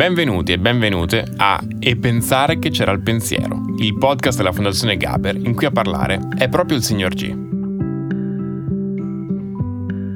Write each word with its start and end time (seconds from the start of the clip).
Benvenuti 0.00 0.52
e 0.52 0.58
benvenute 0.58 1.26
a 1.36 1.62
E 1.78 1.94
pensare 1.98 2.58
che 2.58 2.70
c'era 2.70 2.90
il 2.90 3.02
pensiero, 3.02 3.60
il 3.76 3.98
podcast 3.98 4.38
della 4.38 4.50
Fondazione 4.50 4.96
Gaber 4.96 5.36
in 5.36 5.54
cui 5.54 5.66
a 5.66 5.70
parlare 5.70 6.18
è 6.38 6.48
proprio 6.48 6.78
il 6.78 6.82
signor 6.82 7.12
G. 7.12 7.30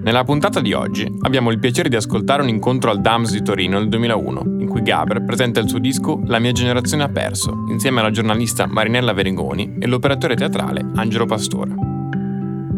Nella 0.02 0.24
puntata 0.24 0.62
di 0.62 0.73
oggi 0.73 1.06
abbiamo 1.20 1.50
il 1.50 1.59
piacere 1.59 1.90
di 1.90 1.96
ascoltare 1.96 2.40
un 2.40 2.48
incontro 2.48 2.90
al 2.90 3.02
DAMS 3.02 3.32
di 3.32 3.42
Torino 3.42 3.78
nel 3.78 3.90
2001, 3.90 4.60
in 4.60 4.68
cui 4.68 4.80
Gaber 4.80 5.23
presenta 5.23 5.60
il 5.60 5.68
suo 5.68 5.78
disco 5.78 6.23
La 6.24 6.38
mia 6.38 6.52
generazione 6.52 7.02
ha 7.02 7.09
perso, 7.10 7.66
insieme 7.68 8.01
alla 8.01 8.10
giornalista 8.10 8.64
Marinella 8.64 9.12
Verigoni 9.12 9.76
e 9.78 9.87
l'operatore 9.87 10.34
teatrale 10.34 10.82
Angelo 10.95 11.26
Pastore. 11.26 11.84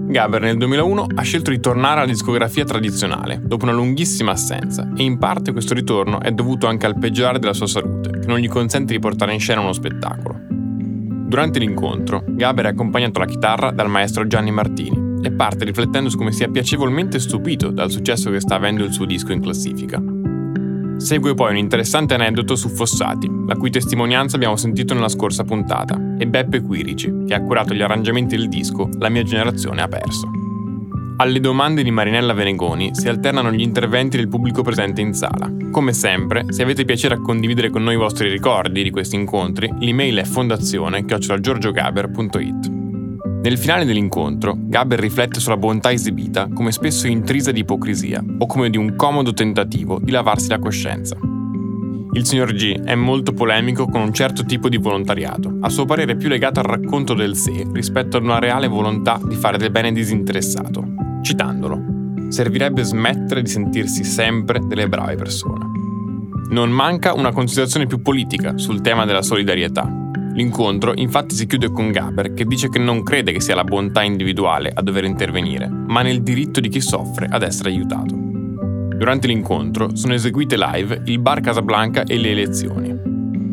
Gaber 0.09 0.41
nel 0.41 0.57
2001 0.57 1.07
ha 1.17 1.23
scelto 1.23 1.51
di 1.51 1.59
tornare 1.59 2.01
alla 2.01 2.11
discografia 2.11 2.65
tradizionale, 2.65 3.41
dopo 3.43 3.65
una 3.65 3.75
lunghissima 3.75 4.31
assenza, 4.31 4.89
e 4.97 5.03
in 5.03 5.19
parte 5.19 5.51
questo 5.51 5.75
ritorno 5.75 6.21
è 6.21 6.31
dovuto 6.31 6.69
anche 6.69 6.87
al 6.87 6.97
peggiorare 6.97 7.41
della 7.41 7.53
sua 7.53 7.67
salute, 7.67 8.21
che 8.21 8.27
non 8.27 8.39
gli 8.39 8.49
consente 8.49 8.93
di 8.93 9.01
portare 9.01 9.33
in 9.33 9.41
scena 9.41 9.61
uno 9.61 9.73
spettacolo. 9.73 10.39
Durante 10.49 11.59
l'incontro, 11.59 12.23
Gaber 12.25 12.67
è 12.67 12.69
accompagnato 12.69 13.19
alla 13.19 13.29
chitarra 13.29 13.73
dal 13.73 13.91
maestro 13.91 14.27
Gianni 14.29 14.53
Martini 14.53 15.19
e 15.23 15.33
parte 15.33 15.65
riflettendo 15.65 16.09
su 16.09 16.17
come 16.17 16.31
sia 16.31 16.49
piacevolmente 16.49 17.19
stupito 17.19 17.71
dal 17.71 17.91
successo 17.91 18.31
che 18.31 18.41
sta 18.41 18.55
avendo 18.55 18.85
il 18.85 18.93
suo 18.93 19.07
disco 19.07 19.33
in 19.33 19.41
classifica. 19.41 20.01
Segue 20.97 21.35
poi 21.35 21.51
un 21.51 21.59
interessante 21.59 22.15
aneddoto 22.15 22.57
su 22.57 22.69
Fossati, 22.69 23.31
la 23.47 23.55
cui 23.55 23.71
testimonianza 23.71 24.37
abbiamo 24.37 24.57
sentito 24.57 24.95
nella 24.95 25.09
scorsa 25.09 25.45
puntata, 25.45 26.17
e 26.19 26.27
Beppe 26.27 26.63
Quirici, 26.63 27.25
che 27.27 27.35
ha 27.35 27.43
curato 27.43 27.75
gli 27.75 27.83
arrangiamenti 27.83 28.37
del 28.37 28.49
disco 28.49 28.89
La 28.99 29.09
mia 29.09 29.23
generazione 29.23 29.83
ha 29.83 29.89
perso. 29.89 30.31
Alle 31.19 31.41
domande 31.41 31.83
di 31.83 31.91
Marinella 31.91 32.35
Venegoni 32.35 32.95
si 32.95 33.09
alternano 33.09 33.51
gli 33.51 33.63
interventi 33.63 34.19
del 34.19 34.29
pubblico 34.29 34.61
presente 34.63 35.01
in 35.01 35.15
sala. 35.15 35.51
Come 35.71 35.95
sempre, 35.95 36.53
se 36.53 36.63
avete 36.63 36.85
piacere 36.85 37.15
a 37.15 37.21
condividere 37.21 37.71
con 37.71 37.83
noi 37.83 37.95
i 37.95 37.99
vostri 37.99 38.29
ricordi 38.29 38.83
di 38.83 38.91
questi 38.91 39.17
incontri, 39.17 39.73
l'email 39.79 40.19
è 40.19 40.25
fondazione-giorgiogaber.it. 40.25 42.76
Nel 43.47 43.59
finale 43.59 43.85
dell'incontro, 43.85 44.57
Gaber 44.59 44.99
riflette 44.99 45.39
sulla 45.39 45.57
bontà 45.57 45.93
esibita 45.93 46.49
come 46.53 46.73
spesso 46.73 47.07
intrisa 47.07 47.53
di 47.53 47.61
ipocrisia 47.61 48.21
o 48.39 48.45
come 48.47 48.71
di 48.71 48.77
un 48.77 48.97
comodo 48.97 49.33
tentativo 49.33 50.01
di 50.03 50.11
lavarsi 50.11 50.49
la 50.49 50.59
coscienza. 50.59 51.17
Il 52.15 52.27
signor 52.27 52.53
G 52.55 52.83
è 52.83 52.97
molto 52.97 53.33
polemico 53.33 53.87
con 53.87 54.01
un 54.01 54.13
certo 54.13 54.45
tipo 54.45 54.69
di 54.69 54.79
volontariato, 54.79 55.59
a 55.61 55.69
suo 55.69 55.85
parere 55.85 56.17
più 56.17 56.29
legato 56.29 56.59
al 56.59 56.67
racconto 56.67 57.15
del 57.15 57.37
sé 57.37 57.65
rispetto 57.73 58.17
ad 58.17 58.25
una 58.25 58.41
reale 58.41 58.67
volontà 58.67 59.21
di 59.25 59.37
fare 59.37 59.59
del 59.59 59.71
bene 59.71 59.93
disinteressato. 59.93 60.85
Citandolo, 61.23 61.81
servirebbe 62.31 62.83
smettere 62.83 63.43
di 63.43 63.49
sentirsi 63.49 64.03
sempre 64.03 64.59
delle 64.67 64.89
brave 64.89 65.15
persone. 65.15 65.67
Non 66.51 66.71
manca 66.71 67.15
una 67.15 67.31
considerazione 67.31 67.87
più 67.87 68.03
politica 68.03 68.59
sul 68.59 68.81
tema 68.81 69.05
della 69.05 69.23
solidarietà, 69.23 69.89
L'incontro 70.37 70.93
infatti 70.95 71.35
si 71.35 71.47
chiude 71.47 71.71
con 71.73 71.91
Gaber 71.91 72.35
che 72.35 72.45
dice 72.45 72.69
che 72.69 72.79
non 72.79 73.03
crede 73.03 73.33
che 73.33 73.41
sia 73.41 73.55
la 73.55 73.65
bontà 73.65 74.03
individuale 74.03 74.71
a 74.73 74.83
dover 74.83 75.05
intervenire, 75.05 75.67
ma 75.67 76.03
nel 76.03 76.23
diritto 76.23 76.61
di 76.61 76.69
chi 76.69 76.83
soffre 76.83 77.27
ad 77.27 77.43
essere 77.43 77.71
aiutato. 77.71 78.15
Durante 78.15 79.29
l'incontro 79.29 79.97
sono 79.97 80.13
eseguite 80.13 80.59
live 80.59 81.01
il 81.07 81.21
bar 81.21 81.41
Casablanca 81.41 82.05
e 82.05 82.19
le 82.19 82.33
elezioni. 82.33 82.95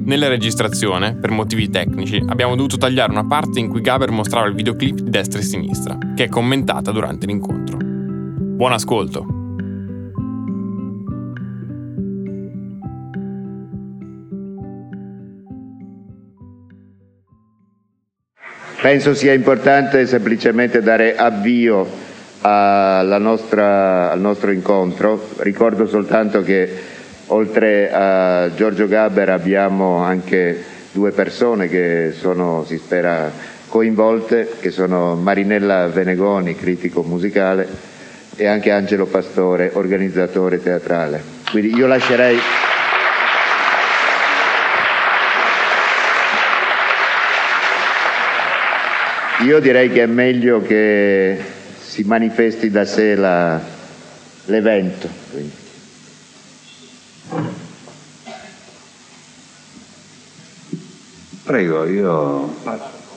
Nella 0.04 0.28
registrazione, 0.28 1.16
per 1.16 1.32
motivi 1.32 1.70
tecnici, 1.70 2.22
abbiamo 2.28 2.58
dovuto 2.58 2.76
tagliare 2.76 3.12
una 3.12 3.26
parte 3.26 3.62
in 3.62 3.70
cui 3.70 3.80
Gaber 3.80 4.12
mostrava 4.12 4.48
il 4.48 4.54
videoclip 4.54 5.00
di 5.00 5.10
destra 5.10 5.40
e 5.40 5.44
sinistra, 5.44 5.98
che 6.14 6.26
è 6.26 6.28
commentata 6.28 6.92
durante 6.92 7.26
l'incontro. 7.26 7.78
Buon 7.78 8.74
ascolto! 8.74 9.33
Penso 18.84 19.14
sia 19.14 19.32
importante 19.32 20.06
semplicemente 20.06 20.82
dare 20.82 21.16
avvio 21.16 21.88
nostra, 22.42 24.12
al 24.12 24.20
nostro 24.20 24.52
incontro. 24.52 25.30
Ricordo 25.38 25.88
soltanto 25.88 26.44
che 26.44 26.70
oltre 27.28 27.90
a 27.94 28.54
Giorgio 28.54 28.90
Gaber 28.90 29.30
abbiamo 29.30 30.00
anche 30.00 30.62
due 30.92 31.12
persone 31.12 31.70
che 31.70 32.12
sono, 32.12 32.66
si 32.68 32.76
spera, 32.76 33.32
coinvolte, 33.70 34.50
che 34.60 34.70
sono 34.70 35.16
Marinella 35.16 35.88
Venegoni, 35.88 36.54
critico 36.58 37.04
musicale, 37.04 37.66
e 38.36 38.48
anche 38.48 38.70
Angelo 38.72 39.06
Pastore, 39.06 39.72
organizzatore 39.76 40.62
teatrale. 40.62 41.24
Quindi 41.50 41.74
io 41.74 41.88
lascerei 41.88 42.38
Io 49.46 49.60
direi 49.60 49.92
che 49.92 50.04
è 50.04 50.06
meglio 50.06 50.62
che 50.62 51.38
si 51.78 52.04
manifesti 52.04 52.70
da 52.70 52.86
sé 52.86 53.14
la, 53.16 53.60
l'evento. 54.46 55.10
Prego, 61.44 61.86
io 61.86 62.56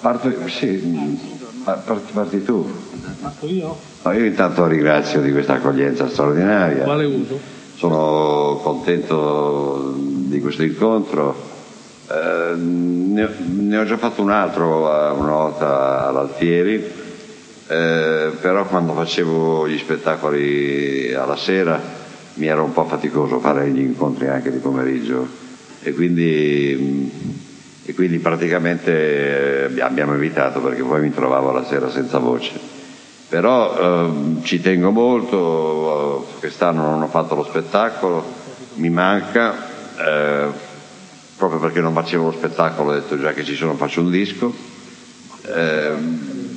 parto, 0.01 0.49
sì, 0.49 1.21
parti, 1.63 2.13
parti 2.13 2.45
tu. 2.45 2.75
Parto 3.21 3.47
io? 3.47 3.79
No, 4.03 4.13
io 4.13 4.25
intanto 4.25 4.67
ringrazio 4.67 5.21
di 5.21 5.31
questa 5.31 5.55
accoglienza 5.55 6.09
straordinaria. 6.09 6.83
Quale 6.83 7.05
uso? 7.05 7.39
Sono 7.77 8.59
contento 8.65 9.95
di 9.97 10.41
questo 10.41 10.65
incontro 10.65 11.55
eh, 12.09 12.55
ne, 12.55 13.25
ho, 13.25 13.31
ne, 13.39 13.79
ho 13.79 13.85
già 13.85 13.97
fatto 13.97 14.23
un 14.23 14.31
altro 14.31 14.89
eh, 14.89 15.11
una 15.11 15.33
volta 15.33 16.07
all'Altieri, 16.07 16.75
eh, 17.69 18.31
però 18.41 18.65
quando 18.67 18.93
facevo 18.93 19.69
gli 19.69 19.79
spettacoli 19.79 21.13
alla 21.15 21.37
sera 21.37 21.81
mi 22.35 22.47
era 22.47 22.63
un 22.63 22.73
po' 22.73 22.85
faticoso 22.85 23.41
fare 23.41 23.69
gli 23.71 23.81
incontri 23.81 24.29
anche 24.29 24.53
di 24.53 24.59
pomeriggio 24.59 25.27
e 25.83 25.93
quindi, 25.95 27.11
e 27.85 27.95
quindi 27.95 28.19
praticamente 28.19 29.75
eh, 29.75 29.81
abbiamo 29.81 30.15
evitato 30.15 30.61
perché 30.61 30.83
poi 30.83 31.01
mi 31.01 31.13
trovavo 31.13 31.53
la 31.53 31.65
sera 31.65 31.91
senza 31.91 32.19
voce. 32.19 32.75
Però 33.29 34.07
eh, 34.07 34.45
ci 34.45 34.61
tengo 34.61 34.91
molto, 34.91 36.27
quest'anno 36.39 36.83
non 36.83 37.03
ho 37.03 37.09
fatto 37.09 37.35
lo 37.35 37.45
spettacolo, 37.45 38.25
mi 38.75 38.91
manca. 38.91 39.55
Eh, 39.99 40.66
proprio 41.37 41.61
perché 41.61 41.81
non 41.81 41.93
facevo 41.93 42.25
lo 42.25 42.33
spettacolo 42.33 42.91
ho 42.91 42.95
detto 42.95 43.19
già 43.19 43.33
che 43.33 43.45
ci 43.45 43.55
sono 43.55 43.75
faccio 43.75 44.01
un 44.01 44.11
disco. 44.11 44.55
Eh, 45.47 45.91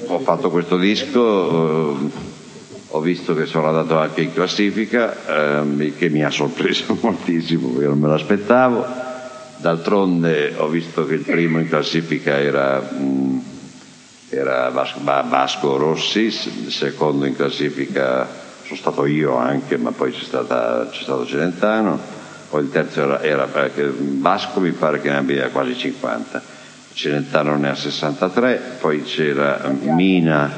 ho 0.08 0.20
fatto 0.20 0.50
questo 0.50 0.78
disco 0.78 1.92
eh, 1.92 2.38
ho 2.92 3.02
visto 3.02 3.36
che 3.36 3.46
sono 3.46 3.68
andato 3.68 4.00
anche 4.00 4.22
in 4.22 4.34
classifica 4.34 5.62
eh, 5.62 5.94
che 5.96 6.10
mi 6.10 6.24
ha 6.24 6.32
sorpreso 6.32 6.98
moltissimo 7.02 7.70
perché 7.70 7.88
non 7.88 8.00
me 8.00 8.08
l'aspettavo. 8.08 9.08
D'altronde 9.58 10.54
ho 10.56 10.68
visto 10.70 11.06
che 11.06 11.16
il 11.16 11.24
primo 11.24 11.60
in 11.60 11.68
classifica 11.68 12.40
era, 12.40 12.80
mh, 12.80 13.04
mm, 13.04 13.40
era 14.30 14.70
Vasco, 14.70 15.02
Vasco, 15.04 15.78
Rossi 15.78 16.32
secondo 16.32 17.26
in 17.26 17.36
classifica 17.36 18.26
sono 18.64 18.80
stato 18.80 19.06
io 19.06 19.36
anche 19.36 19.78
ma 19.78 19.92
poi 19.92 20.12
c'è, 20.12 20.24
stata, 20.24 20.88
c'è 20.90 21.02
stato 21.02 21.26
Celentano 21.26 22.19
poi 22.50 22.64
il 22.64 22.72
terzo 22.72 23.02
era, 23.02 23.22
era 23.22 23.70
Vasco 24.20 24.60
mi 24.60 24.72
pare 24.72 25.00
che 25.02 25.10
ne 25.10 25.18
abbia 25.18 25.50
quasi 25.50 25.76
50, 25.76 26.42
Celentano 26.94 27.56
ne 27.56 27.70
ha 27.70 27.76
63, 27.76 28.78
poi 28.80 29.04
c'era 29.04 29.72
Mina 29.82 30.52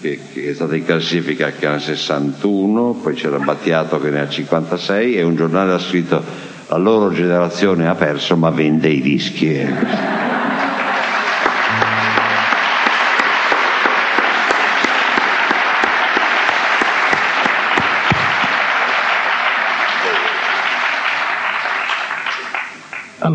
che, 0.00 0.20
che, 0.32 0.50
è 0.50 0.54
stata 0.54 0.76
in 0.76 0.84
classifica 0.84 1.50
che 1.50 1.66
ne 1.68 1.74
ha 1.74 1.78
61, 1.78 3.00
poi 3.02 3.14
c'era 3.14 3.38
Battiato 3.38 4.00
che 4.00 4.10
ne 4.10 4.20
ha 4.20 4.28
56 4.28 5.16
e 5.16 5.22
un 5.22 5.36
giornale 5.36 5.72
ha 5.72 5.78
scritto 5.78 6.22
la 6.68 6.76
loro 6.76 7.10
generazione 7.12 7.88
ha 7.88 7.94
perso 7.94 8.36
ma 8.36 8.50
vende 8.50 8.88
i 8.88 9.00
dischi. 9.00 10.27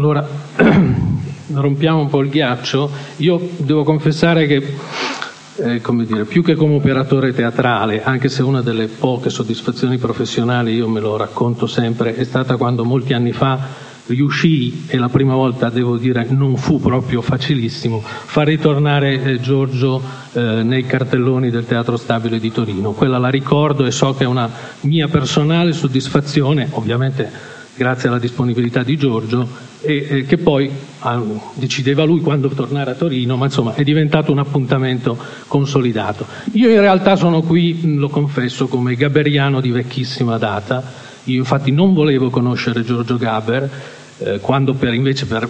Allora, 0.04 0.28
rompiamo 1.54 2.02
un 2.02 2.10
po' 2.10 2.20
il 2.20 2.30
ghiaccio, 2.30 2.92
io 3.18 3.40
devo 3.56 3.86
confessare 3.86 4.48
che 4.48 4.76
eh, 5.56 5.80
come 5.80 6.04
dire, 6.04 6.26
più 6.26 6.44
che 6.44 6.56
come 6.56 6.76
operatore 6.76 7.34
teatrale, 7.34 8.04
anche 8.04 8.28
se 8.28 8.44
una 8.44 8.60
delle 8.60 8.88
poche 8.88 9.30
soddisfazioni 9.30 9.98
professionali, 9.98 10.74
io 10.74 10.90
me 10.90 11.00
lo 11.00 11.16
racconto 11.16 11.68
sempre, 11.68 12.18
è 12.18 12.26
stata 12.26 12.58
quando 12.58 12.84
molti 12.84 13.14
anni 13.14 13.32
fa 13.32 13.58
riuscii, 14.08 14.88
e 14.88 14.98
la 14.98 15.08
prima 15.08 15.36
volta 15.36 15.70
devo 15.70 15.96
dire 15.96 16.28
non 16.32 16.58
fu 16.58 16.82
proprio 16.82 17.22
facilissimo, 17.22 18.04
far 18.04 18.48
ritornare 18.48 19.24
eh, 19.24 19.40
Giorgio 19.40 20.02
eh, 20.34 20.64
nei 20.64 20.86
cartelloni 20.86 21.50
del 21.50 21.66
Teatro 21.66 21.96
Stabile 21.96 22.42
di 22.42 22.52
Torino. 22.52 22.92
Quella 22.92 23.20
la 23.20 23.30
ricordo 23.30 23.86
e 23.86 23.92
so 23.92 24.14
che 24.14 24.26
è 24.26 24.28
una 24.28 24.52
mia 24.82 25.08
personale 25.08 25.72
soddisfazione, 25.72 26.68
ovviamente 26.72 27.52
grazie 27.76 28.10
alla 28.10 28.20
disponibilità 28.20 28.84
di 28.84 28.98
Giorgio, 28.98 29.72
e, 29.84 30.08
e 30.10 30.26
che 30.26 30.38
poi 30.38 30.70
ah, 31.00 31.22
decideva 31.54 32.04
lui 32.04 32.22
quando 32.22 32.48
tornare 32.50 32.92
a 32.92 32.94
Torino, 32.96 33.36
ma 33.36 33.46
insomma 33.46 33.76
è 33.76 33.84
diventato 33.84 34.32
un 34.32 34.40
appuntamento 34.40 35.18
consolidato. 35.48 36.26
Io 36.54 36.70
in 36.70 36.80
realtà 36.80 37.16
sono 37.16 37.42
qui, 37.42 37.96
lo 37.98 38.10
confesso, 38.10 38.68
come 38.68 38.96
gaberiano 38.96 39.60
di 39.60 39.72
vecchissima 39.72 40.38
data, 40.38 40.82
io 41.26 41.38
infatti 41.38 41.72
non 41.72 41.94
volevo 41.94 42.30
conoscere 42.30 42.84
Giorgio 42.84 43.18
Gaber, 43.18 43.70
eh, 44.20 44.40
quando 44.40 44.74
per, 44.74 44.94
invece 44.94 45.26
per, 45.26 45.48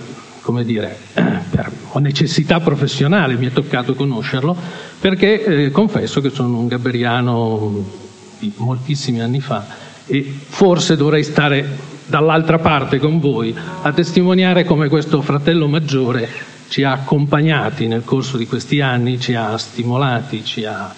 dire, 0.64 0.98
per, 1.14 1.72
necessità 2.00 2.60
professionale 2.60 3.36
mi 3.36 3.46
è 3.48 3.52
toccato 3.52 3.94
conoscerlo, 3.94 4.56
perché 5.00 5.66
eh, 5.66 5.72
confesso 5.72 6.22
che 6.22 6.30
sono 6.30 6.58
un 6.58 6.68
gaberiano 6.68 8.02
di 8.40 8.52
moltissimi 8.58 9.22
anni 9.22 9.40
fa 9.40 9.82
e 10.06 10.22
forse 10.22 10.98
dovrei 10.98 11.24
stare 11.24 11.92
dall'altra 12.06 12.60
parte 12.60 13.00
con 13.00 13.20
voi 13.20 13.56
a 13.82 13.92
testimoniare 13.92 14.64
come 14.66 14.88
questo 14.88 15.22
fratello 15.22 15.68
maggiore 15.68 16.30
ci 16.68 16.84
ha 16.84 16.92
accompagnati 16.92 17.88
nel 17.88 18.04
corso 18.04 18.36
di 18.36 18.48
questi 18.48 18.82
anni, 18.82 19.20
ci 19.20 19.36
ha 19.36 19.56
stimolati, 19.58 20.44
ci 20.44 20.66
ha 20.66 20.92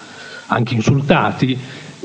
anche 0.46 0.72
insultati, 0.72 1.58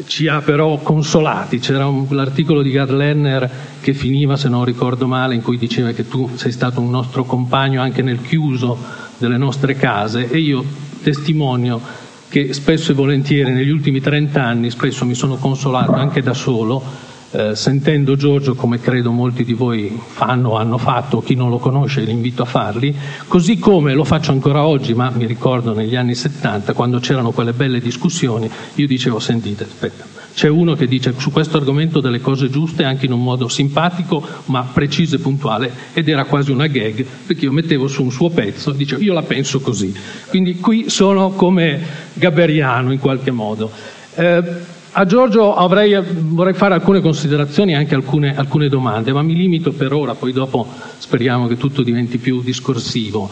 ci 0.06 0.27
ha 0.27 0.42
però 0.42 0.77
consolati. 0.80 1.59
C'era 1.59 1.88
un, 1.88 2.06
l'articolo 2.09 2.62
di 2.63 2.71
Gad 2.71 2.89
Lerner 2.89 3.50
che 3.80 3.94
finiva, 3.94 4.36
se 4.36 4.50
non 4.50 4.65
ricordo 4.65 5.07
male, 5.07 5.36
in 5.36 5.42
cui 5.42 5.57
diceva 5.57 5.92
che 5.92 6.06
tu 6.07 6.31
sei 6.36 6.51
stato 6.51 6.81
un 6.81 6.89
nostro 6.89 7.24
compagno 7.24 7.81
anche 7.81 8.01
nel 8.01 8.21
chiuso 8.21 8.77
delle 9.18 9.38
nostre 9.38 9.75
case 9.75 10.30
e 10.30 10.39
io 10.39 10.65
testimonio 11.01 11.80
che 12.27 12.53
spesso 12.53 12.92
e 12.92 12.95
volentieri 12.95 13.51
negli 13.51 13.69
ultimi 13.69 14.01
30 14.01 14.44
anni 14.44 14.69
spesso 14.69 15.06
mi 15.06 15.15
sono 15.15 15.36
consolato 15.36 15.94
anche 15.94 16.21
da 16.21 16.33
solo 16.33 16.83
eh, 17.31 17.56
sentendo 17.56 18.16
Giorgio, 18.16 18.56
come 18.56 18.80
credo 18.80 19.12
molti 19.12 19.44
di 19.44 19.54
voi 19.54 19.98
fanno 20.06 20.50
o 20.50 20.57
hanno 20.57 20.78
fatto, 20.78 21.22
chi 21.22 21.36
non 21.36 21.50
lo 21.50 21.60
conosce 21.60 22.01
li 22.01 22.12
invito 22.12 22.44
a 22.44 22.45
farli, 22.45 22.94
così 23.28 23.57
come 23.57 23.94
lo 23.94 24.04
faccio 24.04 24.31
ancora 24.31 24.66
oggi, 24.66 24.94
ma 24.94 25.10
mi 25.10 25.25
ricordo 25.25 25.74
negli 25.74 25.95
anni 25.95 26.13
70, 26.13 26.74
quando 26.74 27.00
c'erano 27.00 27.31
quelle 27.31 27.54
belle 27.54 27.80
discussioni, 27.80 28.50
io 28.75 28.88
dicevo, 28.88 29.19
sentite, 29.19 29.63
aspetta, 29.63 30.04
c'è 30.33 30.48
uno 30.48 30.75
che 30.75 30.88
dice 30.88 31.13
su 31.18 31.31
questo 31.31 31.57
argomento 31.57 32.00
delle 32.00 32.22
cose 32.22 32.50
giuste 32.50 32.83
anche 32.83 33.06
in 33.06 33.12
un 33.12 33.24
modo 33.24 33.48
simpatico, 33.48 34.25
ma 34.45 34.63
preciso 34.63 35.16
e 35.16 35.19
puntuale, 35.19 35.72
ed 35.94 36.10
era 36.10 36.25
quasi 36.25 36.51
una 36.51 36.68
gag, 36.68 37.06
perché 37.25 37.45
io 37.45 37.51
mettevo 37.51 37.88
su 37.88 38.04
un 38.04 38.12
suo 38.12 38.30
pezzo 38.30 38.72
e 38.72 38.75
dicevo, 38.75 39.01
io 39.01 39.13
la 39.13 39.24
penso 39.24 39.60
così. 39.62 39.94
Quindi 40.27 40.60
qui 40.60 40.89
sono 40.89 41.31
come 41.31 41.80
Gaberiano 42.13 42.92
in 42.92 43.00
qualche 43.00 43.31
modo. 43.31 43.72
Eh, 44.16 44.80
a 44.94 45.06
Giorgio 45.06 45.56
avrei, 45.56 45.98
vorrei 46.04 46.54
fare 46.54 46.74
alcune 46.74 47.00
considerazioni 47.00 47.72
e 47.72 47.76
anche 47.76 47.96
alcune, 47.96 48.36
alcune, 48.36 48.68
domande, 48.68 49.14
ma 49.14 49.22
mi 49.22 49.36
limito 49.36 49.72
per 49.72 49.94
ora, 49.94 50.16
poi 50.16 50.34
dopo 50.34 50.68
speriamo 50.98 51.48
che 51.48 51.58
tutto 51.58 51.82
diventi 51.82 52.18
più 52.18 52.42
discorsivo. 52.42 53.30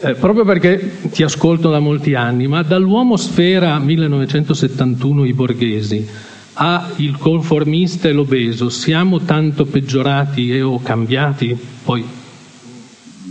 Eh, 0.00 0.14
proprio 0.14 0.44
perché 0.44 0.98
ti 1.10 1.22
ascolto 1.22 1.70
da 1.70 1.78
molti 1.78 2.14
anni, 2.14 2.46
ma 2.46 2.62
dall'uomo 2.62 3.16
sfera 3.16 3.78
1971 3.78 5.24
i 5.24 5.32
borghesi 5.32 6.08
a 6.54 6.90
il 6.96 7.18
conformista 7.18 8.08
e 8.08 8.12
l'obeso, 8.12 8.70
siamo 8.70 9.20
tanto 9.20 9.66
peggiorati 9.66 10.54
e 10.54 10.62
o 10.62 10.80
cambiati? 10.80 11.56
Poi... 11.84 12.06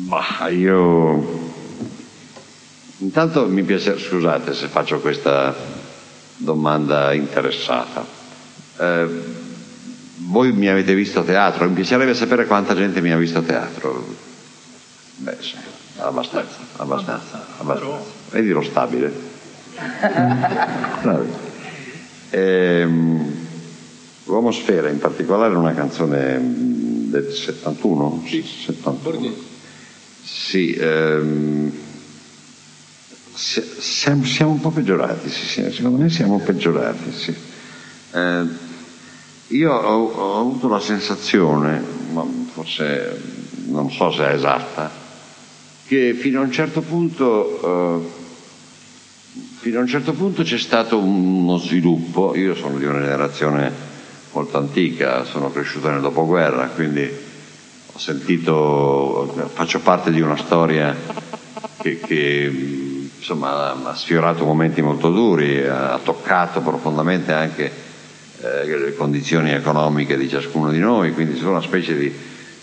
Bah, 0.08 0.48
io... 0.50 1.42
Intanto 2.98 3.48
mi 3.48 3.64
piace, 3.64 3.98
scusate 3.98 4.54
se 4.54 4.68
faccio 4.68 5.00
questa 5.00 5.73
domanda 6.38 7.13
interessata. 7.13 8.06
Eh, 8.77 9.07
voi 10.18 10.51
mi 10.51 10.68
avete 10.68 10.94
visto 10.95 11.19
a 11.19 11.24
teatro, 11.24 11.68
mi 11.68 11.74
piacerebbe 11.75 12.13
sapere 12.13 12.45
quanta 12.45 12.75
gente 12.75 13.01
mi 13.01 13.12
ha 13.12 13.18
visto 13.18 13.39
a 13.39 13.41
teatro. 13.41 14.06
Beh 15.18 15.38
sì, 15.39 15.56
abbastanza, 15.97 16.57
abbastanza, 16.77 17.45
abbastanza. 17.57 18.03
Vedi 18.31 18.50
lo 18.50 18.62
stabile? 18.62 19.13
ehm, 22.30 23.41
L'Uomo 24.25 24.51
Sfera 24.51 24.89
in 24.89 25.00
particolare 25.00 25.53
è 25.53 25.57
una 25.57 25.74
canzone 25.74 26.39
del 26.41 27.31
71? 27.31 28.24
Sì, 28.25 28.41
71. 28.41 29.33
Sì, 30.24 30.74
ehm, 30.74 31.71
siamo, 33.35 34.51
un 34.51 34.59
po' 34.59 34.69
peggiorati, 34.69 35.30
sì, 35.30 35.71
secondo 35.71 36.01
me 36.01 36.09
siamo 36.09 36.39
peggiorati. 36.39 37.12
Sì. 37.12 37.35
Eh, 38.12 38.45
io 39.47 39.71
ho, 39.71 40.12
ho, 40.12 40.39
avuto 40.39 40.68
la 40.68 40.80
sensazione, 40.80 41.83
ma 42.12 42.25
forse 42.53 43.21
non 43.68 43.91
so 43.91 44.12
se 44.12 44.25
è 44.25 44.33
esatta, 44.33 44.91
che 45.85 46.13
fino 46.13 46.39
a 46.39 46.44
un 46.44 46.51
certo 46.51 46.81
punto, 46.81 48.01
eh, 48.01 48.07
fino 49.59 49.80
a 49.80 49.81
un 49.81 49.88
certo 49.88 50.13
punto 50.13 50.44
c'è 50.44 50.57
stato 50.57 50.97
uno 50.97 51.57
sviluppo, 51.57 52.35
io 52.35 52.56
sono 52.56 52.77
di 52.77 52.85
una 52.85 53.00
generazione 53.00 53.71
molto 54.31 54.57
antica, 54.57 55.24
sono 55.25 55.51
cresciuto 55.51 55.89
nel 55.89 56.01
dopoguerra, 56.01 56.68
quindi 56.68 57.09
ho 57.95 58.00
sentito, 58.00 59.50
faccio 59.53 59.80
parte 59.80 60.12
di 60.12 60.21
una 60.21 60.38
storia 60.38 60.95
che, 61.80 62.00
che 62.00 62.82
insomma, 63.24 63.72
ha 63.72 63.96
sfiorato 63.96 64.44
momenti 64.44 64.81
molto 64.81 65.10
duri, 65.10 65.66
ha 65.66 65.98
toccato 66.04 66.60
profondamente 66.60 67.31
anche 67.31 67.72
eh, 68.42 68.78
le 68.78 68.94
condizioni 68.96 69.52
economiche 69.52 70.18
di 70.18 70.28
ciascuno 70.28 70.70
di 70.70 70.80
noi, 70.80 71.14
quindi 71.14 71.40
c'è 71.40 71.46
una 71.46 71.62
specie 71.62 71.98
di, 71.98 72.14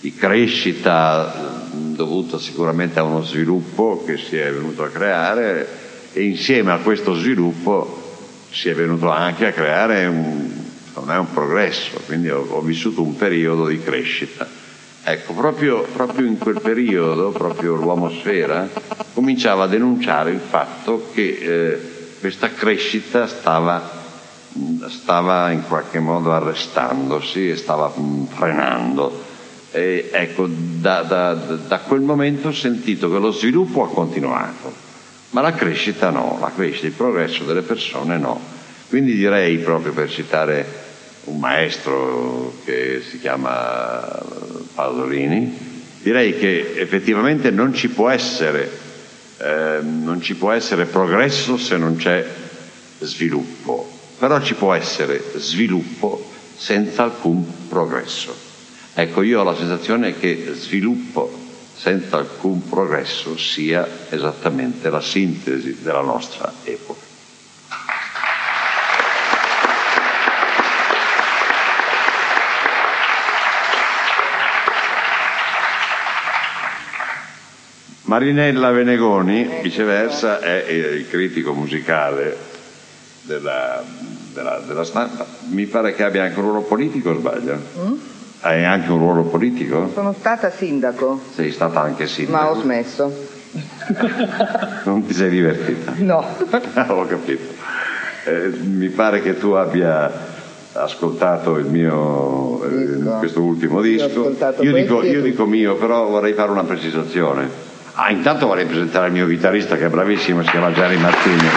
di 0.01 0.15
crescita 0.15 1.69
dovuta 1.73 2.39
sicuramente 2.39 2.99
a 2.99 3.05
uno 3.05 3.23
sviluppo 3.23 4.03
che 4.05 4.19
si 4.19 4.37
è 4.37 4.53
venuto 4.53 4.83
a 4.83 4.89
creare 4.89 5.67
e 6.13 6.25
insieme 6.25 6.73
a 6.73 6.79
questo 6.79 7.15
sviluppo 7.15 8.19
si 8.51 8.69
è 8.69 8.75
venuto 8.75 9.11
anche 9.11 9.47
a 9.47 9.53
creare 9.53 10.07
un, 10.07 10.51
un 10.93 11.33
progresso, 11.33 12.01
quindi 12.05 12.29
ho, 12.29 12.47
ho 12.47 12.61
vissuto 12.61 13.01
un 13.01 13.17
periodo 13.17 13.67
di 13.67 13.81
crescita. 13.81 14.60
Ecco, 15.11 15.33
proprio, 15.33 15.83
proprio, 15.93 16.25
in 16.25 16.39
quel 16.39 16.61
periodo, 16.61 17.31
proprio 17.31 17.75
l'uomo 17.75 18.11
sfera 18.11 18.69
cominciava 19.13 19.65
a 19.65 19.67
denunciare 19.67 20.31
il 20.31 20.39
fatto 20.39 21.09
che 21.13 21.39
eh, 21.41 21.81
questa 22.21 22.51
crescita 22.51 23.27
stava, 23.27 23.91
stava, 24.87 25.51
in 25.51 25.65
qualche 25.67 25.99
modo 25.99 26.33
arrestandosi 26.33 27.51
e 27.51 27.57
stava 27.57 27.93
mm, 27.99 28.25
frenando. 28.27 29.25
E, 29.73 30.11
ecco, 30.13 30.47
da, 30.49 31.03
da, 31.03 31.35
da 31.35 31.79
quel 31.81 32.03
momento 32.03 32.49
ho 32.49 32.53
sentito 32.53 33.11
che 33.11 33.19
lo 33.19 33.33
sviluppo 33.33 33.83
ha 33.83 33.89
continuato, 33.89 34.73
ma 35.31 35.41
la 35.41 35.55
crescita 35.55 36.11
no, 36.11 36.39
la 36.41 36.53
crescita, 36.55 36.87
il 36.87 36.93
progresso 36.93 37.43
delle 37.43 37.63
persone 37.63 38.17
no. 38.17 38.41
Quindi 38.89 39.17
direi, 39.17 39.59
proprio 39.59 39.93
per 39.93 40.09
citare 40.09 40.80
un 41.25 41.39
maestro 41.39 42.55
che 42.65 43.03
si 43.09 43.21
chiama 43.21 44.23
Pasolini, 44.75 45.69
direi 46.03 46.37
che 46.37 46.75
effettivamente 46.77 47.51
non 47.51 47.75
ci 47.75 47.89
può 47.89 48.09
essere, 48.09 48.71
eh, 49.39 49.79
non 49.83 50.21
ci 50.23 50.35
può 50.35 50.53
essere 50.53 50.87
progresso 50.87 51.57
se 51.57 51.77
non 51.77 51.97
c'è 51.97 52.27
sviluppo, 53.01 53.91
però 54.19 54.41
ci 54.41 54.55
può 54.55 54.73
essere 54.75 55.23
sviluppo 55.37 56.31
senza 56.57 57.03
alcun 57.03 57.69
progresso. 57.69 58.35
Ecco, 58.95 59.23
io 59.23 59.41
ho 59.41 59.45
la 59.45 59.57
sensazione 59.57 60.19
che 60.19 60.53
sviluppo 60.55 61.49
senza 61.75 62.19
alcun 62.19 62.69
progresso 62.69 63.39
sia 63.39 63.89
esattamente 64.11 64.91
la 64.91 65.01
sintesi 65.01 65.79
della 65.81 66.03
nostra 66.03 66.53
epoca. 66.65 66.80
Marinella 78.11 78.73
Venegoni, 78.73 79.49
viceversa, 79.63 80.41
è 80.41 80.65
il 80.69 81.09
critico 81.09 81.53
musicale 81.53 82.37
della, 83.23 83.81
della, 84.35 84.61
della 84.67 84.83
stampa. 84.83 85.25
Mi 85.51 85.67
pare 85.67 85.95
che 85.95 86.03
abbia 86.03 86.25
anche 86.25 86.37
un 86.41 86.47
ruolo 86.47 86.63
politico, 86.63 87.15
sbaglio? 87.15 87.57
Mm? 87.79 87.93
Hai 88.41 88.65
anche 88.65 88.91
un 88.91 88.99
ruolo 88.99 89.23
politico? 89.23 89.93
Sono 89.95 90.13
stata 90.19 90.51
sindaco. 90.51 91.21
Sei 91.33 91.53
stata 91.53 91.83
anche 91.83 92.09
sindaco. 92.09 92.37
Ma 92.37 92.51
ho 92.51 92.61
smesso. 92.61 93.29
non 94.87 95.07
ti 95.07 95.15
sei 95.15 95.31
divertita? 95.31 95.93
No. 95.99 96.27
ho 96.89 97.07
capito. 97.07 97.45
Eh, 98.25 98.49
mi 98.61 98.89
pare 98.89 99.23
che 99.23 99.39
tu 99.39 99.51
abbia 99.53 100.11
ascoltato 100.73 101.59
il 101.59 101.67
mio 101.67 102.65
eh, 102.65 103.19
questo 103.21 103.41
ultimo 103.41 103.81
disco. 103.81 104.35
Io 104.63 104.73
dico, 104.73 105.05
io 105.05 105.23
dico 105.23 105.47
mio, 105.47 105.77
però 105.77 106.09
vorrei 106.09 106.33
fare 106.33 106.51
una 106.51 106.65
precisazione. 106.65 107.70
Ah, 107.95 108.11
intanto 108.11 108.47
vorrei 108.47 108.67
presentare 108.67 109.09
il 109.09 109.13
mio 109.13 109.27
chitarrista 109.27 109.77
che 109.77 109.87
è 109.87 109.89
bravissimo, 109.89 110.43
si 110.43 110.51
chiama 110.51 110.73
Gianni 110.73 110.97
Martini. 110.97 111.49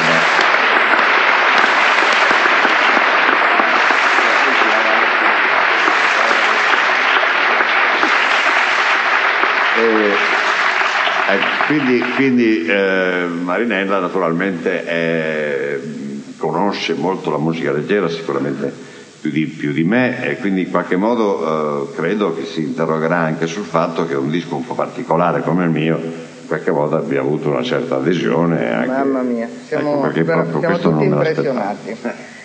Eh, 11.30 11.40
quindi, 11.68 12.00
quindi 12.16 12.66
eh, 12.66 13.26
Marinella 13.28 14.00
naturalmente 14.00 14.84
è, 14.84 15.80
conosce 16.38 16.94
molto 16.94 17.32
la 17.32 17.38
musica 17.38 17.72
leggera, 17.72 18.10
sicuramente 18.10 18.93
più 19.24 19.32
di, 19.32 19.46
più 19.46 19.72
di, 19.72 19.86
me 19.86 20.22
e 20.26 20.36
quindi 20.36 20.64
in 20.64 20.70
qualche 20.70 20.98
modo 20.98 21.88
eh, 21.90 21.96
credo 21.96 22.36
che 22.36 22.44
si 22.44 22.62
interrogerà 22.62 23.20
anche 23.20 23.48
sul 23.48 23.64
fatto 23.64 24.06
che 24.06 24.16
un 24.16 24.30
disco 24.30 24.58
un 24.58 24.66
po' 24.66 24.74
particolare 24.74 25.42
come 25.44 25.64
il 25.64 25.70
mio 25.70 25.96
in 25.96 26.46
qualche 26.46 26.72
modo 26.72 26.98
abbia 26.98 27.22
avuto 27.22 27.48
una 27.48 27.64
certa 27.64 27.96
adesione. 27.96 28.70
Anche, 28.74 28.88
Mamma 28.90 29.22
mia, 29.22 29.48
siamo, 29.66 30.06
ecco 30.06 30.60
siamo 30.60 30.78
tutti 30.78 31.06
impressionati. 31.06 31.96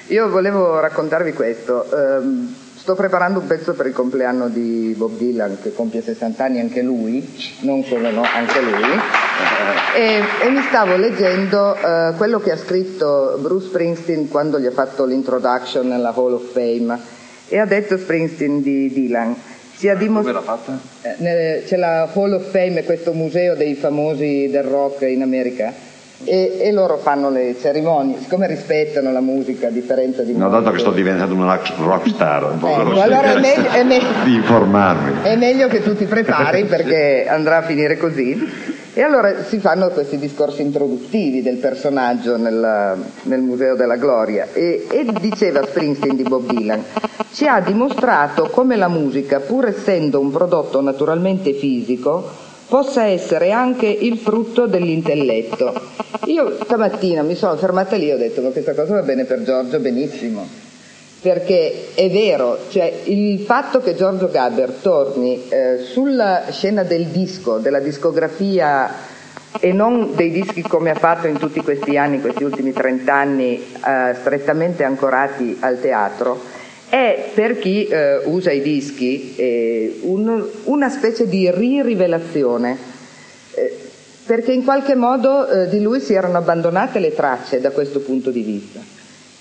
Io 0.07 0.29
volevo 0.29 0.79
raccontarvi 0.79 1.33
questo. 1.33 1.85
Um, 1.93 2.55
Sto 2.89 2.95
preparando 2.97 3.41
un 3.41 3.47
pezzo 3.47 3.75
per 3.75 3.85
il 3.85 3.93
compleanno 3.93 4.49
di 4.49 4.95
Bob 4.97 5.19
Dylan 5.19 5.59
che 5.61 5.75
compie 5.75 6.01
60 6.01 6.43
anni 6.43 6.61
anche 6.61 6.81
lui, 6.81 7.23
non 7.61 7.85
solo 7.85 8.11
no, 8.11 8.23
anche 8.23 8.63
lui. 8.63 8.99
E, 9.95 10.23
e 10.43 10.51
mi 10.51 10.63
stavo 10.63 10.97
leggendo 10.97 11.75
uh, 11.75 12.15
quello 12.17 12.39
che 12.39 12.53
ha 12.53 12.57
scritto 12.57 13.39
Bruce 13.41 13.67
Springsteen 13.67 14.29
quando 14.29 14.61
gli 14.61 14.67
ha 14.67 14.71
fatto 14.71 15.05
l'introduction 15.05 15.89
nella 15.89 16.13
Hall 16.15 16.35
of 16.35 16.53
Fame 16.53 16.99
e 17.49 17.59
ha 17.59 17.65
detto 17.65 17.97
Springsteen 17.97 18.63
di 18.63 18.93
Dylan. 18.93 19.35
Si 19.75 19.91
dimos- 19.97 20.25
Dove 20.25 20.33
l'ha 20.33 20.41
fatta? 20.41 20.79
Eh, 21.03 21.65
c'è 21.67 21.77
la 21.77 22.09
Hall 22.13 22.33
of 22.33 22.51
Fame, 22.51 22.85
questo 22.85 23.13
museo 23.13 23.55
dei 23.55 23.75
famosi 23.75 24.49
del 24.51 24.65
rock 24.65 25.03
in 25.03 25.23
America 25.23 25.73
e, 26.25 26.59
e, 26.59 26.73
loro 26.73 26.97
fanno 26.97 27.31
le 27.31 27.55
cerimonie, 27.61 28.19
siccome 28.19 28.49
rispettano 28.49 29.13
la 29.13 29.21
musica 29.21 29.69
a 29.69 29.71
differenza 29.71 30.23
di 30.23 30.37
No, 30.37 30.49
dato 30.49 30.73
che 30.73 30.81
sto 30.81 30.91
diventando 30.91 31.35
una 31.35 31.61
rock 31.77 32.09
star, 32.09 32.51
un 32.51 32.59
po' 32.59 32.69
ecco, 32.69 33.01
allora 33.01 33.35
è 33.35 33.39
meglio, 33.39 33.69
è 33.69 33.83
meglio, 33.85 34.09
di 34.25 34.35
informarmi. 34.35 35.23
È 35.23 35.37
meglio 35.37 35.69
che 35.69 35.81
tu 35.81 35.95
ti 35.95 36.07
prepari 36.07 36.65
perché 36.65 37.27
andrà 37.29 37.59
a 37.59 37.63
finire 37.63 37.97
così. 37.97 38.77
E 38.99 39.03
allora 39.03 39.45
si 39.45 39.61
fanno 39.61 39.91
questi 39.91 40.19
discorsi 40.19 40.61
introduttivi 40.61 41.41
del 41.41 41.59
personaggio 41.59 42.37
nel, 42.37 42.97
nel 43.23 43.41
Museo 43.43 43.77
della 43.77 43.95
Gloria 43.95 44.49
e, 44.53 44.89
e 44.91 45.07
diceva 45.21 45.65
Springsteen 45.65 46.17
di 46.17 46.25
Bob 46.25 46.51
Dylan, 46.51 46.83
ci 47.31 47.47
ha 47.47 47.61
dimostrato 47.61 48.49
come 48.51 48.75
la 48.75 48.89
musica, 48.89 49.39
pur 49.39 49.67
essendo 49.67 50.19
un 50.19 50.33
prodotto 50.33 50.81
naturalmente 50.81 51.53
fisico, 51.53 52.29
possa 52.67 53.05
essere 53.05 53.53
anche 53.53 53.87
il 53.87 54.19
frutto 54.19 54.67
dell'intelletto. 54.67 55.81
Io 56.25 56.57
stamattina 56.61 57.23
mi 57.23 57.37
sono 57.37 57.55
fermata 57.55 57.95
lì 57.95 58.09
e 58.09 58.15
ho 58.15 58.19
detto 58.19 58.43
ma 58.43 58.49
questa 58.49 58.75
cosa 58.75 58.95
va 58.95 59.03
bene 59.03 59.23
per 59.27 59.45
Giorgio 59.45 59.79
benissimo, 59.79 60.45
perché 61.21 61.95
è 61.95 62.09
vero, 62.11 62.59
cioè 62.71 62.93
il 63.05 63.41
fatto 63.41 63.81
che 63.81 63.97
Giorgio 63.97 64.29
Gaber 64.31 64.71
torni 64.81 65.49
eh, 65.49 65.79
sulla 65.83 66.45
scena 66.51 66.85
del 66.85 67.07
disco, 67.07 67.59
della 67.59 67.81
discografia 67.81 69.17
e 69.59 69.73
non 69.73 70.15
dei 70.15 70.31
dischi 70.31 70.63
come 70.63 70.91
ha 70.91 70.95
fatto 70.95 71.27
in 71.27 71.37
tutti 71.37 71.61
questi 71.61 71.97
anni, 71.97 72.21
questi 72.21 72.45
ultimi 72.45 72.73
30 72.73 73.13
anni, 73.13 73.55
eh, 73.57 74.15
strettamente 74.15 74.85
ancorati 74.85 75.57
al 75.61 75.81
teatro, 75.81 76.41
è 76.89 77.31
per 77.35 77.59
chi 77.59 77.87
eh, 77.87 78.21
usa 78.25 78.53
i 78.53 78.63
dischi 78.63 79.35
eh, 79.37 79.99
un, 80.03 80.45
una 80.65 80.89
specie 80.89 81.29
di 81.29 81.51
ririvelazione, 81.51 82.77
eh, 83.55 83.77
perché 84.25 84.53
in 84.53 84.63
qualche 84.63 84.95
modo 84.95 85.49
eh, 85.49 85.69
di 85.69 85.81
lui 85.81 86.01
si 86.01 86.15
erano 86.15 86.39
abbandonate 86.39 87.01
le 87.01 87.13
tracce 87.13 87.61
da 87.61 87.71
questo 87.71 88.01
punto 88.01 88.31
di 88.31 88.43
vista. 88.43 88.98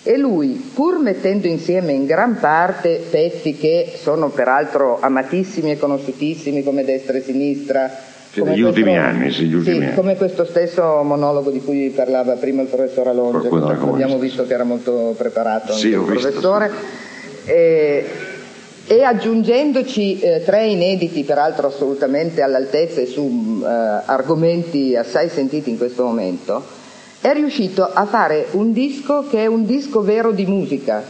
E 0.07 0.15
lui, 0.15 0.71
pur 0.73 0.99
mettendo 0.99 1.47
insieme 1.47 1.91
in 1.91 2.05
gran 2.05 2.39
parte 2.39 3.03
pezzi 3.09 3.57
che 3.57 3.91
sono 4.01 4.29
peraltro 4.29 4.99
amatissimi 5.01 5.71
e 5.71 5.77
conosciutissimi 5.77 6.63
come 6.63 6.85
destra 6.85 7.17
e 7.17 7.21
sinistra, 7.21 7.91
come 8.33 8.51
negli 8.51 8.61
questo, 8.61 8.79
ultimi 8.79 8.97
anni, 8.97 9.31
sì, 9.31 9.61
sì, 9.61 9.89
come 9.95 10.15
questo 10.15 10.45
stesso 10.45 11.03
monologo 11.03 11.51
di 11.51 11.59
cui 11.59 11.89
parlava 11.89 12.35
prima 12.35 12.61
il 12.61 12.69
professor 12.69 13.09
Alonso, 13.09 13.53
abbiamo 13.53 14.17
visto 14.17 14.47
che 14.47 14.53
era 14.53 14.63
molto 14.63 15.13
preparato 15.17 15.73
sì, 15.73 15.89
il 15.89 16.03
professore. 16.05 16.71
Eh, 17.43 18.05
e 18.87 19.03
aggiungendoci 19.03 20.21
eh, 20.21 20.41
tre 20.45 20.67
inediti, 20.67 21.23
peraltro 21.23 21.67
assolutamente 21.67 22.41
all'altezza 22.41 23.01
e 23.01 23.07
su 23.07 23.61
eh, 23.61 23.67
argomenti 23.67 24.95
assai 24.95 25.27
sentiti 25.27 25.69
in 25.69 25.77
questo 25.77 26.05
momento, 26.05 26.63
è 27.29 27.33
riuscito 27.33 27.83
a 27.83 28.05
fare 28.05 28.47
un 28.51 28.71
disco 28.71 29.27
che 29.27 29.39
è 29.39 29.45
un 29.47 29.65
disco 29.65 30.01
vero 30.01 30.31
di 30.31 30.45
musica, 30.45 31.03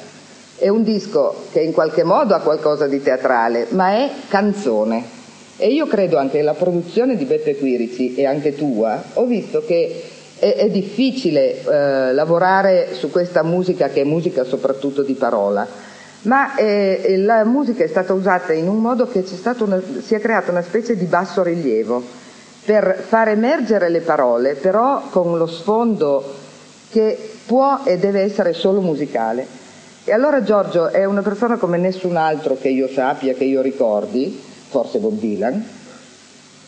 è 0.58 0.68
un 0.68 0.84
disco 0.84 1.46
che 1.52 1.60
in 1.60 1.74
qualche 1.74 2.04
modo 2.04 2.34
ha 2.34 2.40
qualcosa 2.40 2.88
di 2.88 3.02
teatrale, 3.04 3.68
ma 3.70 3.92
è 3.92 4.10
canzone. 4.28 5.16
E 5.58 5.68
io 5.68 5.86
credo 5.86 6.18
anche 6.18 6.42
la 6.42 6.54
produzione 6.54 7.16
di 7.16 7.26
Beppe 7.26 7.58
Quirici 7.58 8.16
e 8.16 8.26
anche 8.26 8.56
tua, 8.56 9.04
ho 9.14 9.26
visto 9.26 9.64
che 9.66 10.04
è, 10.40 10.56
è 10.56 10.70
difficile 10.70 11.64
eh, 11.64 12.14
lavorare 12.14 12.90
su 12.94 13.12
questa 13.12 13.44
musica 13.44 13.90
che 13.90 14.02
è 14.02 14.04
musica 14.04 14.44
soprattutto 14.44 15.04
di 15.04 15.14
parola. 15.14 15.68
Ma 16.22 16.56
eh, 16.56 17.16
la 17.20 17.46
musica 17.46 17.84
è 17.84 17.88
stata 17.88 18.14
usata 18.14 18.54
in 18.54 18.68
un 18.68 18.80
modo 18.80 19.08
che 19.08 19.24
una, 19.60 19.82
si 20.04 20.16
è 20.16 20.20
creata 20.20 20.50
una 20.50 20.64
specie 20.64 20.98
di 20.98 21.06
basso 21.06 21.44
rilievo 21.44 22.26
per 22.68 23.02
far 23.08 23.30
emergere 23.30 23.88
le 23.88 24.02
parole, 24.02 24.56
però 24.56 25.04
con 25.10 25.38
lo 25.38 25.48
sfondo 25.48 26.36
che 26.90 27.18
può 27.46 27.80
e 27.86 27.98
deve 27.98 28.20
essere 28.20 28.52
solo 28.52 28.82
musicale. 28.82 29.48
E 30.04 30.12
allora 30.12 30.44
Giorgio 30.44 30.90
è 30.90 31.06
una 31.06 31.22
persona 31.22 31.56
come 31.56 31.78
nessun 31.78 32.18
altro 32.18 32.58
che 32.60 32.68
io 32.68 32.90
sappia, 32.90 33.34
che 33.36 33.46
io 33.46 33.62
ricordi, 33.62 34.38
forse 34.68 35.00
Bob 35.00 35.18
Dylan. 35.18 35.66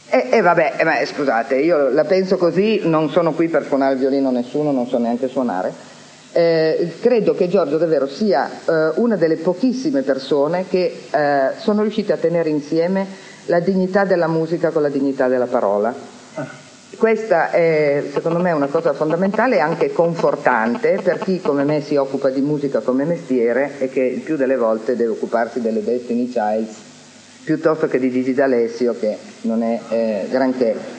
E, 0.08 0.27
e 0.32 0.39
vabbè, 0.39 0.75
eh, 0.77 0.86
ma, 0.86 0.94
scusate, 1.03 1.58
io 1.58 1.89
la 1.89 2.06
penso 2.06 2.38
così, 2.38 2.79
non 2.86 3.10
sono 3.10 3.34
qui 3.34 3.50
per 3.50 3.65
suonare 3.65 3.96
il 3.96 4.00
violino 4.00 4.32
nessuno, 4.32 4.72
non 4.72 4.88
so 4.88 4.98
neanche 5.00 5.27
suonare 5.27 5.89
eh, 6.32 6.94
credo 7.01 7.34
che 7.34 7.48
Giorgio 7.48 7.77
davvero 7.77 8.08
sia 8.08 8.50
eh, 8.50 8.91
una 8.96 9.15
delle 9.15 9.38
pochissime 9.38 10.03
persone 10.03 10.65
che 10.70 11.06
eh, 11.10 11.51
sono 11.58 11.82
riuscite 11.82 12.13
a 12.13 12.18
tenere 12.18 12.50
insieme 12.50 13.27
la 13.50 13.60
dignità 13.60 14.06
della 14.06 14.27
musica 14.27 14.70
con 14.70 14.84
la 14.84 14.89
dignità 14.89 15.27
della 15.27 15.48
parola. 15.48 15.94
Questa 16.96 17.51
è 17.51 18.03
secondo 18.12 18.39
me 18.39 18.51
una 18.51 18.68
cosa 18.68 18.94
fondamentale 18.94 19.58
e 19.58 19.60
anche 19.60 19.91
confortante 19.91 21.00
per 21.03 21.20
chi 21.20 21.39
come 21.41 21.63
me 21.63 21.82
si 21.82 21.96
occupa 21.96 22.29
di 22.29 22.41
musica 22.41 22.79
come 22.79 23.06
mestiere 23.06 23.74
e 23.79 23.89
che 23.89 24.01
il 24.01 24.22
più 24.22 24.36
delle 24.36 24.56
volte 24.56 24.96
deve 24.96 25.12
occuparsi 25.12 25.62
delle 25.62 25.84
Destiny 25.84 26.27
Childs 26.29 26.88
piuttosto 27.44 27.88
che 27.88 28.00
di 28.00 28.12
Gigi 28.12 28.34
D'Alessio 28.34 28.96
che 29.00 29.18
non 29.41 29.63
è 29.63 29.79
eh, 29.89 30.27
granché. 30.29 30.99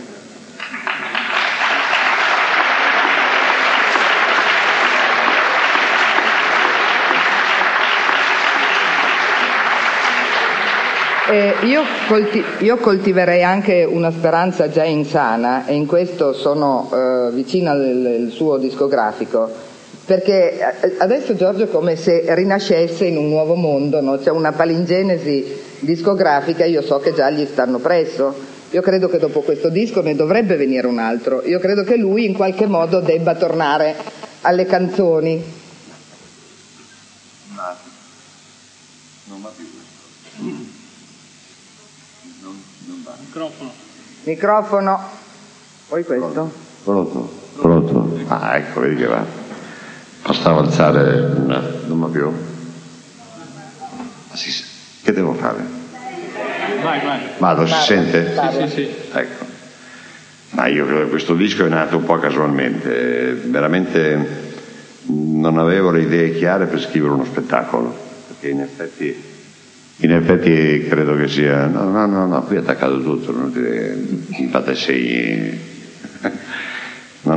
Io, 11.65 11.83
colti- 12.09 12.45
io, 12.61 12.77
coltiverei 12.77 13.43
anche 13.43 13.85
una 13.85 14.11
speranza 14.11 14.69
già 14.69 14.85
insana 14.85 15.67
e 15.67 15.75
in 15.75 15.87
questo 15.87 16.33
sono 16.33 16.91
eh, 16.93 17.31
vicina 17.33 17.71
al 17.73 18.29
suo 18.31 18.57
discografico 18.57 19.69
perché 20.11 20.59
eh, 20.59 20.97
adesso 20.99 21.37
Giorgio 21.37 21.65
è 21.65 21.71
come 21.71 21.95
se 21.95 22.25
rinascesse 22.35 23.05
in 23.05 23.17
un 23.17 23.29
nuovo 23.29 23.55
mondo, 23.55 24.01
no? 24.01 24.19
c'è 24.19 24.31
una 24.31 24.51
palingenesi 24.51 25.45
discografica, 25.79 26.65
io 26.65 26.83
so 26.83 26.99
che 26.99 27.15
già 27.15 27.31
gli 27.31 27.47
stanno 27.47 27.79
presso. 27.79 28.35
Io 28.71 28.83
credo 28.83 29.09
che 29.09 29.19
dopo 29.19 29.43
questo 29.43 29.69
disco 29.69 30.01
ne 30.01 30.17
dovrebbe 30.17 30.57
venire 30.57 30.89
un 30.89 30.99
altro. 30.99 31.45
Io 31.45 31.61
credo 31.61 31.85
che 31.85 31.97
lui 31.97 32.25
in 32.25 32.35
qualche 32.35 32.67
modo 32.67 32.99
debba 32.99 33.37
tornare 33.37 33.95
alle 34.41 34.67
canzoni. 34.67 35.43
Non 39.27 39.43
va 39.43 39.53
più 39.57 39.70
Microfono. 43.31 43.71
Microfono. 44.25 45.01
Poi 45.87 46.05
questo? 46.05 46.53
Pronto? 46.83 47.33
Pronto? 47.55 48.19
Ah, 48.27 48.57
ecco, 48.57 48.81
vedi 48.81 48.97
che 48.97 49.07
va. 49.07 49.25
Bastava 50.27 50.59
alzare 50.59 51.21
una... 51.37 51.63
non 51.87 52.01
va 52.01 52.07
più? 52.09 52.33
Sì, 54.33 54.65
che 55.03 55.13
devo 55.13 55.35
fare? 55.35 55.65
Vai, 56.83 57.01
vai. 57.05 57.21
Vado, 57.39 57.67
si 57.67 57.75
sente? 57.75 58.21
parla. 58.35 58.67
Sì, 58.67 58.75
sì. 58.75 58.89
Ecco. 59.13 59.45
Ma 60.51 60.67
io 60.67 60.85
credo 60.85 61.05
che 61.05 61.11
questo 61.11 61.35
disco 61.35 61.65
è 61.65 61.69
nato 61.69 61.99
un 61.99 62.05
po' 62.05 62.19
casualmente, 62.19 63.35
veramente 63.45 64.49
non 65.05 65.57
avevo 65.57 65.93
le 65.93 66.03
idee 66.03 66.35
chiare 66.35 66.67
per 66.67 66.81
scrivere 66.81 67.13
uno 67.13 67.25
spettacolo, 67.25 67.97
perché 68.27 68.49
in 68.49 68.61
effetti, 68.61 69.30
in 70.01 70.13
effetti 70.13 70.87
credo 70.89 71.17
che 71.17 71.29
sia... 71.29 71.67
No, 71.67 71.85
no, 71.91 72.07
no, 72.07 72.27
no 72.27 72.43
qui 72.43 72.57
è 72.57 72.61
attaccato 72.61 73.01
tutto, 73.03 73.33
non 73.33 73.53
ti 73.53 74.47
fate 74.49 74.75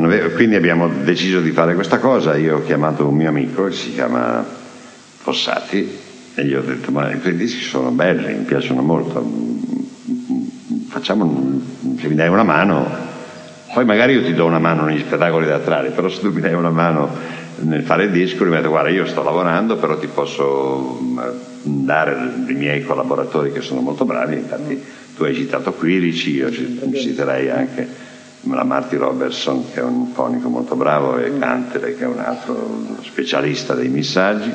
avevo- 0.06 0.30
quindi 0.36 0.56
abbiamo 0.56 0.88
deciso 1.04 1.42
di 1.42 1.52
fare 1.52 1.76
questa 1.76 2.00
cosa, 2.00 2.36
io 2.38 2.58
ho 2.58 2.64
chiamato 2.64 3.08
un 3.08 3.16
mio 3.16 3.30
amico, 3.30 3.66
che 3.66 3.74
si 3.74 3.94
chiama 3.94 4.46
Fossati, 5.18 5.98
e 6.36 6.46
gli 6.46 6.54
ho 6.54 6.62
detto, 6.62 6.92
ma 6.92 7.12
i 7.12 7.20
tuoi 7.20 7.36
dischi 7.36 7.62
sono 7.64 7.92
belli, 7.92 8.34
mi 8.34 8.44
piacciono 8.46 8.82
molto, 8.82 9.22
facciamo, 10.88 11.26
un- 11.26 11.62
se 12.00 12.08
mi 12.08 12.16
dai 12.16 12.30
una 12.30 12.44
mano, 12.44 13.12
poi 13.74 13.86
magari 13.86 14.14
io 14.14 14.24
ti 14.24 14.34
do 14.34 14.46
una 14.46 14.60
mano 14.60 14.86
negli 14.86 15.00
spettacoli 15.00 15.48
teatrali, 15.48 15.90
però 15.90 16.08
se 16.08 16.20
tu 16.20 16.32
mi 16.32 16.42
dai 16.42 16.54
una 16.54 16.70
mano 16.70 17.10
nel 17.58 17.82
fare 17.82 18.06
il 18.06 18.12
disco, 18.12 18.44
mi 18.46 18.52
detto 18.52 18.70
guarda 18.70 18.90
io 18.90 19.06
sto 19.06 19.24
lavorando, 19.24 19.78
però 19.78 19.98
ti 19.98 20.08
posso 20.08 21.00
mm, 21.02 21.20
dare 21.62 22.16
i 22.48 22.54
miei 22.54 22.84
collaboratori 22.84 23.52
che 23.52 23.62
sono 23.62 23.82
molto 23.82 24.06
bravi, 24.06 24.36
infatti 24.36 24.82
tu 25.16 25.24
hai 25.24 25.34
citato 25.34 25.74
Quirici, 25.74 26.36
io 26.36 26.52
ci- 26.52 26.80
citerei 26.94 27.50
anche 27.50 27.88
la 28.42 28.64
Marty 28.64 28.98
Robertson 28.98 29.72
che 29.72 29.80
è 29.80 29.84
un 29.84 30.08
fonico 30.08 30.50
molto 30.50 30.76
bravo 30.76 31.18
e 31.18 31.38
Cantere 31.40 31.96
che 31.96 32.04
è 32.04 32.08
un 32.08 32.20
altro 32.20 32.98
specialista 33.02 33.74
dei 33.74 33.88
messaggi 33.88 34.52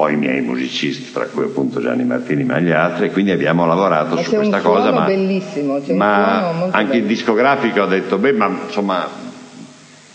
ho 0.00 0.08
i 0.08 0.16
miei 0.16 0.40
musicisti 0.40 1.12
tra 1.12 1.26
cui 1.26 1.44
appunto 1.44 1.80
Gianni 1.80 2.04
Martini 2.04 2.44
ma 2.44 2.58
gli 2.58 2.70
altri 2.70 3.06
e 3.06 3.10
quindi 3.10 3.30
abbiamo 3.30 3.66
lavorato 3.66 4.14
Ma 4.14 4.22
su 4.22 4.30
questa 4.34 4.60
cosa 4.60 4.92
ma, 4.92 5.04
bellissimo, 5.04 5.80
c'è 5.80 5.94
ma 5.94 6.68
anche 6.70 6.96
il 6.96 7.02
bello. 7.02 7.06
discografico 7.06 7.82
ha 7.82 7.86
detto 7.86 8.18
beh 8.18 8.32
ma 8.32 8.50
insomma 8.66 9.28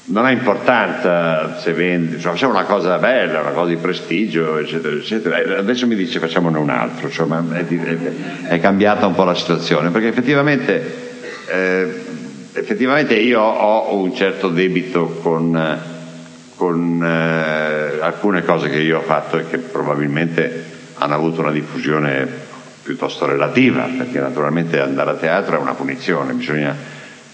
non 0.08 0.24
ha 0.24 0.30
importanza 0.30 1.58
se 1.60 1.74
vendi, 1.74 2.20
cioè, 2.20 2.34
facciamo 2.34 2.54
una 2.54 2.66
cosa 2.66 3.00
bella, 3.00 3.42
una 3.42 3.50
cosa 3.50 3.70
di 3.70 3.78
prestigio, 3.78 4.60
eccetera, 4.60 4.96
eccetera. 4.96 5.58
Adesso 5.58 5.88
mi 5.88 5.96
dice 5.96 6.20
facciamone 6.20 6.60
un 6.60 6.70
altro, 6.70 7.10
cioè, 7.10 7.26
ma 7.26 7.44
è, 7.54 7.66
è- 7.66 7.98
è 8.50 8.60
cambiata 8.60 9.08
un 9.08 9.16
po' 9.16 9.24
la 9.24 9.34
situazione, 9.34 9.90
perché 9.90 10.10
effettivamente, 10.10 10.94
eh, 11.52 12.02
effettivamente 12.54 13.16
io 13.16 13.42
ho 13.42 13.96
un 13.96 14.14
certo 14.16 14.50
debito 14.50 15.08
con, 15.24 15.56
con 16.56 17.04
eh, 17.04 18.00
alcune 18.02 18.44
cose 18.44 18.70
che 18.70 18.80
io 18.80 19.00
ho 19.00 19.02
fatto 19.02 19.38
e 19.38 19.48
che 19.48 19.58
probabilmente 19.58 20.74
hanno 20.98 21.14
avuto 21.14 21.42
una 21.42 21.52
diffusione 21.52 22.28
piuttosto 22.82 23.26
relativa, 23.26 23.90
perché 23.98 24.20
naturalmente 24.20 24.80
andare 24.80 25.12
a 25.12 25.16
teatro 25.16 25.58
è 25.58 25.60
una 25.60 25.74
punizione, 25.74 26.34
bisogna 26.34 26.76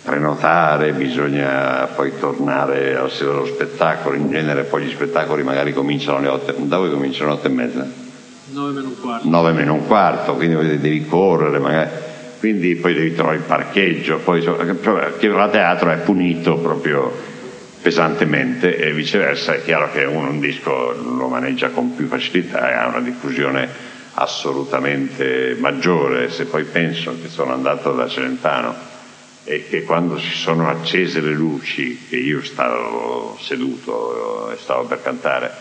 prenotare, 0.03 0.93
bisogna 0.93 1.87
poi 1.93 2.13
tornare 2.17 2.95
alla 2.95 3.09
sera 3.09 3.31
dello 3.31 3.45
spettacolo, 3.45 4.15
in 4.15 4.29
genere 4.29 4.63
poi 4.63 4.85
gli 4.85 4.91
spettacoli 4.91 5.43
magari 5.43 5.73
cominciano 5.73 6.17
alle 6.17 6.29
8, 6.29 6.55
da 6.59 6.77
voi 6.77 6.89
cominciano 6.89 7.31
alle 7.31 7.39
8 7.39 7.47
e 7.47 7.51
mezza? 7.51 7.87
9 8.51 8.73
meno 8.73 8.87
un 8.87 8.99
quarto. 8.99 9.29
9 9.29 9.51
meno 9.51 9.73
un 9.73 9.87
quarto, 9.87 10.35
quindi 10.35 10.79
devi 10.79 11.05
correre 11.05 11.59
magari, 11.59 11.89
quindi 12.39 12.75
poi 12.75 12.93
devi 12.93 13.13
trovare 13.13 13.37
il 13.37 13.43
parcheggio, 13.43 14.17
poi 14.17 14.39
insomma, 14.39 14.63
chi 15.19 15.27
va 15.27 15.43
a 15.43 15.49
teatro 15.49 15.91
è 15.91 15.97
punito 15.97 16.57
proprio 16.57 17.29
pesantemente 17.81 18.77
e 18.77 18.93
viceversa 18.93 19.55
è 19.55 19.63
chiaro 19.63 19.91
che 19.91 20.03
uno 20.03 20.29
un 20.29 20.39
disco 20.39 20.91
lo 20.93 21.27
maneggia 21.27 21.69
con 21.69 21.95
più 21.95 22.07
facilità 22.07 22.69
e 22.69 22.73
ha 22.73 22.87
una 22.87 23.01
diffusione 23.01 23.89
assolutamente 24.13 25.55
maggiore, 25.59 26.29
se 26.29 26.45
poi 26.45 26.63
penso 26.63 27.15
che 27.21 27.29
sono 27.29 27.53
andato 27.53 27.93
da 27.93 28.07
Celentano 28.07 28.89
e 29.43 29.67
che 29.67 29.83
quando 29.83 30.19
si 30.19 30.29
sono 30.29 30.69
accese 30.69 31.21
le 31.21 31.33
luci, 31.33 32.05
che 32.07 32.17
io 32.17 32.43
stavo 32.43 33.37
seduto 33.41 34.51
e 34.51 34.57
stavo 34.57 34.83
per 34.85 35.01
cantare, 35.01 35.51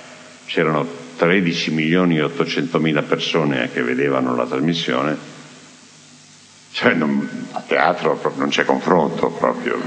c'erano 0.47 0.87
13 1.17 1.71
milioni 1.71 2.19
e 2.19 2.23
800 2.23 2.79
mila 2.81 3.03
persone 3.03 3.71
che 3.73 3.83
vedevano 3.83 4.35
la 4.35 4.47
trasmissione, 4.47 5.17
cioè 6.73 6.93
non- 6.95 7.40
a 7.53 7.63
teatro 7.67 8.21
non 8.37 8.49
c'è 8.49 8.65
confronto 8.65 9.29
proprio, 9.31 9.79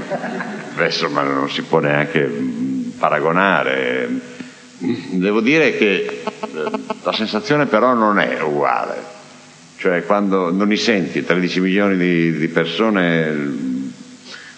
adesso 0.74 1.08
non 1.08 1.48
si 1.50 1.62
può 1.62 1.78
neanche 1.80 2.20
mh, 2.26 2.92
paragonare. 2.98 4.08
Devo 4.78 5.40
dire 5.40 5.76
che 5.76 6.22
eh, 6.22 6.70
la 7.02 7.12
sensazione 7.12 7.66
però 7.66 7.94
non 7.94 8.18
è 8.18 8.40
uguale, 8.42 8.96
cioè 9.78 10.04
quando 10.04 10.52
non 10.52 10.68
li 10.68 10.76
senti 10.76 11.24
13 11.24 11.60
milioni 11.60 11.96
di, 11.96 12.36
di 12.36 12.48
persone, 12.48 13.30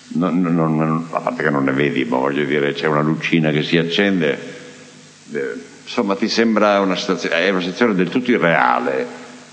non- 0.08 0.40
non- 0.40 0.54
non- 0.76 1.06
a 1.10 1.20
parte 1.20 1.42
che 1.44 1.50
non 1.50 1.64
ne 1.64 1.72
vedi, 1.72 2.04
ma 2.04 2.16
voglio 2.16 2.44
dire 2.44 2.72
c'è 2.72 2.86
una 2.86 3.02
lucina 3.02 3.50
che 3.50 3.62
si 3.62 3.76
accende, 3.76 4.38
eh, 5.32 5.52
insomma 5.84 6.16
ti 6.16 6.28
sembra 6.28 6.80
una 6.80 6.96
situazione, 6.96 7.36
è 7.36 7.50
una 7.50 7.60
situazione 7.60 7.94
del 7.94 8.08
tutto 8.08 8.30
irreale, 8.32 9.06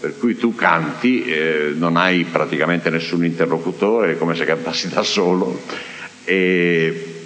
per 0.04 0.18
cui 0.20 0.36
tu 0.36 0.54
canti, 0.54 1.24
eh, 1.24 1.72
non 1.78 1.96
hai 1.96 2.26
praticamente 2.26 2.90
nessun 2.90 3.24
interlocutore, 3.24 4.12
è 4.12 4.18
come 4.18 4.36
se 4.36 4.44
cantassi 4.44 4.90
da 4.90 5.02
solo 5.02 5.62
e, 6.26 7.24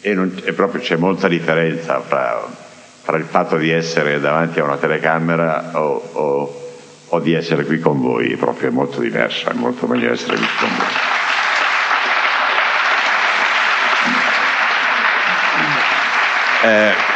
e 0.00 0.14
non- 0.14 0.40
e 0.44 0.52
proprio 0.52 0.80
c'è 0.80 0.94
molta 0.94 1.26
differenza 1.26 2.00
fra, 2.00 2.46
fra 3.02 3.16
il 3.16 3.24
fatto 3.24 3.56
di 3.56 3.70
essere 3.70 4.20
davanti 4.20 4.60
a 4.60 4.62
una 4.62 4.76
telecamera 4.76 5.72
o, 5.80 6.08
o- 6.12 6.70
o 7.08 7.18
di 7.18 7.32
essere 7.32 7.64
qui 7.64 7.80
con 7.80 8.00
voi, 8.00 8.30
è 8.34 8.36
proprio 8.36 8.70
molto 8.70 9.00
diverso, 9.00 9.50
è 9.50 9.54
molto 9.54 9.88
meglio 9.88 10.12
essere 10.12 10.36
qui 10.36 10.46
con 10.60 10.68
voi. 10.76 10.86
Eh, 16.62 17.15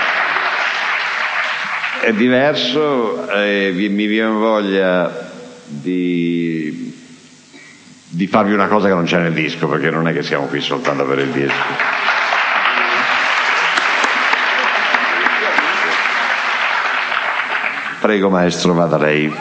è 2.01 2.13
diverso, 2.13 3.27
vi- 3.73 3.89
mi 3.89 4.07
viene 4.07 4.31
voglia 4.31 5.29
di, 5.67 6.97
di 8.09 8.27
farvi 8.27 8.53
una 8.53 8.67
cosa 8.67 8.89
che 8.89 8.95
non 8.95 9.05
c'è 9.05 9.19
nel 9.19 9.33
disco, 9.33 9.69
perché 9.69 9.91
non 9.91 10.09
è 10.09 10.13
che 10.13 10.23
siamo 10.23 10.47
qui 10.47 10.61
soltanto 10.61 11.05
per 11.05 11.19
il 11.19 11.29
disco. 11.29 11.99
Prego 18.01 18.31
maestro, 18.31 18.73
vada 18.73 18.97
lei. 18.97 19.33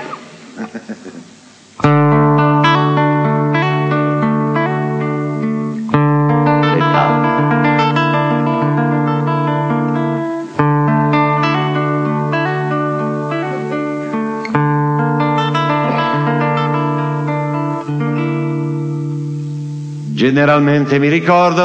Generalmente 20.20 21.00
mi 21.00 21.08
ricordo 21.08 21.64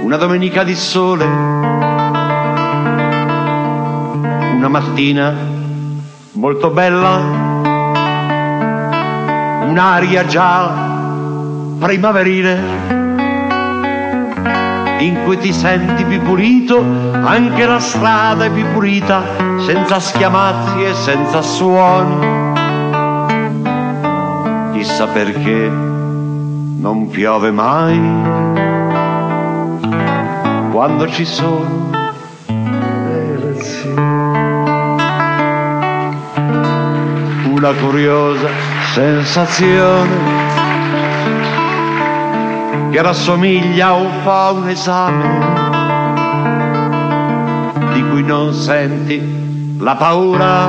una 0.00 0.16
domenica 0.16 0.64
di 0.64 0.74
sole, 0.74 1.26
una 4.54 4.68
mattina 4.68 5.34
molto 6.32 6.70
bella, 6.70 7.16
un'aria 9.68 10.24
già 10.24 10.72
primaverile 11.78 12.58
in 15.00 15.20
cui 15.24 15.36
ti 15.36 15.52
senti 15.52 16.02
più 16.06 16.22
pulito, 16.22 16.82
anche 17.12 17.66
la 17.66 17.78
strada 17.78 18.46
è 18.46 18.50
più 18.50 18.64
pulita, 18.72 19.22
senza 19.66 20.00
schiamazzi 20.00 20.82
e 20.82 20.94
senza 20.94 21.42
suoni 21.42 22.43
chissà 24.84 25.06
perché 25.06 25.70
non 25.70 27.08
piove 27.10 27.50
mai 27.50 27.98
quando 30.70 31.08
ci 31.08 31.24
sono 31.24 31.90
le 32.46 33.34
elezioni. 33.34 34.02
Una 37.54 37.72
curiosa 37.72 38.48
sensazione 38.92 40.42
che 42.90 43.00
rassomiglia 43.00 43.94
un 43.94 44.10
fa 44.22 44.50
un 44.50 44.68
esame 44.68 45.52
di 47.94 48.06
cui 48.10 48.22
non 48.22 48.52
senti 48.52 49.78
la 49.78 49.94
paura 49.94 50.68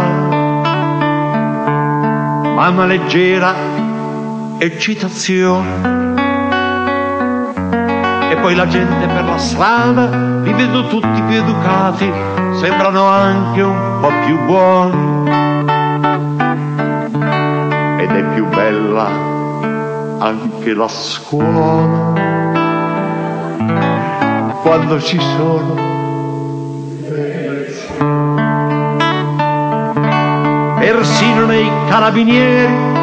ma 2.56 2.70
una 2.70 2.86
leggera 2.86 3.85
eccitazione. 4.58 6.14
E 8.32 8.38
poi 8.38 8.56
la 8.56 8.68
gente 8.68 9.08
per 9.08 9.24
la 9.24 9.38
strada 9.38 10.40
li 10.42 10.54
vedo 10.54 10.88
tutti 10.88 11.22
più 11.28 11.36
educati, 11.36 12.12
sembrano 12.60 13.06
anche 13.06 13.62
un 13.62 13.98
po' 14.02 14.12
più 14.26 14.46
buoni. 14.46 15.16
è 18.16 18.24
più 18.34 18.48
bella 18.48 19.10
anche 20.20 20.74
la 20.74 20.88
scuola 20.88 22.14
quando 24.62 25.02
ci 25.02 25.20
sono 25.20 25.76
persino 30.80 31.46
nei 31.46 31.70
carabinieri 31.90 32.95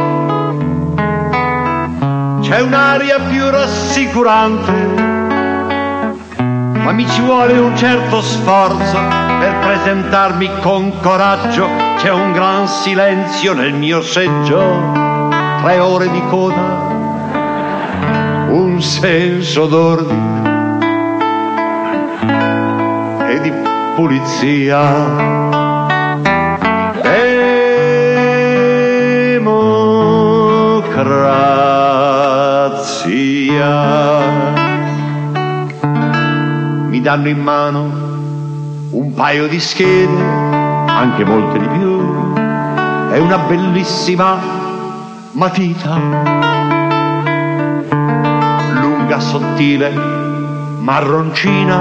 c'è 2.52 2.60
un'aria 2.60 3.18
più 3.18 3.48
rassicurante, 3.48 4.72
ma 6.82 6.92
mi 6.92 7.08
ci 7.08 7.22
vuole 7.22 7.58
un 7.58 7.74
certo 7.74 8.20
sforzo 8.20 8.98
per 9.38 9.54
presentarmi 9.60 10.50
con 10.60 11.00
coraggio, 11.00 11.66
c'è 11.96 12.10
un 12.10 12.32
gran 12.32 12.68
silenzio 12.68 13.54
nel 13.54 13.72
mio 13.72 14.02
seggio, 14.02 14.92
tre 15.62 15.78
ore 15.78 16.10
di 16.10 16.22
coda, 16.28 16.90
un 18.50 18.82
senso 18.82 19.66
d'ordine 19.66 20.40
e 23.30 23.40
di 23.40 23.50
pulizia. 23.94 25.40
Democrazia. 29.40 31.61
Mi 36.88 37.00
danno 37.00 37.28
in 37.28 37.38
mano 37.38 37.80
un 38.90 39.14
paio 39.14 39.46
di 39.46 39.60
schede, 39.60 40.22
anche 40.86 41.24
molte 41.24 41.58
di 41.58 41.66
più, 41.66 42.34
e 43.12 43.18
una 43.18 43.38
bellissima 43.38 44.38
matita, 45.32 45.96
lunga, 48.80 49.20
sottile, 49.20 49.90
marroncina, 50.80 51.78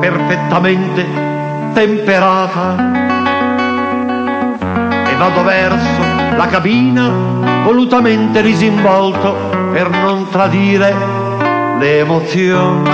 perfettamente 0.00 1.06
temperata. 1.72 2.96
E 5.06 5.16
vado 5.16 5.42
verso 5.42 6.02
la 6.36 6.46
cabina, 6.46 7.37
volutamente 7.68 8.40
disinvolto 8.40 9.34
per 9.72 9.90
non 9.90 10.30
tradire 10.30 10.90
le 11.78 11.98
emozioni. 11.98 12.88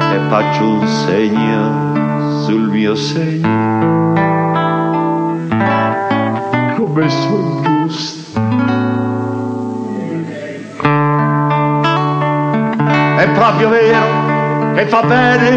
E 0.00 0.20
faccio 0.28 0.66
un 0.66 0.86
segno 0.86 2.44
sul 2.44 2.70
mio 2.70 2.94
segno, 2.94 4.14
come 6.76 7.10
sono 7.10 7.60
giusto. 7.62 8.40
È 13.18 13.28
proprio 13.34 13.68
vero 13.68 14.72
che 14.76 14.86
fa 14.86 15.02
bene 15.02 15.50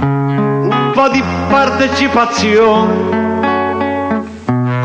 un 0.00 0.90
po' 0.92 1.08
di 1.08 1.22
partecipazione 1.48 3.15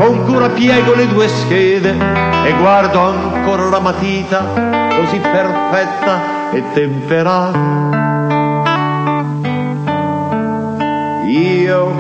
con 0.02 0.26
cura 0.26 0.50
piego 0.50 0.96
le 0.96 1.08
due 1.08 1.28
schede 1.28 1.92
e 1.92 2.54
guardo 2.60 3.00
ancora 3.02 3.70
la 3.70 3.80
matita 3.80 4.90
così 4.98 5.20
perfetta 5.20 6.50
e 6.52 6.64
temperata. 6.74 7.60
Io 11.28 11.94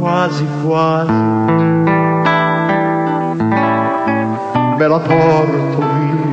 quasi 0.00 0.44
quasi 0.64 1.12
me 4.76 4.86
la 4.88 4.98
porto 4.98 5.78
via. 5.78 6.26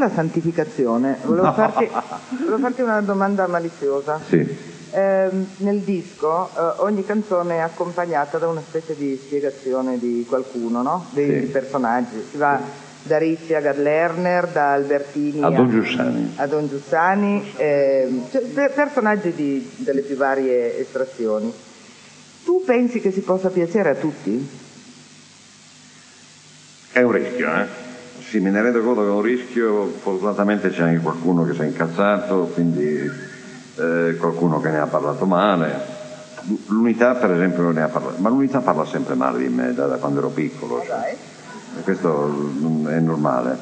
La 0.01 0.09
santificazione, 0.09 1.17
volevo 1.23 1.51
farti, 1.53 1.87
volevo 2.39 2.57
farti 2.57 2.81
una 2.81 3.01
domanda 3.01 3.47
maliziosa. 3.47 4.19
Sì. 4.27 4.69
Ehm, 4.93 5.47
nel 5.57 5.79
disco 5.79 6.49
eh, 6.53 6.81
ogni 6.81 7.05
canzone 7.05 7.55
è 7.55 7.59
accompagnata 7.59 8.37
da 8.37 8.47
una 8.49 8.61
specie 8.61 8.95
di 8.95 9.15
spiegazione 9.23 9.97
di 9.97 10.25
qualcuno, 10.27 10.81
no? 10.81 11.05
Dei 11.11 11.45
Sì. 11.45 11.51
personaggi. 11.51 12.21
Si 12.29 12.35
va 12.37 12.59
da 13.03 13.17
Rizzi 13.17 13.53
a 13.53 13.61
Gad 13.61 13.77
Lerner, 13.79 14.47
da 14.47 14.73
Albertini 14.73 15.41
A 15.43 15.49
Don 15.49 15.69
Giussani. 15.69 16.33
a 16.35 16.45
Don 16.47 16.67
Giussani, 16.67 17.51
ehm, 17.55 18.29
cioè, 18.31 18.41
per- 18.41 18.73
personaggi 18.73 19.31
di- 19.33 19.71
delle 19.77 20.01
più 20.01 20.15
varie 20.17 20.77
estrazioni. 20.79 21.53
Tu 22.43 22.63
pensi 22.65 22.99
che 22.99 23.11
si 23.11 23.21
possa 23.21 23.49
piacere 23.49 23.89
a 23.91 23.95
tutti? 23.95 24.59
È 26.91 27.01
un 27.01 27.11
rischio, 27.11 27.47
eh? 27.55 27.80
Sì, 28.31 28.39
me 28.39 28.49
ne 28.49 28.61
rendo 28.61 28.81
conto 28.81 29.01
che 29.01 29.07
è 29.07 29.11
un 29.11 29.21
rischio, 29.21 29.87
fortunatamente 29.87 30.69
c'è 30.69 30.83
anche 30.83 31.01
qualcuno 31.01 31.43
che 31.43 31.53
si 31.53 31.63
è 31.63 31.65
incazzato, 31.65 32.49
quindi 32.53 32.97
eh, 33.75 34.15
qualcuno 34.17 34.61
che 34.61 34.69
ne 34.69 34.79
ha 34.79 34.85
parlato 34.85 35.25
male. 35.25 35.69
L'unità 36.67 37.15
per 37.15 37.31
esempio 37.31 37.69
ne 37.71 37.81
ha 37.81 37.89
parlato, 37.89 38.21
ma 38.21 38.29
l'unità 38.29 38.61
parla 38.61 38.85
sempre 38.85 39.15
male 39.15 39.39
di 39.39 39.49
me 39.53 39.73
da, 39.73 39.85
da 39.87 39.97
quando 39.97 40.19
ero 40.19 40.29
piccolo, 40.29 40.81
cioè, 40.81 41.17
questo 41.83 42.33
mm, 42.33 42.87
è 42.87 42.99
normale. 43.01 43.57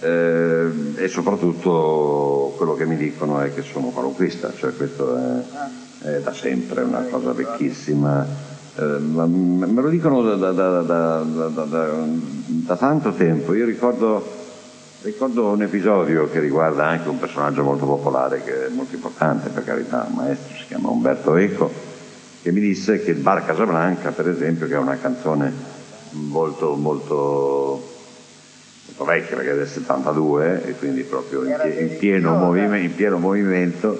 Eh, 0.00 0.68
e 0.96 1.08
soprattutto 1.08 2.52
quello 2.58 2.74
che 2.74 2.84
mi 2.84 2.98
dicono 2.98 3.40
è 3.40 3.54
che 3.54 3.62
sono 3.62 3.86
qualunquista, 3.86 4.52
cioè 4.54 4.76
questo 4.76 5.16
è, 5.16 6.08
è 6.08 6.20
da 6.20 6.34
sempre 6.34 6.82
una 6.82 7.06
cosa 7.10 7.32
vecchissima. 7.32 8.26
Eh, 8.76 8.82
me 8.82 9.80
lo 9.80 9.88
dicono 9.88 10.20
da, 10.20 10.52
da- 10.52 10.82
da- 10.82 11.22
da- 12.70 12.76
tanto 12.76 13.12
tempo. 13.12 13.52
Io 13.54 13.64
ricordo, 13.64 14.24
ricordo 15.02 15.48
un 15.48 15.62
episodio 15.62 16.30
che 16.30 16.38
riguarda 16.38 16.86
anche 16.86 17.08
un 17.08 17.18
personaggio 17.18 17.64
molto 17.64 17.84
popolare, 17.84 18.42
che 18.44 18.66
è 18.66 18.68
molto 18.68 18.94
importante 18.94 19.48
per 19.48 19.64
carità, 19.64 20.06
un 20.08 20.14
maestro, 20.14 20.56
si 20.56 20.66
chiama 20.66 20.88
Umberto 20.88 21.34
Eco, 21.36 21.72
che 22.42 22.52
mi 22.52 22.60
disse 22.60 23.02
che 23.02 23.10
il 23.10 23.18
Bar 23.18 23.44
Casablanca, 23.44 24.10
per 24.10 24.28
esempio, 24.28 24.68
che 24.68 24.74
è 24.74 24.78
una 24.78 24.96
canzone 24.98 25.52
molto, 26.10 26.76
molto, 26.76 27.82
molto 28.86 29.04
vecchia, 29.04 29.36
perché 29.36 29.52
è 29.52 29.56
del 29.56 29.68
72, 29.68 30.64
e 30.66 30.72
quindi 30.74 31.02
proprio 31.02 31.42
in, 31.42 31.56
in 31.76 31.96
pieno, 31.98 32.36
movime- 32.36 32.80
in 32.80 32.94
pieno 32.94 33.18
movimento, 33.18 33.98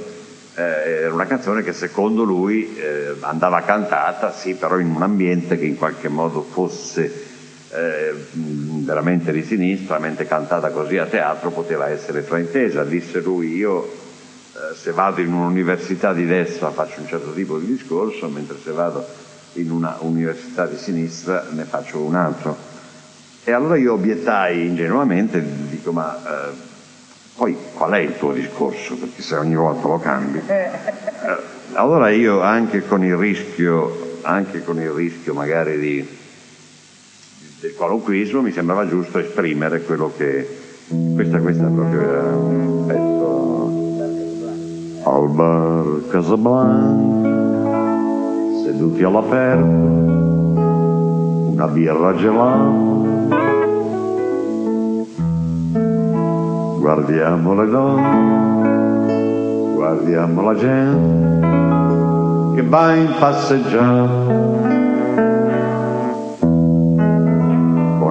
eh, 0.54 0.62
era 1.02 1.12
una 1.12 1.26
canzone 1.26 1.64
che 1.64 1.72
secondo 1.72 2.22
lui 2.22 2.76
eh, 2.76 3.16
andava 3.20 3.62
cantata, 3.62 4.32
sì, 4.32 4.54
però 4.54 4.78
in 4.78 4.94
un 4.94 5.02
ambiente 5.02 5.58
che 5.58 5.64
in 5.64 5.76
qualche 5.76 6.08
modo 6.08 6.42
fosse 6.42 7.29
eh, 7.72 8.12
veramente 8.32 9.32
di 9.32 9.42
sinistra, 9.44 9.98
mentre 9.98 10.26
cantata 10.26 10.70
così 10.70 10.96
a 10.96 11.06
teatro 11.06 11.50
poteva 11.50 11.88
essere 11.88 12.22
fraintesa. 12.22 12.84
Disse 12.84 13.20
lui, 13.20 13.54
io 13.54 13.84
eh, 13.84 14.74
se 14.74 14.90
vado 14.92 15.20
in 15.20 15.32
un'università 15.32 16.12
di 16.12 16.26
destra 16.26 16.70
faccio 16.70 17.00
un 17.00 17.06
certo 17.06 17.32
tipo 17.32 17.58
di 17.58 17.66
discorso, 17.66 18.28
mentre 18.28 18.56
se 18.62 18.72
vado 18.72 19.06
in 19.54 19.70
una 19.70 19.96
università 20.00 20.66
di 20.66 20.76
sinistra 20.76 21.46
ne 21.50 21.64
faccio 21.64 22.00
un 22.00 22.14
altro. 22.14 22.56
E 23.44 23.52
allora 23.52 23.76
io 23.76 23.94
obiettai 23.94 24.66
ingenuamente, 24.66 25.42
dico 25.68 25.92
ma 25.92 26.16
eh, 26.16 26.68
poi 27.36 27.56
qual 27.72 27.92
è 27.92 27.98
il 27.98 28.18
tuo 28.18 28.32
discorso? 28.32 28.96
Perché 28.96 29.22
se 29.22 29.36
ogni 29.36 29.54
volta 29.54 29.86
lo 29.86 29.98
cambi. 29.98 30.42
Eh, 30.46 30.68
allora 31.72 32.10
io 32.10 32.42
anche 32.42 32.84
con 32.84 33.04
il 33.04 33.16
rischio, 33.16 34.18
anche 34.22 34.62
con 34.62 34.80
il 34.80 34.90
rischio 34.90 35.32
magari 35.32 35.78
di, 35.78 36.18
del 37.60 37.74
qualunquismo 37.74 38.40
mi 38.40 38.52
sembrava 38.52 38.86
giusto 38.88 39.18
esprimere 39.18 39.82
quello 39.82 40.10
che 40.16 40.48
questa, 41.14 41.38
questa 41.40 41.66
proprio 41.66 42.00
era 42.00 42.34
un 42.34 42.86
pezzo. 42.86 43.18
Al 45.10 45.28
bar 45.28 46.08
Casablanca 46.08 47.28
seduti 48.64 49.02
all'aperto 49.02 49.66
una 51.52 51.66
birra 51.68 52.14
gelata. 52.16 52.88
Guardiamo 56.78 57.62
le 57.62 57.70
donne 57.70 58.70
guardiamo 59.74 60.42
la 60.42 60.54
gente 60.54 61.46
che 62.54 62.62
va 62.62 62.94
in 62.94 63.12
passeggiata 63.18 64.59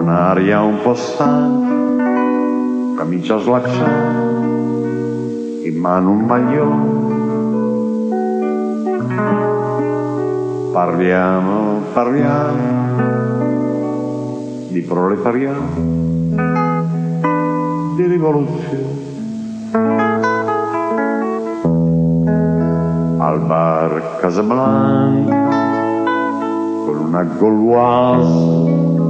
un'aria 0.10 0.62
un 0.62 0.82
po' 0.82 0.96
stanca, 0.96 1.70
camicia 2.98 3.38
slacciata, 3.38 4.18
in 5.64 5.76
mano 5.78 6.10
un 6.10 6.26
maglione. 6.26 7.08
Parliamo, 10.74 11.82
parliamo 11.94 12.88
di 14.70 14.82
proletariato, 14.82 15.78
di 17.96 18.06
rivoluzione. 18.08 18.98
Al 23.20 23.40
bar 23.42 24.18
Casablanca, 24.20 25.38
con 26.86 26.98
una 26.98 27.24
gauloise, 27.24 29.09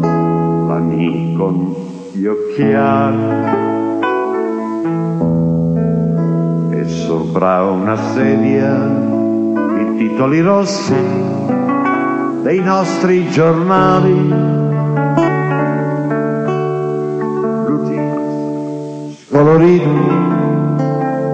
con 1.35 1.75
gli 2.11 2.25
occhiali, 2.25 3.23
e 6.71 6.87
sopra 6.87 7.63
una 7.63 7.95
sedia 8.13 8.75
i 9.79 9.95
titoli 9.97 10.41
rossi 10.41 10.95
dei 12.43 12.59
nostri 12.59 13.29
giornali. 13.29 14.57
scolorito, 19.39 19.89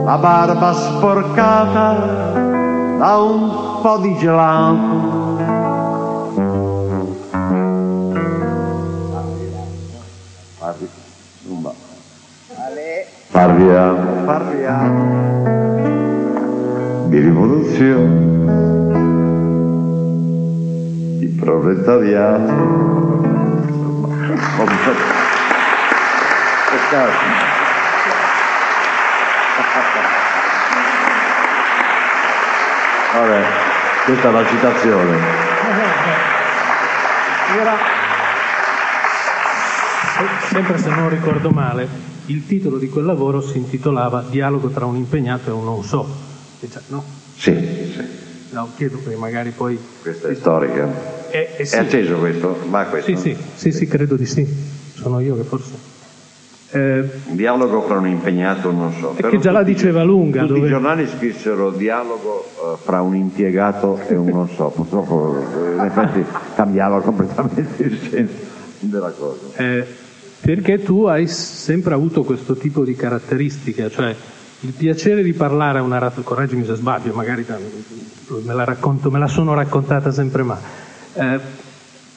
la 0.06 0.18
barba 0.18 0.74
sporcata 0.74 1.94
da 2.98 3.18
un 3.18 3.82
po' 3.82 3.98
di 3.98 4.16
gelato. 4.18 5.15
Rivoluzione, 17.76 18.94
di 21.20 21.28
proletariato. 21.28 22.54
Peccato. 26.70 27.34
Vabbè, 33.14 33.44
questa 34.06 34.28
è 34.28 34.32
la 34.32 34.46
citazione. 34.46 35.18
Era, 37.58 37.78
se- 40.18 40.48
sempre 40.54 40.78
se 40.78 40.90
non 40.90 41.10
ricordo 41.10 41.50
male, 41.52 41.88
il 42.26 42.46
titolo 42.46 42.78
di 42.78 42.90
quel 42.90 43.06
lavoro 43.06 43.40
si 43.42 43.58
intitolava 43.58 44.24
Dialogo 44.28 44.68
tra 44.70 44.86
un 44.86 44.96
impegnato 44.98 45.50
e 45.50 45.54
un 45.54 45.64
non 45.64 45.84
so. 45.84 46.06
E 46.60 46.68
già- 46.70 46.82
No? 46.88 47.04
Sì, 47.38 47.52
sì, 47.54 48.04
No, 48.52 48.70
chiedo 48.76 48.98
perché 48.98 49.18
magari 49.18 49.52
poi... 49.52 49.78
questa 50.02 50.30
è 50.30 50.36
storica. 50.36 50.88
Eh, 51.30 51.56
eh 51.58 51.66
sì. 51.66 51.76
È 51.76 51.80
acceso 51.80 52.16
questo? 52.16 52.58
Va 52.70 52.86
questo? 52.86 53.16
Sì, 53.16 53.18
sì, 53.18 53.38
sì, 53.56 53.72
sì, 53.72 53.88
credo 53.88 54.16
di 54.16 54.26
sì. 54.26 54.48
Sono 54.94 55.20
io 55.20 55.36
che 55.36 55.44
forse... 55.44 55.94
Eh, 56.72 57.10
Un 57.28 57.36
dialogo 57.36 57.82
fra 57.82 57.98
un 57.98 58.08
impegnato 58.08 58.72
non 58.72 58.92
so. 58.94 59.14
Che 59.16 59.40
già 59.40 59.52
la 59.52 59.64
diceva 59.64 60.04
lunga, 60.04 60.42
Tutti 60.42 60.54
dove- 60.54 60.66
i 60.68 60.70
giornali 60.70 61.08
scrissero 61.08 61.72
dialogo 61.72 62.46
eh, 62.46 62.78
fra 62.82 63.02
un 63.02 63.16
impiegato 63.16 64.00
e 64.08 64.16
un 64.16 64.28
non 64.30 64.50
so. 64.50 64.70
Purtroppo 64.70 65.38
eh, 65.38 65.74
in 65.76 65.84
effetti 65.86 66.26
cambiava 66.56 67.02
completamente 67.02 67.84
il 67.84 67.98
senso 68.10 68.34
della 68.80 69.12
cosa. 69.12 69.40
Eh, 69.58 69.86
perché 70.42 70.82
tu 70.82 71.04
hai 71.06 71.28
sempre 71.28 71.94
avuto 71.94 72.24
questo 72.24 72.56
tipo 72.56 72.84
di 72.84 72.96
caratteristiche, 72.96 73.90
cioè 73.90 74.16
il 74.62 74.72
piacere 74.72 75.22
di 75.22 75.34
parlare 75.34 75.80
a 75.80 75.84
una 75.84 75.98
razza, 75.98 76.22
correggimi 76.22 76.66
se 76.66 76.76
sbaglio, 76.76 77.14
magari 77.14 77.46
me 78.44 78.54
la, 78.54 78.64
racconto, 78.64 79.12
me 79.12 79.20
la 79.20 79.28
sono 79.28 79.54
raccontata 79.54 80.12
sempre 80.12 80.44
ma 80.44 80.60
eh, 81.14 81.40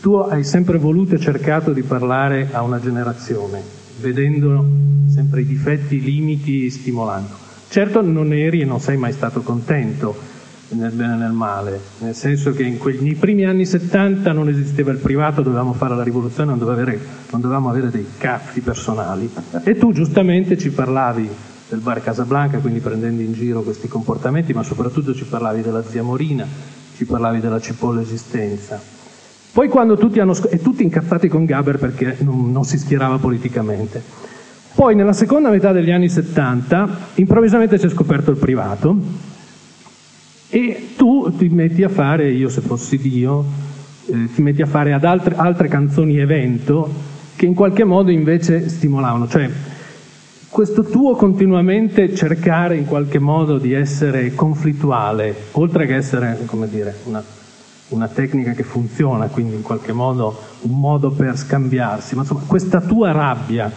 tu 0.01 0.15
hai 0.15 0.45
sempre 0.45 0.79
voluto 0.79 1.17
e 1.17 1.19
cercato 1.19 1.73
di 1.73 1.83
parlare 1.83 2.49
a 2.53 2.63
una 2.63 2.81
generazione, 2.81 3.61
vedendo 4.01 4.65
sempre 5.13 5.41
i 5.41 5.47
difetti, 5.47 5.97
i 5.97 6.01
limiti, 6.01 6.67
e 6.67 6.71
stimolando. 6.71 7.35
Certo 7.69 8.01
non 8.01 8.33
eri 8.33 8.61
e 8.61 8.65
non 8.65 8.81
sei 8.81 8.97
mai 8.97 9.13
stato 9.13 9.43
contento 9.43 10.37
nel 10.71 10.93
bene 10.93 11.15
e 11.15 11.17
nel 11.17 11.33
male, 11.33 11.81
nel 11.99 12.15
senso 12.15 12.53
che 12.53 12.77
quegli, 12.77 13.03
nei 13.03 13.15
primi 13.15 13.45
anni 13.45 13.67
70 13.67 14.33
non 14.33 14.49
esisteva 14.49 14.91
il 14.93 14.99
privato, 14.99 15.43
dovevamo 15.43 15.73
fare 15.73 15.97
la 15.97 16.03
rivoluzione, 16.03 16.51
non 16.51 16.59
dovevamo 16.59 16.83
avere, 16.83 17.01
non 17.31 17.41
dovevamo 17.41 17.71
avere 17.71 17.91
dei 17.91 18.07
cazzi 18.19 18.61
personali. 18.61 19.31
E 19.65 19.77
tu 19.77 19.93
giustamente 19.93 20.57
ci 20.57 20.71
parlavi 20.71 21.29
del 21.69 21.81
bar 21.81 22.03
Casablanca, 22.03 22.59
quindi 22.59 22.81
prendendo 22.81 23.23
in 23.23 23.33
giro 23.33 23.63
questi 23.63 23.89
comportamenti, 23.89 24.53
ma 24.53 24.63
soprattutto 24.63 25.15
ci 25.15 25.25
parlavi 25.25 25.63
della 25.63 25.85
zia 25.85 26.03
Morina, 26.03 26.47
ci 26.97 27.05
parlavi 27.05 27.41
della 27.41 27.61
cipolla 27.61 28.01
esistenza. 28.01 28.81
Poi 29.53 29.69
quando 29.69 29.97
tutti 29.97 30.21
hanno 30.21 30.37
e 30.49 30.61
tutti 30.61 30.83
incazzati 30.83 31.29
con 31.29 31.45
Gaber 31.45 31.79
perché 31.79 32.17
non, 32.21 32.53
non 32.53 32.65
si 32.65 32.79
schierava 32.79 33.19
politicamente. 33.19 34.03
Poi 34.75 34.95
nella 34.95 35.13
seconda 35.13 35.51
metà 35.51 35.73
degli 35.73 35.91
anni 35.91 36.09
70 36.09 36.99
improvvisamente 37.17 37.79
si 37.79 37.87
è 37.87 37.89
scoperto 37.89 38.31
il 38.31 38.37
privato 38.37 38.97
e 40.49 40.91
tu 40.97 41.35
ti 41.37 41.49
metti 41.49 41.83
a 41.83 41.89
fare, 41.89 42.31
io 42.31 42.49
se 42.49 42.61
fossi 42.61 42.97
Dio, 42.99 43.45
eh, 44.07 44.29
ti 44.33 44.41
metti 44.41 44.63
a 44.63 44.67
fare 44.67 44.93
ad 44.93 45.05
altre, 45.05 45.35
altre 45.37 45.69
canzoni 45.69 46.19
evento 46.19 47.17
che 47.35 47.47
in 47.47 47.55
qualche 47.55 47.85
modo 47.85 48.11
invece 48.11 48.69
stimolavano. 48.69 49.29
Cioè, 49.29 49.51
questo 50.51 50.83
tuo 50.83 51.15
continuamente 51.15 52.15
cercare 52.15 52.77
in 52.77 52.87
qualche 52.87 53.19
modo 53.19 53.59
di 53.59 53.73
essere 53.73 54.35
conflittuale, 54.35 55.35
oltre 55.53 55.87
che 55.87 55.95
essere, 55.95 56.39
come 56.47 56.69
dire, 56.69 56.95
una, 57.05 57.23
una 57.89 58.09
tecnica 58.09 58.53
che 58.53 58.63
funziona, 58.63 59.27
quindi 59.27 59.55
in 59.55 59.63
qualche 59.63 59.93
modo 59.93 60.37
un 60.63 60.79
modo 60.81 61.11
per 61.11 61.37
scambiarsi, 61.37 62.15
ma 62.15 62.23
insomma 62.23 62.43
questa 62.47 62.81
tua 62.81 63.13
rabbia, 63.13 63.71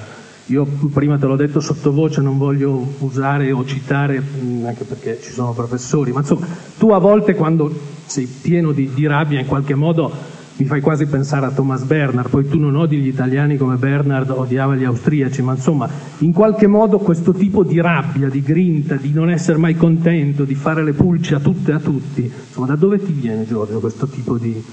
io 0.46 0.66
prima 0.66 1.18
te 1.18 1.26
l'ho 1.26 1.36
detto 1.36 1.60
sottovoce, 1.60 2.22
non 2.22 2.38
voglio 2.38 2.96
usare 3.00 3.52
o 3.52 3.66
citare, 3.66 4.20
mh, 4.20 4.66
anche 4.66 4.86
perché 4.86 5.20
ci 5.22 5.32
sono 5.32 5.52
professori, 5.52 6.12
ma 6.12 6.22
insomma 6.22 6.48
tu 6.78 6.90
a 6.92 7.00
volte 7.00 7.36
quando 7.36 7.72
sei 8.06 8.26
pieno 8.26 8.72
di, 8.72 8.92
di 8.94 9.06
rabbia 9.08 9.40
in 9.40 9.46
qualche 9.46 9.76
modo 9.76 10.40
mi 10.62 10.68
fai 10.68 10.80
quasi 10.80 11.08
pensare 11.08 11.48
a 11.48 11.50
Thomas 11.50 11.82
Bernhard, 11.82 12.30
poi 12.30 12.48
tu 12.48 12.60
non 12.60 12.76
odi 12.76 12.98
gli 12.98 13.08
italiani 13.08 13.58
come 13.58 13.78
Bernhard 13.78 14.30
odiava 14.30 14.76
gli 14.76 14.84
austriaci, 14.84 15.42
ma 15.42 15.54
insomma, 15.54 15.90
in 16.20 16.34
qualche 16.34 16.68
modo 16.68 17.00
questo 17.00 17.34
tipo 17.34 17.64
di 17.64 17.82
rabbia, 17.82 18.30
di 18.30 18.44
grinta, 18.44 18.94
di 18.94 19.12
non 19.12 19.32
essere 19.32 19.58
mai 19.58 19.76
contento, 19.76 20.44
di 20.44 20.54
fare 20.54 20.84
le 20.84 20.94
pulci 20.94 21.34
a 21.34 21.40
tutte 21.40 21.72
e 21.72 21.74
a 21.74 21.80
tutti, 21.80 22.32
insomma, 22.48 22.68
da 22.68 22.76
dove 22.76 23.04
ti 23.04 23.12
viene 23.12 23.48
Giorgio 23.48 23.80
questo 23.80 24.06
tipo 24.06 24.38
di 24.38 24.64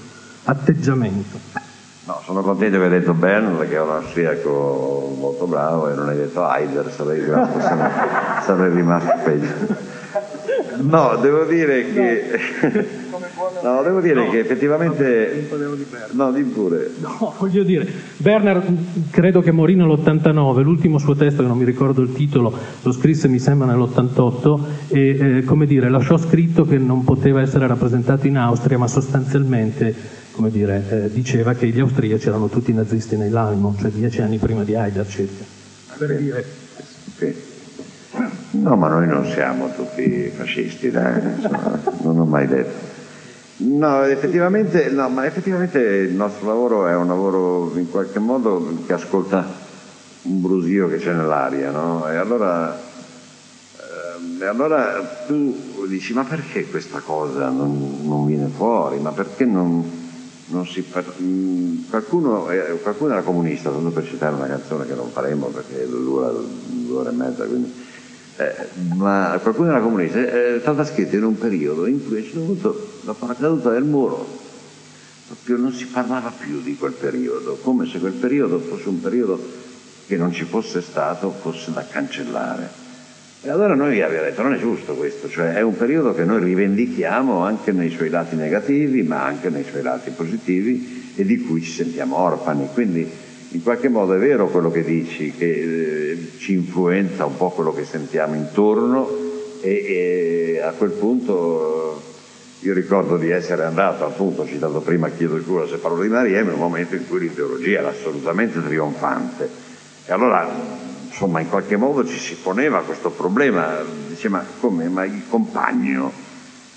atteggiamento? 0.43 1.39
No, 2.05 2.21
sono 2.23 2.41
contento 2.41 2.77
che 2.77 2.83
hai 2.83 2.89
detto 2.91 3.13
Bernard, 3.13 3.67
che 3.67 3.75
è 3.75 3.81
un 3.81 3.89
austriaco 3.89 5.15
molto 5.17 5.47
bravo, 5.47 5.89
e 5.89 5.95
non 5.95 6.07
hai 6.07 6.17
detto 6.17 6.47
Heider, 6.47 6.91
sarei, 6.91 7.23
sarei, 7.25 7.91
sarei 8.43 8.75
rimasto 8.75 9.13
peggio. 9.23 9.75
No, 10.81 11.17
devo 11.19 11.45
dire 11.45 11.91
che... 11.91 13.07
No, 13.61 13.81
devo 13.83 13.99
dire 13.99 14.29
che 14.29 14.39
effettivamente... 14.39 15.47
No, 16.11 16.31
di 16.31 16.43
pure. 16.43 16.91
No, 16.99 17.33
voglio 17.37 17.63
dire, 17.63 17.87
Bernard 18.17 18.67
mh, 18.67 19.09
credo 19.11 19.41
che 19.41 19.51
morì 19.51 19.75
nell'89, 19.75 20.61
l'ultimo 20.61 20.97
suo 20.97 21.15
testo, 21.15 21.41
che 21.41 21.47
non 21.47 21.57
mi 21.57 21.65
ricordo 21.65 22.01
il 22.01 22.13
titolo, 22.13 22.53
lo 22.81 22.91
scrisse 22.91 23.27
mi 23.27 23.39
sembra 23.39 23.67
nell'88 23.67 24.59
e 24.89 25.37
eh, 25.37 25.43
come 25.43 25.65
dire, 25.65 25.89
lasciò 25.89 26.17
scritto 26.17 26.65
che 26.65 26.77
non 26.77 27.03
poteva 27.03 27.41
essere 27.41 27.67
rappresentato 27.67 28.27
in 28.27 28.37
Austria, 28.37 28.77
ma 28.77 28.87
sostanzialmente 28.87 30.17
come 30.39 30.51
dire, 30.51 30.83
eh, 30.89 31.11
diceva 31.11 31.53
che 31.53 31.67
gli 31.67 31.81
austriaci 31.81 32.29
erano 32.29 32.47
tutti 32.47 32.71
nazisti 32.71 33.17
nell'animo, 33.17 33.75
cioè 33.77 33.91
dieci 33.91 34.21
anni 34.21 34.37
prima 34.37 34.63
di 34.63 34.73
Heider 34.73 35.05
circa. 35.05 35.43
Per 35.97 36.15
dire, 36.17 36.45
Sì. 37.17 37.35
No, 38.51 38.75
ma 38.77 38.87
noi 38.87 39.05
non 39.05 39.25
siamo 39.25 39.69
tutti 39.75 40.31
fascisti, 40.33 40.89
dai, 40.89 41.21
insomma, 41.35 41.79
non 42.03 42.19
ho 42.19 42.25
mai 42.25 42.47
detto. 42.47 42.88
No, 43.61 44.03
effettivamente, 44.05 44.89
no, 44.89 45.09
ma 45.09 45.25
effettivamente 45.25 45.79
il 45.79 46.13
nostro 46.13 46.47
lavoro 46.47 46.87
è 46.87 46.95
un 46.95 47.07
lavoro 47.07 47.73
in 47.75 47.89
qualche 47.89 48.19
modo 48.19 48.73
che 48.85 48.93
ascolta 48.93 49.45
un 50.21 50.41
brusio 50.41 50.87
che 50.87 50.97
c'è 50.97 51.11
nell'aria, 51.11 51.69
no? 51.69 52.09
E 52.09 52.15
allora, 52.15 52.79
ehm, 53.77 54.41
e 54.41 54.45
allora 54.45 55.23
tu 55.27 55.85
dici, 55.87 56.13
ma 56.13 56.23
perché 56.23 56.69
questa 56.69 56.99
cosa 56.99 57.49
non, 57.49 57.99
non 58.03 58.25
viene 58.25 58.47
fuori? 58.47 58.97
Ma 58.99 59.11
perché 59.11 59.43
non, 59.43 59.83
non 60.47 60.65
si... 60.65 60.81
par- 60.81 61.15
mm, 61.21 61.89
qualcuno, 61.89 62.49
eh, 62.49 62.79
qualcuno 62.81 63.11
era 63.11 63.23
comunista, 63.23 63.71
tanto 63.71 63.89
per 63.89 64.05
citare 64.07 64.35
una 64.35 64.47
canzone 64.47 64.85
che 64.85 64.93
non 64.93 65.09
faremo 65.09 65.47
perché 65.47 65.85
dura 65.85 66.31
due 66.31 66.97
ore 66.97 67.09
e 67.09 67.13
mezza, 67.13 67.43
quindi... 67.43 67.87
Eh, 68.37 68.67
ma 68.95 69.37
qualcuno 69.41 69.71
era 69.71 69.81
comunista, 69.81 70.17
eh, 70.17 70.55
è 70.55 70.59
stata 70.61 70.85
scritta 70.85 71.17
in 71.17 71.23
un 71.25 71.37
periodo 71.37 71.85
in 71.87 72.01
cui 72.07 72.15
a 72.15 72.19
un 72.19 72.23
certo 72.23 72.39
punto, 72.39 72.87
dopo 73.09 73.25
la 73.25 73.33
caduta 73.33 73.71
del 73.71 73.83
muro, 73.83 74.23
proprio 75.25 75.57
non 75.57 75.73
si 75.73 75.87
parlava 75.87 76.31
più 76.31 76.61
di 76.61 76.75
quel 76.75 76.91
periodo, 76.91 77.57
come 77.63 77.87
se 77.87 77.97
quel 77.97 78.13
periodo 78.13 78.59
fosse 78.59 78.87
un 78.87 79.01
periodo 79.01 79.43
che 80.05 80.15
non 80.15 80.31
ci 80.31 80.43
fosse 80.43 80.81
stato, 80.81 81.31
fosse 81.31 81.71
da 81.71 81.83
cancellare. 81.87 82.87
E 83.41 83.49
allora 83.49 83.73
noi 83.73 83.99
abbiamo 84.01 84.25
detto 84.25 84.43
non 84.43 84.53
è 84.53 84.59
giusto 84.59 84.93
questo, 84.93 85.27
cioè 85.27 85.53
è 85.53 85.61
un 85.61 85.75
periodo 85.75 86.13
che 86.13 86.23
noi 86.23 86.43
rivendichiamo 86.43 87.43
anche 87.43 87.71
nei 87.71 87.89
suoi 87.89 88.09
lati 88.09 88.35
negativi, 88.35 89.01
ma 89.01 89.23
anche 89.23 89.49
nei 89.49 89.63
suoi 89.63 89.81
lati 89.81 90.11
positivi 90.11 91.13
e 91.15 91.25
di 91.25 91.39
cui 91.41 91.63
ci 91.63 91.71
sentiamo 91.71 92.17
orfani. 92.17 92.67
Quindi 92.71 93.09
in 93.51 93.63
qualche 93.63 93.89
modo 93.89 94.13
è 94.13 94.19
vero 94.19 94.49
quello 94.49 94.69
che 94.69 94.83
dici, 94.83 95.33
che 95.35 96.11
eh, 96.11 96.31
ci 96.37 96.53
influenza 96.53 97.25
un 97.25 97.37
po' 97.37 97.49
quello 97.49 97.73
che 97.73 97.85
sentiamo 97.85 98.35
intorno 98.35 99.09
e, 99.61 100.57
e 100.57 100.61
a 100.61 100.71
quel 100.71 100.91
punto 100.91 102.08
io 102.61 102.73
ricordo 102.73 103.15
di 103.15 103.29
essere 103.29 103.63
andato, 103.63 104.05
appunto, 104.05 104.45
citato 104.45 104.81
prima, 104.81 105.09
chiedo 105.09 105.41
scusa 105.41 105.67
se 105.67 105.77
parlo 105.77 106.01
di 106.01 106.09
Maria, 106.09 106.41
in 106.41 106.49
un 106.49 106.59
momento 106.59 106.95
in 106.95 107.07
cui 107.07 107.19
l'ideologia 107.19 107.79
era 107.79 107.89
assolutamente 107.89 108.61
trionfante. 108.61 109.49
E 110.05 110.11
allora 110.11 110.47
insomma 111.05 111.39
in 111.39 111.49
qualche 111.49 111.77
modo 111.77 112.05
ci 112.05 112.17
si 112.17 112.35
poneva 112.35 112.81
questo 112.81 113.11
problema, 113.11 113.77
diceva 114.07 114.43
come, 114.59 114.89
ma 114.89 115.05
il 115.05 115.23
compagno, 115.29 116.11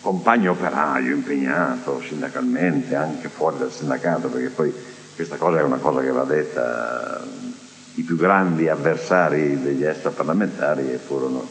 compagno 0.00 0.52
operaio 0.52 1.14
impegnato 1.14 2.00
sindacalmente, 2.00 2.94
anche 2.94 3.28
fuori 3.28 3.58
dal 3.58 3.72
sindacato, 3.72 4.28
perché 4.28 4.48
poi 4.50 4.72
questa 5.14 5.36
cosa 5.36 5.58
è 5.58 5.62
una 5.62 5.78
cosa 5.78 6.00
che 6.00 6.10
va 6.10 6.24
detta, 6.24 7.24
i 7.94 8.02
più 8.02 8.16
grandi 8.16 8.68
avversari 8.68 9.60
degli 9.62 9.84
extraparlamentari 9.84 10.98
furono, 11.04 11.46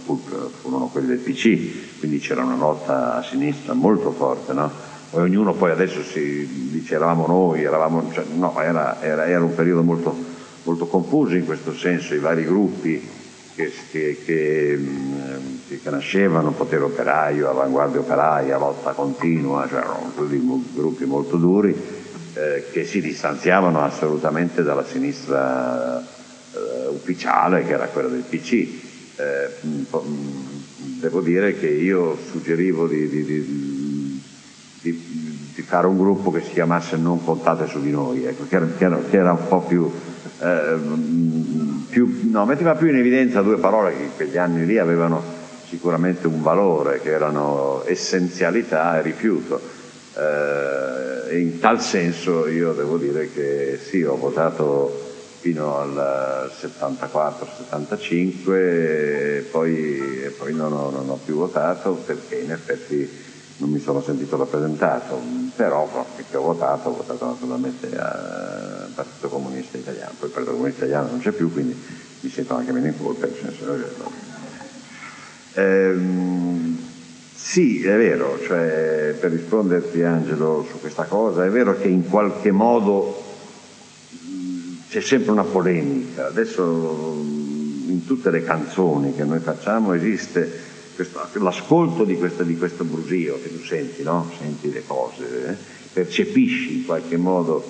furono 0.61 0.87
quelli 0.87 1.07
del 1.07 1.17
PC, 1.17 1.99
quindi 1.99 2.19
c'era 2.19 2.43
una 2.43 2.55
lotta 2.55 3.17
a 3.17 3.23
sinistra 3.23 3.73
molto 3.73 4.11
forte, 4.11 4.53
no? 4.53 4.89
Ognuno 5.11 5.53
poi 5.53 5.71
adesso 5.71 6.01
si 6.03 6.69
dice 6.71 6.95
eravamo 6.95 7.27
noi, 7.27 7.63
eravamo, 7.63 8.11
cioè, 8.13 8.23
no, 8.33 8.59
era, 8.61 9.01
era, 9.01 9.25
era 9.27 9.43
un 9.43 9.53
periodo 9.53 9.83
molto 9.83 10.39
molto 10.63 10.85
confusi 10.87 11.37
in 11.37 11.45
questo 11.45 11.73
senso, 11.73 12.13
i 12.13 12.19
vari 12.19 12.45
gruppi 12.45 13.07
che, 13.55 13.71
che, 13.89 14.21
che, 14.23 14.79
che 15.67 15.89
nascevano, 15.89 16.51
potere 16.51 16.83
operaio, 16.83 17.49
avanguardia 17.49 17.99
operaia, 17.99 18.57
lotta 18.57 18.91
continua, 18.91 19.67
cioè 19.67 19.79
erano 19.79 20.11
gruppi 20.73 21.05
molto 21.05 21.37
duri 21.37 21.75
eh, 22.33 22.65
che 22.71 22.85
si 22.85 23.01
distanziavano 23.01 23.83
assolutamente 23.83 24.63
dalla 24.63 24.85
sinistra 24.85 26.19
ufficiale 27.01 27.65
che 27.65 27.73
era 27.73 27.87
quella 27.87 28.09
del 28.09 28.23
PC. 28.27 28.51
Eh, 28.53 29.49
mm, 29.65 29.83
mm, 29.95 30.99
devo 30.99 31.21
dire 31.21 31.57
che 31.57 31.67
io 31.67 32.17
suggerivo 32.29 32.87
di, 32.87 33.09
di, 33.09 33.23
di, 33.25 34.21
di, 35.53 35.61
fare 35.61 35.87
un 35.87 35.97
gruppo 35.97 36.31
che 36.31 36.41
si 36.41 36.51
chiamasse 36.51 36.97
Non 36.97 37.23
contate 37.23 37.67
su 37.67 37.81
di 37.81 37.91
noi, 37.91 38.25
ecco, 38.25 38.45
che, 38.47 38.55
era, 38.55 38.67
che 39.09 39.17
era 39.17 39.31
un 39.31 39.47
po' 39.47 39.61
più 39.61 39.91
eh, 40.41 40.75
più, 41.89 42.29
no, 42.31 42.45
metteva 42.45 42.73
più 42.73 42.87
in 42.87 42.95
evidenza 42.95 43.41
due 43.41 43.57
parole 43.57 43.95
che 43.95 44.03
in 44.03 44.15
quegli 44.15 44.37
anni 44.37 44.65
lì 44.65 44.77
avevano 44.77 45.21
sicuramente 45.67 46.25
un 46.27 46.41
valore, 46.41 46.99
che 46.99 47.11
erano 47.11 47.83
essenzialità 47.85 48.97
e 48.97 49.01
rifiuto. 49.03 49.61
Eh, 50.17 51.39
in 51.39 51.59
tal 51.59 51.79
senso 51.79 52.47
io 52.47 52.73
devo 52.73 52.97
dire 52.97 53.31
che 53.31 53.79
sì, 53.81 54.01
ho 54.01 54.17
votato 54.17 55.10
fino 55.41 55.77
al 55.79 56.51
74-75 56.61 58.53
e 58.53 59.47
poi, 59.49 60.31
poi 60.37 60.53
non, 60.53 60.71
ho, 60.71 60.91
non 60.91 61.09
ho 61.09 61.19
più 61.25 61.33
votato 61.33 61.93
perché 61.93 62.35
in 62.35 62.51
effetti 62.51 63.09
non 63.57 63.71
mi 63.71 63.79
sono 63.79 64.03
sentito 64.03 64.37
rappresentato, 64.37 65.19
però 65.55 66.05
che 66.29 66.37
ho 66.37 66.41
votato, 66.41 66.89
ho 66.89 66.95
votato 66.95 67.25
naturalmente 67.25 67.87
al 67.97 68.91
Partito 68.93 69.29
Comunista 69.29 69.77
Italiano, 69.77 70.11
poi 70.19 70.27
il 70.27 70.33
Partito 70.33 70.55
Comunista 70.55 70.85
Italiano 70.85 71.09
non 71.09 71.19
c'è 71.19 71.31
più, 71.31 71.51
quindi 71.51 71.75
mi 72.19 72.29
sento 72.29 72.53
anche 72.53 72.71
meno 72.71 72.85
in 72.87 73.01
colpa, 73.01 73.25
che... 73.25 73.41
Ehm, 75.53 76.77
sì, 77.35 77.83
è 77.83 77.97
vero, 77.97 78.39
cioè, 78.45 79.15
per 79.19 79.31
risponderti 79.31 80.03
Angelo 80.03 80.65
su 80.69 80.79
questa 80.79 81.05
cosa, 81.05 81.45
è 81.45 81.49
vero 81.49 81.75
che 81.77 81.87
in 81.87 82.07
qualche 82.07 82.51
modo 82.51 83.30
c'è 84.91 84.99
sempre 84.99 85.31
una 85.31 85.45
polemica, 85.45 86.27
adesso 86.27 87.15
in 87.87 88.03
tutte 88.05 88.29
le 88.29 88.43
canzoni 88.43 89.15
che 89.15 89.23
noi 89.23 89.39
facciamo 89.39 89.93
esiste 89.93 90.51
questo, 90.95 91.21
l'ascolto 91.35 92.03
di 92.03 92.17
questo, 92.17 92.43
di 92.43 92.57
questo, 92.57 92.83
brusio 92.83 93.39
che 93.41 93.55
tu 93.57 93.63
senti, 93.63 94.03
no? 94.03 94.29
senti 94.37 94.69
le 94.69 94.83
cose, 94.85 95.47
eh? 95.47 95.55
percepisci 95.93 96.79
in 96.79 96.85
qualche 96.85 97.15
modo 97.15 97.63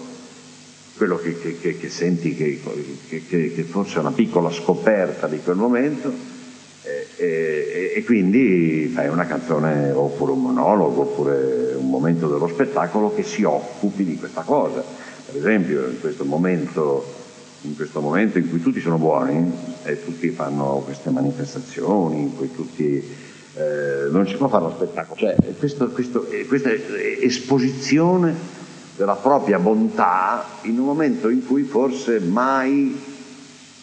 quello 0.98 1.18
che, 1.18 1.40
che, 1.40 1.60
che, 1.60 1.78
che 1.78 1.90
senti 1.90 2.34
che, 2.34 2.60
forse 3.70 3.98
è 3.98 4.00
una 4.00 4.14
piccola 4.14 4.50
scoperta 4.50 5.28
di 5.28 5.42
quel 5.44 5.58
momento 5.58 6.12
e, 6.82 7.08
e, 7.18 7.94
e, 7.98 8.04
quindi 8.04 8.90
fai 8.92 9.10
una 9.10 9.28
canzone 9.28 9.92
oppure 9.92 10.32
un 10.32 10.42
monologo 10.42 11.02
oppure 11.02 11.76
un 11.78 11.88
momento 11.88 12.28
dello 12.28 12.48
spettacolo 12.48 13.14
che 13.14 13.22
si 13.22 13.44
occupi 13.44 14.04
di 14.04 14.18
questa 14.18 14.42
cosa. 14.42 15.10
Per 15.26 15.36
esempio 15.36 15.88
in 15.88 16.00
questo 16.00 16.26
momento 16.26 17.20
in 17.64 17.76
questo 17.76 18.02
momento 18.02 18.38
in 18.40 18.50
cui 18.50 18.62
tutti 18.62 18.80
sono 18.80 18.98
buoni 18.98 19.52
e 19.84 20.04
tutti 20.04 20.30
fanno 20.30 20.82
queste 20.84 21.12
manifestazioni, 21.12 22.22
in 22.22 22.36
cui 22.36 22.52
tutti 22.52 23.04
eh, 23.56 24.08
non 24.10 24.28
si 24.28 24.36
può 24.36 24.48
fare 24.48 24.64
lo 24.64 24.72
spettacolo, 24.72 25.20
cioè 25.20 25.36
questo, 25.60 25.90
questo, 25.90 26.28
eh, 26.30 26.46
questa 26.46 26.72
esposizione 27.20 28.34
della 28.96 29.16
propria 29.16 29.60
bontà 29.60 30.46
in 30.64 30.80
un 30.80 30.86
momento 30.86 31.30
in 31.30 31.46
cui 31.46 31.64
forse 31.64 32.20
mai 32.20 33.00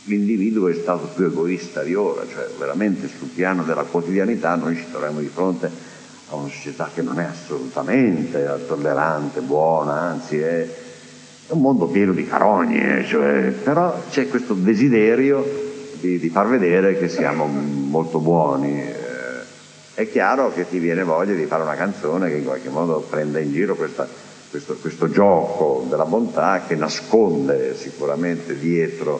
l'individuo 0.04 0.68
è 0.68 0.74
stato 0.74 1.10
più 1.14 1.26
egoista 1.26 1.82
di 1.82 1.94
ora, 1.94 2.26
cioè 2.26 2.48
veramente 2.58 3.08
sul 3.08 3.28
piano 3.28 3.62
della 3.62 3.82
quotidianità 3.84 4.54
noi 4.56 4.74
ci 4.74 4.86
troviamo 4.90 5.20
di 5.20 5.28
fronte 5.28 5.70
a 6.30 6.34
una 6.34 6.48
società 6.48 6.90
che 6.92 7.02
non 7.02 7.20
è 7.20 7.24
assolutamente 7.24 8.64
tollerante, 8.66 9.40
buona, 9.40 10.00
anzi 10.00 10.38
è 10.38 10.86
è 11.48 11.52
un 11.52 11.62
mondo 11.62 11.86
pieno 11.86 12.12
di 12.12 12.26
carogne, 12.26 13.06
cioè, 13.06 13.50
però 13.50 14.02
c'è 14.10 14.28
questo 14.28 14.52
desiderio 14.52 15.42
di, 15.98 16.18
di, 16.18 16.28
far 16.28 16.46
vedere 16.46 16.98
che 16.98 17.08
siamo 17.08 17.46
molto 17.46 18.18
buoni. 18.18 18.82
Eh, 18.82 18.96
è 19.94 20.10
chiaro 20.10 20.52
che 20.52 20.68
ti 20.68 20.78
viene 20.78 21.04
voglia 21.04 21.32
di 21.32 21.46
fare 21.46 21.62
una 21.62 21.74
canzone 21.74 22.28
che 22.28 22.36
in 22.36 22.44
qualche 22.44 22.68
modo 22.68 23.00
prenda 23.00 23.38
in 23.38 23.50
giro 23.50 23.76
questa, 23.76 24.06
questo, 24.50 24.76
questo, 24.78 25.08
gioco 25.08 25.86
della 25.88 26.04
bontà 26.04 26.64
che 26.66 26.74
nasconde 26.74 27.74
sicuramente 27.74 28.58
dietro 28.58 29.18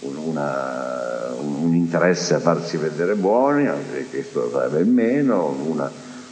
un, 0.00 0.16
una, 0.16 1.32
un, 1.38 1.62
un 1.62 1.74
interesse 1.76 2.34
a 2.34 2.40
farsi 2.40 2.76
vedere 2.76 3.14
buoni, 3.14 3.68
anche 3.68 4.04
questo 4.10 4.50
sarebbe 4.50 4.82
meno, 4.82 5.56
una, 5.64 5.88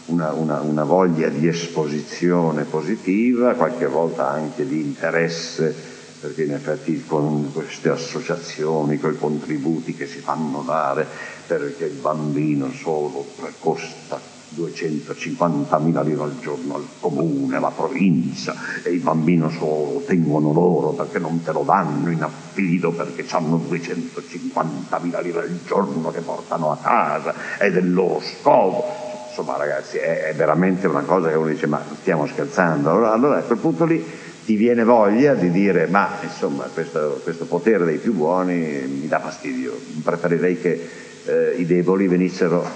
una, 0.06 0.32
una, 0.32 0.60
una, 0.60 0.84
voglia 0.84 1.28
di 1.28 1.48
esposizione 1.48 2.64
positiva, 2.64 3.54
qualche 3.54 3.86
volta 3.86 4.28
anche 4.28 4.66
di 4.66 4.80
interesse, 4.80 5.74
perché 6.20 6.44
in 6.44 6.52
effetti 6.52 7.04
con 7.06 7.52
queste 7.52 7.88
associazioni, 7.88 8.98
con 8.98 9.12
i 9.12 9.18
contributi 9.18 9.94
che 9.94 10.06
si 10.06 10.18
fanno 10.18 10.62
dare, 10.64 11.06
perché 11.46 11.84
il 11.86 11.98
bambino 12.00 12.70
solo 12.72 13.26
costa 13.58 14.34
250.000 14.54 16.04
lire 16.04 16.22
al 16.22 16.38
giorno 16.40 16.76
al 16.76 16.86
comune, 17.00 17.56
alla 17.56 17.70
provincia 17.70 18.54
e 18.84 18.90
il 18.90 19.00
bambino 19.00 19.50
solo 19.50 20.04
tengono 20.06 20.52
loro 20.52 20.90
perché 20.90 21.18
non 21.18 21.42
te 21.42 21.50
lo 21.50 21.62
danno 21.62 22.10
in 22.10 22.22
affido 22.22 22.92
perché 22.92 23.26
hanno 23.30 23.60
250.000 23.68 25.22
lire 25.22 25.40
al 25.40 25.58
giorno 25.66 26.10
che 26.12 26.20
portano 26.20 26.70
a 26.70 26.78
casa 26.80 27.34
ed 27.58 27.76
è 27.76 27.80
il 27.80 27.92
loro 27.92 28.20
scopo 28.20 29.05
insomma 29.36 29.58
ragazzi 29.58 29.98
è, 29.98 30.28
è, 30.28 30.34
veramente 30.34 30.86
una 30.86 31.02
cosa 31.02 31.28
che 31.28 31.34
uno 31.34 31.48
dice 31.48 31.66
ma 31.66 31.82
stiamo 32.00 32.26
scherzando, 32.26 32.90
allora, 32.90 33.12
allora, 33.12 33.36
a 33.38 33.42
quel 33.42 33.58
punto 33.58 33.84
lì 33.84 34.02
ti 34.46 34.56
viene 34.56 34.82
voglia 34.82 35.34
di 35.34 35.50
dire 35.50 35.86
ma 35.88 36.16
insomma 36.22 36.64
questo, 36.72 37.20
questo 37.22 37.44
potere 37.44 37.84
dei 37.84 37.98
più 37.98 38.14
buoni 38.14 38.54
mi 38.54 39.06
dà 39.08 39.20
fastidio, 39.20 39.78
preferirei 40.02 40.58
che 40.58 40.88
eh, 41.26 41.54
i 41.58 41.66
deboli 41.66 42.08
venissero... 42.08 42.66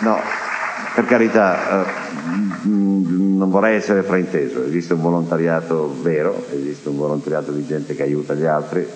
No, 0.00 0.18
per 0.94 1.04
carità, 1.04 1.84
eh, 1.84 1.86
non 2.64 3.50
vorrei 3.50 3.76
essere 3.76 4.02
frainteso, 4.02 4.64
esiste 4.64 4.94
un 4.94 5.02
volontariato 5.02 5.94
vero, 6.02 6.46
esiste 6.50 6.88
un 6.88 6.96
volontariato 6.96 7.52
di 7.52 7.66
gente 7.66 7.94
che 7.94 8.02
aiuta 8.02 8.34
gli 8.34 8.44
altri, 8.44 8.86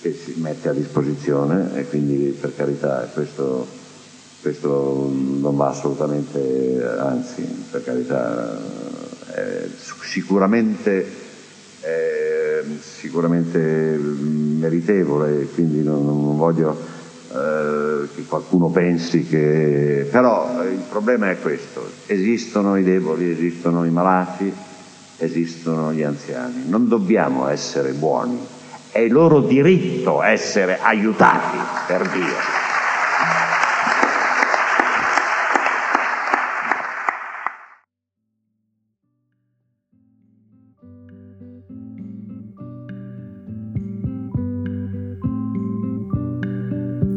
che 0.00 0.12
si 0.12 0.34
mette 0.38 0.68
a 0.68 0.72
disposizione 0.72 1.70
e 1.74 1.88
quindi 1.88 2.36
per 2.38 2.54
carità 2.54 3.08
questo 3.12 3.77
questo 4.40 5.10
non 5.12 5.56
va 5.56 5.68
assolutamente, 5.68 6.82
anzi, 6.98 7.42
per 7.70 7.84
carità, 7.84 8.58
è 9.32 9.66
sicuramente, 10.02 11.06
è 11.80 12.62
sicuramente 12.80 13.68
meritevole, 13.68 15.48
quindi 15.54 15.82
non, 15.82 16.04
non 16.04 16.36
voglio 16.36 16.76
eh, 17.32 18.08
che 18.14 18.24
qualcuno 18.26 18.68
pensi 18.68 19.24
che... 19.26 20.08
però 20.10 20.62
il 20.64 20.82
problema 20.88 21.30
è 21.30 21.38
questo, 21.40 21.88
esistono 22.06 22.76
i 22.76 22.82
deboli, 22.82 23.30
esistono 23.30 23.84
i 23.84 23.90
malati 23.90 24.66
esistono 25.18 25.92
gli 25.92 26.02
anziani. 26.02 26.64
Non 26.66 26.88
dobbiamo 26.88 27.48
essere 27.48 27.92
buoni, 27.92 28.38
è 28.90 29.06
loro 29.08 29.40
diritto 29.40 30.22
essere 30.22 30.78
aiutati, 30.80 31.58
per 31.86 32.08
Dio. 32.08 32.57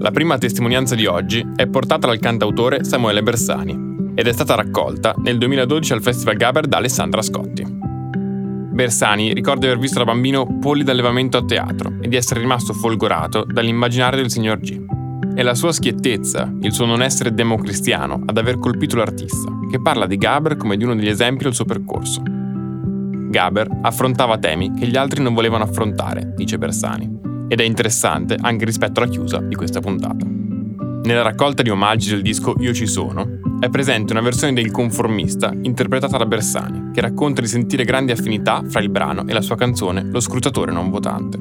La 0.01 0.09
prima 0.09 0.39
testimonianza 0.39 0.95
di 0.95 1.05
oggi 1.05 1.47
è 1.55 1.67
portata 1.67 2.07
dal 2.07 2.17
cantautore 2.17 2.83
Samuele 2.83 3.21
Bersani 3.21 4.13
ed 4.15 4.25
è 4.25 4.33
stata 4.33 4.55
raccolta 4.55 5.13
nel 5.17 5.37
2012 5.37 5.93
al 5.93 6.01
Festival 6.01 6.37
Gaber 6.37 6.65
da 6.65 6.77
Alessandra 6.77 7.21
Scotti. 7.21 7.63
Bersani 7.69 9.31
ricorda 9.31 9.59
di 9.59 9.65
aver 9.67 9.77
visto 9.77 9.99
da 9.99 10.05
bambino 10.05 10.57
polli 10.59 10.83
d'allevamento 10.83 11.37
a 11.37 11.45
teatro 11.45 11.97
e 12.01 12.07
di 12.07 12.15
essere 12.15 12.39
rimasto 12.39 12.73
folgorato 12.73 13.45
dall'immaginario 13.45 14.21
del 14.21 14.31
signor 14.31 14.59
G. 14.59 14.83
È 15.35 15.43
la 15.43 15.53
sua 15.53 15.71
schiettezza, 15.71 16.51
il 16.61 16.73
suo 16.73 16.85
non 16.85 17.03
essere 17.03 17.31
democristiano, 17.31 18.23
ad 18.25 18.39
aver 18.39 18.57
colpito 18.57 18.95
l'artista, 18.95 19.51
che 19.69 19.79
parla 19.79 20.07
di 20.07 20.17
Gaber 20.17 20.57
come 20.57 20.77
di 20.77 20.83
uno 20.83 20.95
degli 20.95 21.09
esempi 21.09 21.43
del 21.43 21.53
suo 21.53 21.65
percorso. 21.65 22.23
Gaber 22.25 23.67
affrontava 23.83 24.39
temi 24.39 24.73
che 24.73 24.87
gli 24.87 24.97
altri 24.97 25.21
non 25.21 25.35
volevano 25.35 25.63
affrontare, 25.63 26.33
dice 26.35 26.57
Bersani, 26.57 27.29
ed 27.51 27.59
è 27.59 27.63
interessante 27.63 28.37
anche 28.39 28.63
rispetto 28.63 29.01
alla 29.01 29.11
chiusa 29.11 29.39
di 29.39 29.55
questa 29.55 29.81
puntata. 29.81 30.25
Nella 31.03 31.21
raccolta 31.21 31.61
di 31.61 31.69
omaggi 31.69 32.09
del 32.09 32.21
disco 32.21 32.55
Io 32.59 32.73
ci 32.73 32.87
sono 32.87 33.39
è 33.59 33.69
presente 33.69 34.13
una 34.13 34.21
versione 34.21 34.53
del 34.53 34.71
conformista 34.71 35.51
interpretata 35.61 36.15
da 36.15 36.25
Bersani, 36.25 36.91
che 36.93 37.01
racconta 37.01 37.41
di 37.41 37.47
sentire 37.47 37.83
grandi 37.83 38.13
affinità 38.13 38.63
fra 38.65 38.79
il 38.79 38.87
brano 38.87 39.27
e 39.27 39.33
la 39.33 39.41
sua 39.41 39.57
canzone 39.57 40.01
Lo 40.09 40.21
scrutatore 40.21 40.71
non 40.71 40.89
votante. 40.89 41.39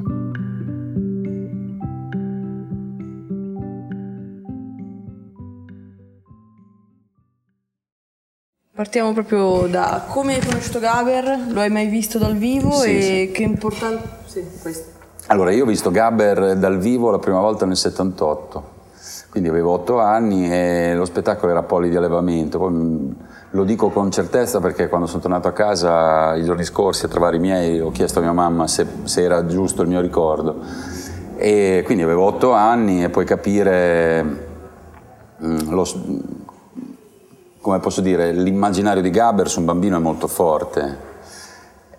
Partiamo 8.75 9.13
proprio 9.13 9.67
da 9.67 10.05
come 10.09 10.35
hai 10.35 10.45
conosciuto 10.45 10.79
Gaber, 10.79 11.45
lo 11.47 11.61
hai 11.61 11.69
mai 11.69 11.87
visto 11.87 12.17
dal 12.17 12.35
vivo 12.35 12.71
Sì, 12.71 12.97
e 12.97 13.01
sì. 13.01 13.31
che 13.31 13.43
importanza... 13.43 14.19
Sì, 14.25 14.43
questo. 14.61 14.90
Allora, 15.31 15.53
io 15.53 15.63
ho 15.63 15.65
visto 15.65 15.91
Gabber 15.91 16.57
dal 16.57 16.77
vivo 16.77 17.09
la 17.09 17.17
prima 17.17 17.39
volta 17.39 17.65
nel 17.65 17.77
78, 17.77 18.63
quindi 19.29 19.47
avevo 19.47 19.71
otto 19.71 19.97
anni 19.97 20.51
e 20.51 20.93
lo 20.93 21.05
spettacolo 21.05 21.53
era 21.53 21.63
Poli 21.63 21.89
di 21.89 21.95
allevamento. 21.95 22.57
Poi, 22.57 23.15
lo 23.51 23.63
dico 23.63 23.87
con 23.91 24.11
certezza 24.11 24.59
perché 24.59 24.89
quando 24.89 25.07
sono 25.07 25.21
tornato 25.21 25.47
a 25.47 25.53
casa 25.53 26.35
i 26.35 26.43
giorni 26.43 26.65
scorsi 26.65 27.05
a 27.05 27.07
trovare 27.07 27.37
i 27.37 27.39
miei 27.39 27.79
ho 27.79 27.91
chiesto 27.91 28.19
a 28.19 28.23
mia 28.23 28.33
mamma 28.33 28.67
se, 28.67 28.85
se 29.03 29.21
era 29.21 29.45
giusto 29.45 29.83
il 29.83 29.87
mio 29.87 30.01
ricordo. 30.01 30.59
E 31.37 31.81
quindi 31.85 32.03
avevo 32.03 32.25
otto 32.25 32.51
anni 32.51 33.01
e 33.01 33.07
puoi 33.09 33.23
capire 33.23 34.23
mh, 35.37 35.69
lo 35.69 35.85
come 37.61 37.79
posso 37.79 38.01
dire, 38.01 38.33
l'immaginario 38.33 39.01
di 39.01 39.11
Gaber 39.11 39.47
su 39.47 39.59
un 39.59 39.65
bambino 39.65 39.95
è 39.95 39.99
molto 39.99 40.27
forte 40.27 41.10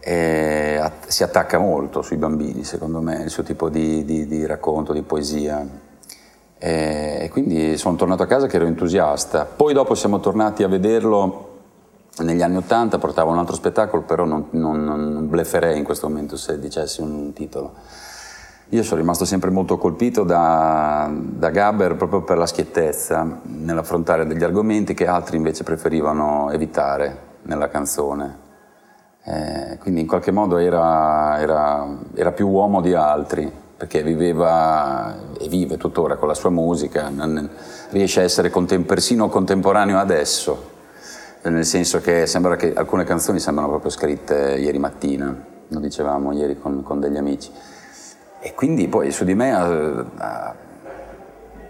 e 0.05 0.78
at- 0.80 1.07
si 1.07 1.22
attacca 1.22 1.59
molto 1.59 2.03
sui 2.03 2.16
bambini, 2.16 2.64
secondo 2.64 3.00
me, 3.00 3.22
il 3.22 3.30
suo 3.30 3.44
tipo 3.44 3.68
di, 3.68 4.05
di- 4.05 4.26
di 4.26 4.44
racconto, 4.46 4.92
di 4.92 5.03
poesia. 5.03 5.64
E, 6.59 7.18
e 7.20 7.28
quindi 7.30 7.76
sono 7.76 7.96
tornato 7.96 8.22
a 8.22 8.26
casa 8.26 8.46
che 8.46 8.57
ero 8.57 8.66
entusiasta. 8.66 9.44
Poi 9.44 9.72
dopo 9.72 9.94
siamo 9.94 10.18
tornati 10.20 10.62
a 10.64 10.68
vederlo 10.68 11.50
negli 12.18 12.42
anni 12.42 12.57
Ottanta, 12.57 12.98
portava 12.98 13.30
un 13.30 13.38
altro 13.38 13.55
spettacolo, 13.55 14.03
però 14.03 14.24
non, 14.24 14.48
non, 14.50 14.84
non 14.84 15.28
blefferei 15.28 15.78
in 15.78 15.84
questo 15.84 16.09
momento 16.09 16.36
se 16.36 16.59
dicessi 16.59 17.00
un 17.00 17.32
titolo. 17.32 17.72
Io 18.70 18.82
sono 18.82 19.00
rimasto 19.00 19.24
sempre 19.24 19.50
molto 19.50 19.76
colpito 19.76 20.24
da, 20.24 21.11
da 21.12 21.50
Gaber 21.50 21.94
proprio 21.94 22.22
per 22.22 22.38
la 22.38 22.46
schiettezza 22.46 23.40
nell'affrontare 23.42 24.26
degli 24.26 24.42
argomenti 24.42 24.94
che 24.94 25.07
altri 25.07 25.36
invece 25.36 25.62
preferivano 25.62 26.50
evitare 26.50 27.18
nella 27.42 27.68
canzone. 27.68 28.50
Eh, 29.24 29.78
quindi 29.78 30.00
in 30.00 30.06
qualche 30.08 30.32
modo 30.32 30.56
era, 30.58 31.38
era- 31.40 31.86
era 32.14 32.32
più 32.32 32.48
uomo 32.48 32.80
di 32.80 32.92
altri, 32.94 33.50
perché 33.76 34.02
viveva 34.02 35.14
e 35.38 35.48
vive 35.48 35.76
tuttora 35.76 36.16
con 36.16 36.26
la 36.28 36.34
sua 36.34 36.50
musica, 36.50 37.08
non- 37.08 37.48
riesce 37.90 38.20
a 38.20 38.24
essere 38.24 38.50
contem- 38.50 38.84
persino 38.84 39.28
contemporaneo 39.28 39.98
adesso, 39.98 40.70
nel 41.42 41.64
senso 41.64 42.00
che 42.00 42.26
sembra 42.26 42.56
che 42.56 42.72
alcune 42.74 43.04
canzoni 43.04 43.38
sembrano 43.38 43.68
proprio 43.70 43.90
scritte 43.90 44.56
ieri 44.58 44.78
mattina, 44.78 45.34
lo 45.68 45.80
dicevamo 45.80 46.32
ieri 46.32 46.58
con, 46.58 46.82
con 46.82 47.00
degli 47.00 47.16
amici. 47.16 47.50
E 48.40 48.54
quindi 48.54 48.88
poi 48.88 49.12
su 49.12 49.24
di 49.24 49.34
me 49.34 49.52
ha, 49.52 50.04
ha- 50.16 50.54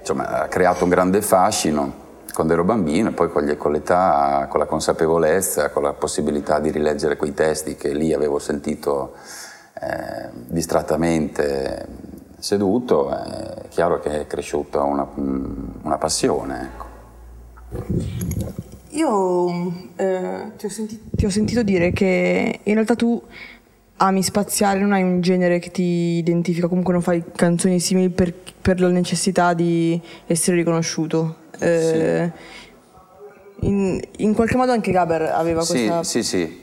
insomma, 0.01 0.43
ha 0.43 0.49
creato 0.49 0.85
un 0.85 0.91
grande 0.91 1.21
fascino 1.23 2.01
quando 2.33 2.53
ero 2.53 2.65
bambino 2.65 3.11
e 3.11 3.13
poi 3.13 3.31
con, 3.31 3.55
con 3.57 3.73
l'età, 3.73 4.47
con 4.49 4.61
la 4.61 4.67
consapevolezza, 4.67 5.71
con 5.71 5.83
la 5.83 5.93
possibilità 5.93 6.59
di 6.61 6.71
rileggere 6.71 7.17
quei 7.17 7.35
testi 7.35 7.77
che 7.77 7.93
lì 7.93 8.13
avevo 8.13 8.39
sentito 8.39 9.15
eh, 9.81 10.29
distrattamente 10.47 11.87
seduto, 12.39 13.11
è 13.11 13.69
chiaro 13.69 14.01
che 14.01 14.21
è 14.21 14.27
cresciuta 14.27 14.83
una, 14.83 15.07
una 15.15 15.99
passione. 15.99 16.71
Ecco. 16.73 16.91
Io 18.91 19.73
eh, 19.97 20.53
ti, 20.57 20.67
ho 20.67 20.69
senti- 20.69 21.01
ti 21.13 21.25
ho 21.25 21.31
sentito 21.31 21.63
dire 21.63 21.93
che 21.93 22.61
in 22.63 22.75
realtà 22.75 22.95
tu 22.95 23.23
ami 23.97 24.23
spaziare, 24.23 24.81
non 24.81 24.93
hai 24.93 25.03
un 25.03 25.21
genere 25.21 25.59
che 25.59 25.71
ti 25.71 25.83
identifica, 25.83 26.67
comunque 26.67 26.93
non 26.93 27.03
fai 27.03 27.23
canzoni 27.35 27.79
simili 27.79 28.11
per, 28.11 28.35
per 28.61 28.81
la 28.81 28.89
necessità 28.89 29.55
di 29.55 30.01
essere 30.27 30.57
riconosciuto. 30.57 31.37
Eh, 31.63 32.33
in, 33.61 34.01
in 34.19 34.35
qualche 34.35 34.57
modo 34.57 34.73
anche 34.73 34.91
Gaber 34.91 35.23
aveva 35.23 35.63
Sì, 35.63 35.73
questa... 35.73 36.03
sì, 36.03 36.23
sì. 36.23 36.61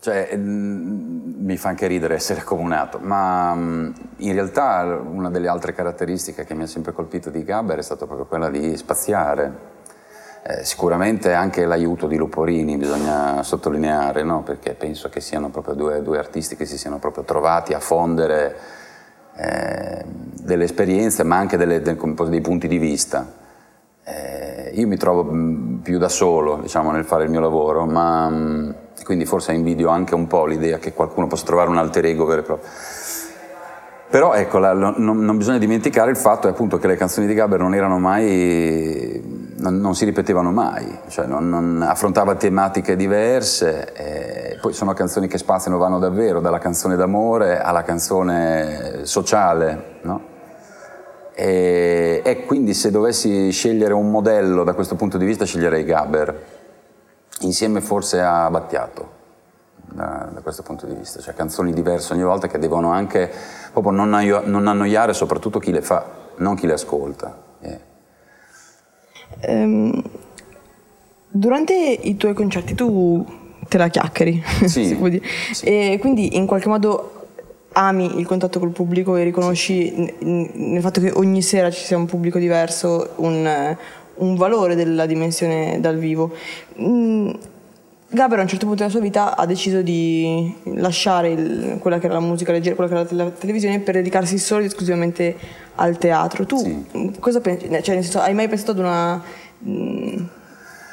Cioè, 0.00 0.36
mm, 0.36 1.44
mi 1.44 1.56
fa 1.56 1.68
anche 1.70 1.86
ridere 1.86 2.14
essere 2.14 2.42
comunato, 2.42 2.98
ma 3.00 3.54
mm, 3.54 3.92
in 4.18 4.32
realtà 4.32 5.00
una 5.02 5.30
delle 5.30 5.48
altre 5.48 5.72
caratteristiche 5.72 6.44
che 6.44 6.54
mi 6.54 6.64
ha 6.64 6.66
sempre 6.66 6.92
colpito 6.92 7.30
di 7.30 7.42
Gaber 7.44 7.78
è 7.78 7.82
stata 7.82 8.04
proprio 8.06 8.26
quella 8.26 8.50
di 8.50 8.76
spaziare. 8.76 9.72
Eh, 10.46 10.62
sicuramente 10.62 11.32
anche 11.32 11.64
l'aiuto 11.64 12.06
di 12.06 12.16
Luporini 12.16 12.76
bisogna 12.76 13.42
sottolineare, 13.42 14.22
no? 14.24 14.42
perché 14.42 14.74
penso 14.74 15.08
che 15.08 15.22
siano 15.22 15.48
proprio 15.48 15.72
due, 15.72 16.02
due 16.02 16.18
artisti 16.18 16.54
che 16.54 16.66
si 16.66 16.76
siano 16.76 16.98
proprio 16.98 17.24
trovati 17.24 17.72
a 17.72 17.80
fondere 17.80 18.54
eh, 19.36 20.04
delle 20.42 20.64
esperienze, 20.64 21.22
ma 21.22 21.36
anche 21.38 21.56
delle- 21.56 21.80
del- 21.80 21.96
dei 22.28 22.40
punti 22.42 22.68
di 22.68 22.76
vista. 22.76 23.42
Eh, 24.06 24.72
io 24.74 24.86
mi 24.86 24.96
trovo 24.96 25.24
mh, 25.24 25.80
più 25.82 25.98
da 25.98 26.08
solo, 26.08 26.58
diciamo, 26.60 26.90
nel 26.90 27.04
fare 27.04 27.24
il 27.24 27.30
mio 27.30 27.40
lavoro, 27.40 27.86
ma 27.86 28.28
mh, 28.28 28.74
quindi 29.02 29.24
forse 29.24 29.52
invidio 29.52 29.88
anche 29.88 30.14
un 30.14 30.26
po' 30.26 30.44
l'idea 30.44 30.78
che 30.78 30.92
qualcuno 30.92 31.26
possa 31.26 31.46
trovare 31.46 31.70
un 31.70 31.78
alter 31.78 32.04
ego 32.04 32.26
vero 32.26 32.40
e 32.40 32.44
proprio. 32.44 32.68
Però 34.10 34.34
ecco, 34.34 34.58
la- 34.58 34.74
non, 34.74 34.94
non 34.96 35.36
bisogna 35.38 35.58
dimenticare 35.58 36.10
il 36.10 36.16
fatto 36.16 36.46
appunto 36.46 36.78
che 36.78 36.86
le 36.86 36.96
canzoni 36.96 37.26
di 37.26 37.34
Gaber 37.34 37.58
non 37.58 37.74
erano 37.74 37.98
mai, 37.98 39.52
non, 39.56 39.78
non 39.78 39.94
si 39.94 40.04
ripetevano 40.04 40.52
mai, 40.52 40.98
cioè 41.08 41.26
non, 41.26 41.84
affrontava 41.84 42.34
tematiche 42.36 42.96
diverse, 42.96 43.92
e 43.94 44.58
poi 44.60 44.72
sono 44.74 44.92
canzoni 44.92 45.26
che 45.26 45.38
spaziano, 45.38 45.78
vanno 45.78 45.98
davvero 45.98 46.40
dalla 46.40 46.58
canzone 46.58 46.94
d'amore 46.94 47.58
alla 47.58 47.82
canzone 47.82 49.00
sociale, 49.04 49.98
no? 50.02 50.32
E, 51.36 52.22
e 52.24 52.44
quindi 52.44 52.74
se 52.74 52.92
dovessi 52.92 53.50
scegliere 53.50 53.92
un 53.92 54.10
modello 54.10 54.62
da 54.62 54.72
questo 54.72 54.94
punto 54.94 55.18
di 55.18 55.24
vista 55.24 55.44
sceglierei 55.44 55.84
Gaber, 55.84 56.44
insieme 57.40 57.80
forse 57.80 58.20
a 58.20 58.48
Battiato, 58.50 59.22
da, 59.76 60.28
da 60.32 60.40
questo 60.40 60.62
punto 60.62 60.86
di 60.86 60.94
vista, 60.94 61.20
cioè 61.20 61.34
canzoni 61.34 61.72
diverse 61.72 62.12
ogni 62.12 62.22
volta 62.22 62.46
che 62.46 62.58
devono 62.58 62.90
anche 62.90 63.30
proprio 63.72 63.92
non, 63.92 64.14
annoio- 64.14 64.42
non 64.46 64.68
annoiare 64.68 65.12
soprattutto 65.12 65.58
chi 65.58 65.72
le 65.72 65.82
fa, 65.82 66.04
non 66.36 66.54
chi 66.54 66.66
le 66.66 66.74
ascolta. 66.74 67.36
Eh. 67.60 67.80
Ehm, 69.40 70.02
durante 71.28 71.74
i 71.74 72.16
tuoi 72.16 72.34
concerti 72.34 72.74
tu 72.74 73.26
te 73.68 73.76
la 73.76 73.88
chiacchieri, 73.88 74.42
Sì, 74.66 74.86
si 74.86 74.94
può 74.94 75.08
dire. 75.08 75.26
E 75.62 75.98
quindi 76.00 76.36
in 76.36 76.46
qualche 76.46 76.68
modo 76.68 77.23
ami 77.74 78.18
il 78.18 78.26
contatto 78.26 78.58
col 78.58 78.70
pubblico 78.70 79.16
e 79.16 79.24
riconosci 79.24 79.92
nel 80.20 80.80
fatto 80.80 81.00
che 81.00 81.10
ogni 81.14 81.42
sera 81.42 81.70
ci 81.70 81.84
sia 81.84 81.96
un 81.96 82.06
pubblico 82.06 82.38
diverso 82.38 83.10
un, 83.16 83.76
un 84.16 84.34
valore 84.36 84.74
della 84.74 85.06
dimensione 85.06 85.78
dal 85.80 85.96
vivo. 85.98 86.32
Mm, 86.80 87.30
Gaber 88.08 88.38
a 88.38 88.42
un 88.42 88.48
certo 88.48 88.66
punto 88.66 88.82
della 88.82 88.94
sua 88.94 89.02
vita 89.02 89.34
ha 89.36 89.44
deciso 89.44 89.82
di 89.82 90.54
lasciare 90.76 91.30
il- 91.32 91.78
quella 91.80 91.98
che 91.98 92.06
era 92.06 92.14
la 92.14 92.20
musica 92.20 92.52
leggera, 92.52 92.76
quella 92.76 92.90
che 92.90 92.96
era 92.96 93.02
la, 93.04 93.08
tele- 93.08 93.24
la 93.24 93.30
televisione 93.30 93.80
per 93.80 93.94
dedicarsi 93.94 94.38
solo 94.38 94.60
ed 94.60 94.66
esclusivamente 94.66 95.36
al 95.74 95.98
teatro. 95.98 96.46
Tu 96.46 96.84
mm, 96.96 97.08
cosa 97.18 97.40
pensi? 97.40 97.66
Cioè, 97.68 97.94
nel 97.94 98.04
senso, 98.04 98.20
hai 98.20 98.34
mai 98.34 98.46
pensato 98.48 98.70
ad 98.70 98.78
una... 98.78 99.22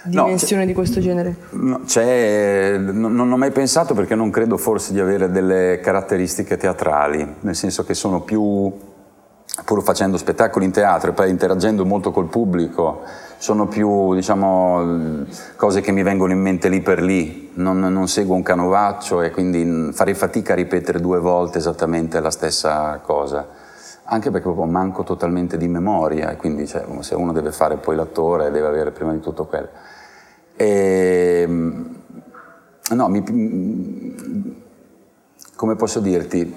mm, 0.08 0.12
dimensione 0.12 0.62
no, 0.62 0.68
di 0.68 0.74
questo 0.74 1.00
genere? 1.00 1.36
No, 1.52 1.82
non, 1.86 3.16
non 3.16 3.32
ho 3.32 3.38
mai 3.38 3.52
pensato 3.52 3.94
perché 3.94 4.16
non 4.16 4.30
credo 4.30 4.58
forse 4.58 4.94
di 4.94 5.00
avere 5.00 5.32
delle 5.32 5.80
caratteristiche 5.82 6.58
teatrali, 6.58 7.36
nel 7.42 7.56
senso 7.56 7.84
che 7.84 7.94
sono 7.94 8.22
più, 8.22 8.72
pur 9.66 9.84
facendo 9.84 10.18
spettacoli 10.18 10.66
in 10.66 10.72
teatro 10.72 11.12
e 11.12 11.14
poi 11.14 11.30
interagendo 11.30 11.86
molto 11.86 12.12
col 12.12 12.28
pubblico, 12.28 13.02
sono 13.42 13.68
più 13.68 14.14
diciamo, 14.14 15.26
cose 15.56 15.82
che 15.82 15.92
mi 15.92 16.04
vengono 16.04 16.32
in 16.32 16.40
mente 16.40 16.70
lì 16.70 16.80
per 16.80 17.02
lì, 17.02 17.50
non, 17.56 17.80
non, 17.80 18.08
seguo 18.08 18.36
un 18.36 18.44
canovaccio 18.44 19.24
e 19.24 19.32
quindi 19.32 19.92
farei 19.94 20.14
fatica 20.14 20.54
a 20.54 20.56
ripetere 20.56 21.00
due 21.00 21.18
volte 21.18 21.58
esattamente 21.58 22.20
la 22.20 22.30
stessa 22.30 23.00
cosa, 23.04 23.48
anche 24.04 24.30
perché 24.30 24.46
proprio 24.46 24.66
manco 24.66 25.02
totalmente 25.02 25.58
di 25.58 25.68
memoria 25.68 26.30
e 26.30 26.36
quindi 26.36 26.68
cioè, 26.68 26.86
se 27.00 27.16
uno 27.16 27.32
deve 27.32 27.52
fare 27.52 27.78
poi 27.78 27.96
l'attore 27.96 28.52
deve 28.52 28.68
avere 28.68 28.92
prima 28.92 29.12
di 29.12 29.20
tutto 29.20 29.46
quello. 29.46 29.70
E, 30.62 31.48
no, 32.92 33.08
mi, 33.08 33.24
come 35.56 35.76
posso 35.76 36.00
dirti, 36.00 36.54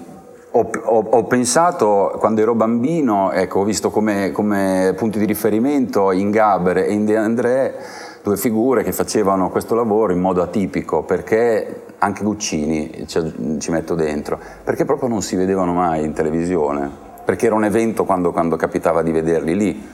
ho, 0.51 0.69
ho, 0.83 1.07
ho, 1.09 1.23
pensato 1.23 2.15
quando 2.19 2.41
ero 2.41 2.53
bambino, 2.53 3.31
ecco, 3.31 3.61
ho 3.61 3.63
visto 3.63 3.89
come, 3.89 4.31
come, 4.31 4.93
punti 4.95 5.17
di 5.17 5.25
riferimento 5.25 6.11
in 6.11 6.29
Gaber 6.29 6.77
e 6.77 6.93
in 6.93 7.05
De 7.05 7.17
André 7.17 7.75
due 8.21 8.37
figure 8.37 8.83
che 8.83 8.91
facevano 8.91 9.49
questo 9.49 9.73
lavoro 9.73 10.13
in 10.13 10.19
modo 10.19 10.43
atipico, 10.43 11.01
perché 11.03 11.83
anche 11.97 12.23
Guccini 12.23 13.05
ci, 13.07 13.57
ci 13.59 13.71
metto 13.71 13.95
dentro, 13.95 14.39
perché 14.63 14.85
proprio 14.85 15.09
non 15.09 15.23
si 15.23 15.35
vedevano 15.35 15.73
mai 15.73 16.05
in 16.05 16.13
televisione, 16.13 16.89
perché 17.23 17.47
era 17.47 17.55
un 17.55 17.65
evento 17.65 18.03
quando, 18.03 18.31
quando 18.31 18.55
capitava 18.55 19.01
di 19.01 19.11
vederli 19.11 19.55
lì. 19.55 19.87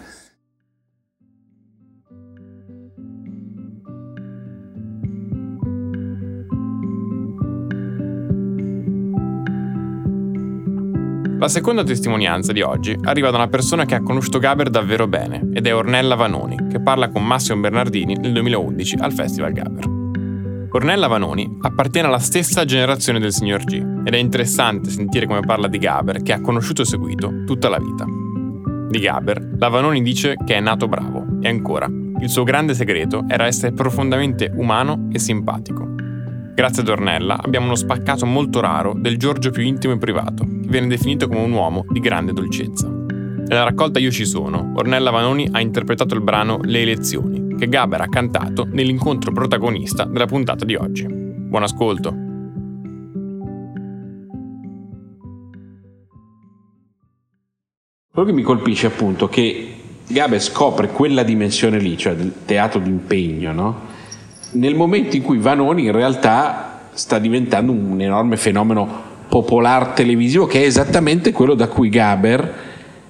La 11.42 11.48
seconda 11.48 11.82
testimonianza 11.82 12.52
di 12.52 12.62
oggi 12.62 12.96
arriva 13.02 13.32
da 13.32 13.38
una 13.38 13.48
persona 13.48 13.86
che 13.86 13.96
ha 13.96 14.04
conosciuto 14.04 14.38
Gaber 14.38 14.70
davvero 14.70 15.08
bene 15.08 15.50
ed 15.56 15.66
è 15.66 15.74
Ornella 15.74 16.14
Vanoni, 16.14 16.56
che 16.70 16.80
parla 16.80 17.10
con 17.10 17.26
Massimo 17.26 17.60
Bernardini 17.62 18.14
nel 18.14 18.32
2011 18.34 18.98
al 19.00 19.12
Festival 19.12 19.52
Gaber. 19.52 20.68
Ornella 20.70 21.08
Vanoni 21.08 21.58
appartiene 21.62 22.10
alla 22.10 22.20
stessa 22.20 22.64
generazione 22.64 23.20
del 23.20 23.34
signor 23.34 23.64
G 23.64 23.74
ed 24.06 24.14
è 24.14 24.18
interessante 24.18 24.92
sentire 24.92 25.26
come 25.26 25.40
parla 25.40 25.68
di 25.68 25.80
Gaber 25.80 26.22
che 26.22 26.34
ha 26.34 26.42
conosciuto 26.42 26.84
e 26.84 26.86
seguito 26.86 27.44
tutta 27.48 27.70
la 27.70 27.80
vita. 27.80 28.06
Di 28.88 29.00
Gaber, 29.00 29.56
la 29.58 29.70
Vanoni 29.70 30.04
dice 30.04 30.36
che 30.46 30.54
è 30.54 30.60
nato 30.60 30.88
bravo 30.88 31.26
e 31.42 31.48
ancora, 31.50 31.88
il 31.88 32.30
suo 32.30 32.44
grande 32.44 32.76
segreto 32.76 33.24
era 33.28 33.48
essere 33.48 33.74
profondamente 33.74 34.52
umano 34.54 35.08
e 35.12 35.18
simpatico. 35.18 36.01
Grazie 36.54 36.82
ad 36.82 36.90
Ornella 36.90 37.40
abbiamo 37.42 37.68
uno 37.68 37.76
spaccato 37.76 38.26
molto 38.26 38.60
raro 38.60 38.94
del 38.94 39.18
Giorgio 39.18 39.52
più 39.52 39.64
intimo 39.64 39.94
e 39.94 39.98
privato, 39.98 40.44
che 40.44 40.68
viene 40.68 40.88
definito 40.88 41.28
come 41.28 41.42
un 41.42 41.52
uomo 41.54 41.86
di 41.90 42.00
grande 42.02 42.34
dolcezza. 42.34 42.88
Nella 42.90 43.64
raccolta 43.64 44.00
Io 44.00 44.12
ci 44.12 44.26
sono, 44.26 44.74
Ornella 44.76 45.12
Vanoni 45.12 45.48
ha 45.50 45.62
interpretato 45.62 46.14
il 46.14 46.22
brano 46.22 46.60
Le 46.62 46.82
elezioni, 46.82 47.56
che 47.56 47.68
Gaber 47.68 48.02
ha 48.02 48.10
cantato 48.10 48.68
nell'incontro 48.70 49.32
protagonista 49.32 50.04
della 50.04 50.26
puntata 50.26 50.66
di 50.66 50.76
oggi. 50.76 51.08
Buon 51.08 51.64
ascolto! 51.64 52.10
Quello 58.12 58.28
che 58.28 58.34
mi 58.34 58.44
colpisce 58.44 58.88
appunto 58.88 59.28
è 59.28 59.30
che 59.30 59.74
Gaber 60.06 60.42
scopre 60.42 60.90
quella 60.90 61.24
dimensione 61.24 61.80
lì, 61.80 61.98
cioè 61.98 62.14
del 62.14 62.34
teatro 62.46 62.82
d'impegno, 62.82 63.54
no? 63.54 63.91
Nel 64.52 64.76
momento 64.76 65.16
in 65.16 65.22
cui 65.22 65.38
Vanoni 65.38 65.86
in 65.86 65.92
realtà 65.92 66.80
sta 66.94 67.20
diventando 67.20 67.72
un 67.72 68.02
enorme 68.02 68.38
fenomeno 68.38 69.10
popolare 69.28 69.92
televisivo 69.94 70.46
che 70.46 70.62
è 70.62 70.66
esattamente 70.66 71.32
quello 71.32 71.54
da 71.54 71.68
cui 71.68 71.90
Gaber 71.90 72.54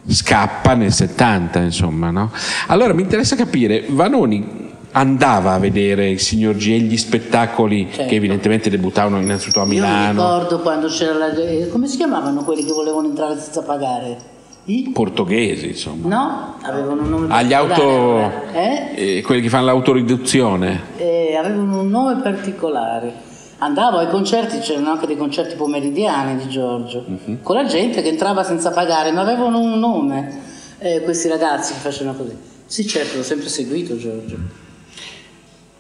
scappa 0.07 0.75
nel 0.75 0.91
70 0.91 1.59
insomma 1.59 2.11
no? 2.11 2.31
allora 2.67 2.93
mi 2.93 3.01
interessa 3.01 3.35
capire 3.35 3.85
Vanoni 3.89 4.69
andava 4.91 5.53
a 5.53 5.59
vedere 5.59 6.09
il 6.09 6.19
signor 6.19 6.55
G 6.55 6.67
e 6.69 6.79
gli 6.79 6.97
spettacoli 6.97 7.87
certo. 7.89 8.09
che 8.09 8.15
evidentemente 8.15 8.69
debuttavano 8.69 9.19
innanzitutto 9.19 9.61
a 9.61 9.65
Milano 9.65 9.97
io 9.97 10.03
mi 10.03 10.11
ricordo 10.11 10.59
quando 10.59 10.87
c'era 10.87 11.13
la 11.17 11.29
come 11.71 11.87
si 11.87 11.97
chiamavano 11.97 12.43
quelli 12.43 12.65
che 12.65 12.73
volevano 12.73 13.07
entrare 13.07 13.39
senza 13.39 13.61
pagare 13.63 14.30
i? 14.65 14.91
Portoghesi, 14.93 15.67
insomma. 15.67 16.07
No, 16.07 16.55
avevano 16.61 17.01
un 17.01 17.09
nome 17.09 17.33
Agli 17.33 17.53
auto... 17.53 18.31
Eh? 18.53 19.17
Eh, 19.17 19.21
quelli 19.21 19.41
che 19.41 19.49
fanno 19.49 19.65
l'autoriduzione. 19.65 20.81
Eh, 20.97 21.35
avevano 21.35 21.81
un 21.81 21.89
nome 21.89 22.21
particolare. 22.21 23.29
Andavo 23.59 23.97
ai 23.97 24.09
concerti, 24.09 24.59
c'erano 24.59 24.89
anche 24.91 25.05
dei 25.05 25.17
concerti 25.17 25.55
pomeridiani 25.55 26.35
di 26.37 26.49
Giorgio, 26.49 27.05
uh-huh. 27.07 27.37
con 27.43 27.55
la 27.55 27.65
gente 27.65 28.01
che 28.01 28.09
entrava 28.09 28.43
senza 28.43 28.71
pagare, 28.71 29.11
ma 29.11 29.21
avevano 29.21 29.59
un 29.59 29.77
nome, 29.77 30.39
eh, 30.79 31.01
questi 31.03 31.27
ragazzi 31.27 31.73
che 31.73 31.79
facevano 31.79 32.17
così. 32.17 32.35
Sì, 32.65 32.87
certo, 32.87 33.17
l'ho 33.17 33.23
sempre 33.23 33.49
seguito 33.49 33.95
Giorgio. 33.97 34.37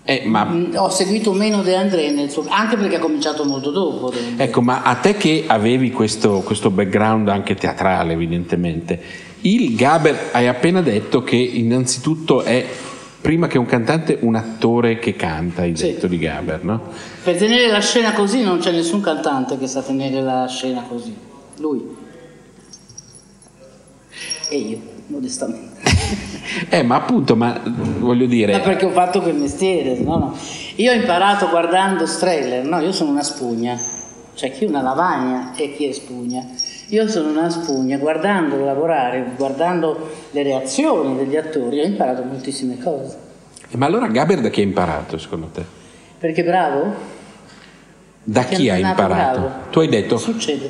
Eh, 0.03 0.23
ma... 0.25 0.45
Mm, 0.45 0.75
ho 0.75 0.89
seguito 0.89 1.31
meno 1.31 1.61
De 1.61 1.75
André, 1.75 2.27
suo... 2.29 2.45
anche 2.49 2.75
perché 2.75 2.95
ha 2.95 2.99
cominciato 2.99 3.43
molto 3.45 3.69
dopo. 3.69 4.11
Ecco, 4.35 4.61
ma 4.61 4.81
a 4.81 4.95
te 4.95 5.15
che 5.15 5.43
avevi 5.45 5.91
questo, 5.91 6.41
questo, 6.41 6.71
background 6.71 7.29
anche 7.29 7.55
teatrale, 7.55 8.13
evidentemente, 8.13 8.99
il 9.41 9.75
Gaber 9.75 10.29
hai 10.31 10.47
appena 10.47 10.81
detto 10.81 11.23
che 11.23 11.35
innanzitutto 11.35 12.41
è, 12.41 12.65
prima 13.21 13.47
che 13.47 13.59
un 13.59 13.65
cantante, 13.67 14.17
un 14.21 14.35
attore 14.35 14.97
che 14.97 15.15
canta, 15.15 15.61
hai 15.61 15.73
detto 15.73 16.01
sì. 16.01 16.07
di 16.07 16.17
Gaber, 16.17 16.63
no? 16.63 16.81
Per 17.23 17.37
tenere 17.37 17.67
la 17.67 17.81
scena 17.81 18.13
così 18.13 18.41
non 18.41 18.57
c'è 18.57 18.71
nessun 18.71 19.01
cantante 19.01 19.59
che 19.59 19.67
sa 19.67 19.81
tenere 19.81 20.21
la 20.21 20.47
scena 20.47 20.83
così. 20.87 21.15
Lui. 21.57 21.99
E 24.49 24.57
io, 24.57 24.79
modestamente. 25.11 25.79
Eh, 26.69 26.83
ma 26.83 26.95
appunto, 26.95 27.35
ma 27.35 27.61
voglio 27.99 28.25
dire... 28.25 28.51
Ma 28.51 28.59
perché 28.59 28.85
ho 28.85 28.89
fatto 28.89 29.21
quel 29.21 29.35
mestiere, 29.35 29.97
no, 29.99 30.17
no. 30.17 30.37
Io 30.75 30.91
ho 30.91 30.95
imparato 30.95 31.47
guardando 31.49 32.05
Streller, 32.05 32.65
no, 32.65 32.79
io 32.79 32.91
sono 32.91 33.11
una 33.11 33.23
spugna, 33.23 33.79
cioè 34.33 34.51
chi 34.51 34.65
è 34.65 34.67
una 34.67 34.81
lavagna 34.81 35.53
e 35.55 35.73
chi 35.73 35.87
è 35.87 35.91
spugna. 35.91 36.45
Io 36.87 37.07
sono 37.07 37.29
una 37.29 37.49
spugna, 37.49 37.97
guardando 37.97 38.63
lavorare, 38.63 39.31
guardando 39.37 40.09
le 40.31 40.43
reazioni 40.43 41.15
degli 41.15 41.37
attori, 41.37 41.79
ho 41.79 41.85
imparato 41.85 42.23
moltissime 42.23 42.77
cose. 42.79 43.17
Eh, 43.69 43.77
ma 43.77 43.85
allora 43.85 44.07
Gaber 44.07 44.41
da 44.41 44.49
chi 44.49 44.61
ha 44.61 44.65
imparato, 44.65 45.17
secondo 45.17 45.47
te? 45.53 45.63
Perché 46.17 46.43
bravo? 46.43 46.93
Da 48.23 48.41
Perché 48.41 48.55
chi 48.55 48.69
ha 48.69 48.77
imparato? 48.77 49.39
Bravo. 49.39 49.69
Tu 49.69 49.79
hai 49.79 49.87
detto... 49.87 50.17
Succede. 50.17 50.69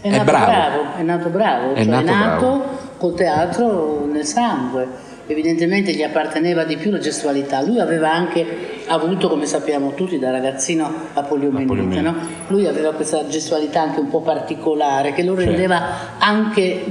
È, 0.00 0.08
è 0.08 0.10
nato 0.10 0.24
bravo. 0.24 0.46
bravo. 0.46 0.96
È 0.96 1.02
nato 1.02 1.28
bravo, 1.28 1.74
è 1.74 1.76
cioè 1.76 1.84
nato, 1.84 2.06
è 2.06 2.14
nato 2.14 2.40
bravo 2.40 2.83
col 2.96 3.14
teatro 3.14 4.06
nel 4.10 4.24
sangue. 4.24 5.12
Evidentemente 5.26 5.92
gli 5.92 6.02
apparteneva 6.02 6.64
di 6.64 6.76
più 6.76 6.90
la 6.90 6.98
gestualità. 6.98 7.62
Lui 7.62 7.80
aveva 7.80 8.12
anche 8.12 8.82
avuto, 8.86 9.28
come 9.28 9.46
sappiamo 9.46 9.94
tutti, 9.94 10.18
da 10.18 10.30
ragazzino 10.30 10.92
la 11.14 11.22
poliomielite. 11.22 12.00
No? 12.02 12.14
Lui 12.48 12.66
aveva 12.66 12.92
questa 12.92 13.26
gestualità 13.26 13.80
anche 13.80 14.00
un 14.00 14.10
po' 14.10 14.20
particolare 14.20 15.12
che 15.14 15.22
lo 15.22 15.34
rendeva 15.34 15.78
certo. 15.78 16.24
anche 16.24 16.84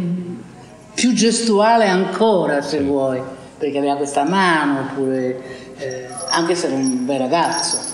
più 0.95 1.13
gestuale 1.13 1.87
ancora, 1.87 2.61
se 2.61 2.77
sì. 2.77 2.83
vuoi, 2.83 3.21
perché 3.57 3.77
aveva 3.77 3.95
questa 3.95 4.23
mano, 4.23 4.79
oppure, 4.79 5.41
eh, 5.77 6.07
anche 6.29 6.55
se 6.55 6.67
era 6.67 6.75
un 6.75 7.05
bel 7.05 7.19
ragazzo 7.19 7.92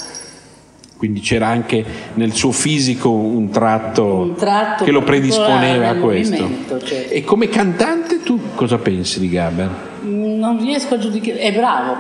quindi 1.00 1.22
c'era 1.22 1.48
anche 1.48 1.82
nel 2.16 2.34
suo 2.34 2.52
fisico 2.52 3.10
un 3.10 3.50
tratto, 3.52 4.04
un 4.04 4.36
tratto 4.36 4.84
che 4.84 4.92
lo 4.92 5.02
predisponeva 5.02 5.88
a 5.88 5.96
questo. 5.96 6.50
Certo. 6.84 7.14
E 7.14 7.24
come 7.24 7.48
cantante 7.48 8.22
tu 8.22 8.38
cosa 8.54 8.78
pensi 8.80 9.22
di 9.22 9.30
Gaber? 9.30 9.70
Non 10.02 10.60
riesco 10.60 10.96
a 10.96 10.98
giudicare, 10.98 11.40
è 11.40 11.54
bravo, 11.54 11.96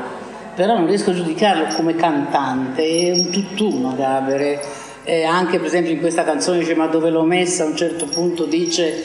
però 0.53 0.75
non 0.75 0.85
riesco 0.85 1.11
a 1.11 1.13
giudicarlo 1.13 1.73
come 1.75 1.95
cantante, 1.95 2.83
è 2.83 3.11
un 3.11 3.29
tutt'uno 3.29 3.95
Gaber. 3.95 4.59
E 5.05 5.23
anche 5.23 5.59
per 5.59 5.67
esempio 5.67 5.93
in 5.93 6.01
questa 6.01 6.25
canzone 6.25 6.59
dice 6.59 6.75
ma 6.75 6.87
dove 6.87 7.09
l'ho 7.09 7.23
messa 7.23 7.63
a 7.63 7.67
un 7.67 7.77
certo 7.77 8.05
punto 8.05 8.43
dice 8.43 9.01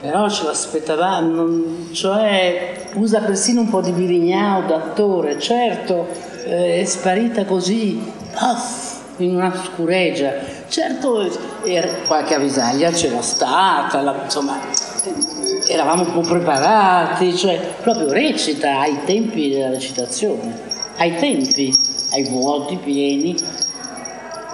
però 0.00 0.28
ce 0.30 0.44
l'aspettavamo, 0.44 1.92
cioè 1.92 2.86
usa 2.94 3.20
persino 3.20 3.60
un 3.60 3.68
po' 3.68 3.82
di 3.82 3.92
Virignao 3.92 4.62
d'attore, 4.62 5.38
certo 5.38 6.08
eh, 6.44 6.80
è 6.80 6.84
sparita 6.84 7.44
così, 7.44 8.00
puff, 8.32 8.91
in 9.18 9.36
una 9.36 9.52
scureggia. 9.54 10.32
Certo, 10.68 11.30
er, 11.64 12.02
qualche 12.06 12.34
avvisaglia 12.34 12.90
c'era 12.90 13.20
stata, 13.20 14.00
la, 14.00 14.14
insomma, 14.24 14.58
eravamo 15.68 16.02
un 16.02 16.12
po' 16.12 16.20
preparati, 16.20 17.36
cioè 17.36 17.58
proprio 17.82 18.10
recita 18.12 18.80
ai 18.80 18.98
tempi 19.04 19.50
della 19.50 19.70
recitazione, 19.70 20.58
ai 20.98 21.16
tempi, 21.16 21.76
ai 22.12 22.24
vuoti 22.24 22.76
pieni. 22.76 23.36